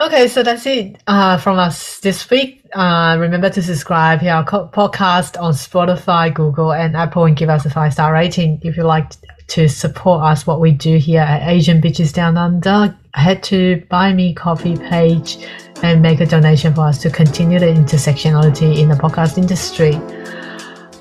Okay, 0.00 0.26
so 0.26 0.42
that's 0.42 0.66
it 0.66 1.00
uh, 1.06 1.38
from 1.38 1.58
us 1.58 2.00
this 2.00 2.28
week. 2.28 2.64
Uh, 2.74 3.16
remember 3.20 3.48
to 3.50 3.62
subscribe 3.62 4.20
to 4.20 4.28
our 4.28 4.44
podcast 4.44 5.40
on 5.40 5.52
Spotify, 5.52 6.34
Google, 6.34 6.72
and 6.72 6.96
Apple, 6.96 7.26
and 7.26 7.36
give 7.36 7.48
us 7.48 7.64
a 7.66 7.70
five 7.70 7.92
star 7.92 8.12
rating. 8.12 8.58
If 8.64 8.76
you 8.76 8.82
like 8.82 9.12
to 9.48 9.68
support 9.68 10.24
us, 10.24 10.46
what 10.46 10.60
we 10.60 10.72
do 10.72 10.96
here 10.96 11.20
at 11.20 11.48
Asian 11.48 11.80
Bitches 11.80 12.12
Down 12.12 12.36
Under, 12.36 12.96
head 13.14 13.44
to 13.44 13.84
Buy 13.90 14.12
Me 14.12 14.34
Coffee 14.34 14.76
page 14.76 15.38
and 15.82 16.02
make 16.02 16.20
a 16.20 16.26
donation 16.26 16.74
for 16.74 16.86
us 16.86 16.98
to 17.02 17.10
continue 17.10 17.60
the 17.60 17.66
intersectionality 17.66 18.78
in 18.78 18.88
the 18.88 18.94
podcast 18.96 19.38
industry. 19.38 19.92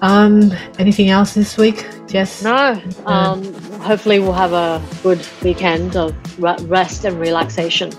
Um, 0.01 0.51
anything 0.79 1.09
else 1.09 1.33
this 1.33 1.57
week? 1.57 1.87
Jess? 2.07 2.43
No. 2.43 2.81
Um, 3.05 3.53
hopefully 3.81 4.19
we'll 4.19 4.33
have 4.33 4.53
a 4.53 4.81
good 5.03 5.25
weekend 5.43 5.95
of 5.95 6.15
rest 6.39 7.05
and 7.05 7.19
relaxation. 7.19 7.91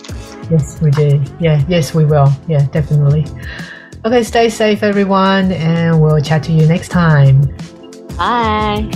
Yes, 0.50 0.80
we 0.80 0.90
do. 0.90 1.22
Yeah, 1.40 1.64
yes, 1.68 1.94
we 1.94 2.04
will. 2.04 2.32
Yeah, 2.48 2.66
definitely. 2.66 3.26
Okay, 4.04 4.24
stay 4.24 4.48
safe, 4.50 4.82
everyone, 4.82 5.52
and 5.52 6.02
we'll 6.02 6.20
chat 6.20 6.42
to 6.44 6.52
you 6.52 6.66
next 6.66 6.88
time. 6.88 7.42
Bye. 8.16 8.90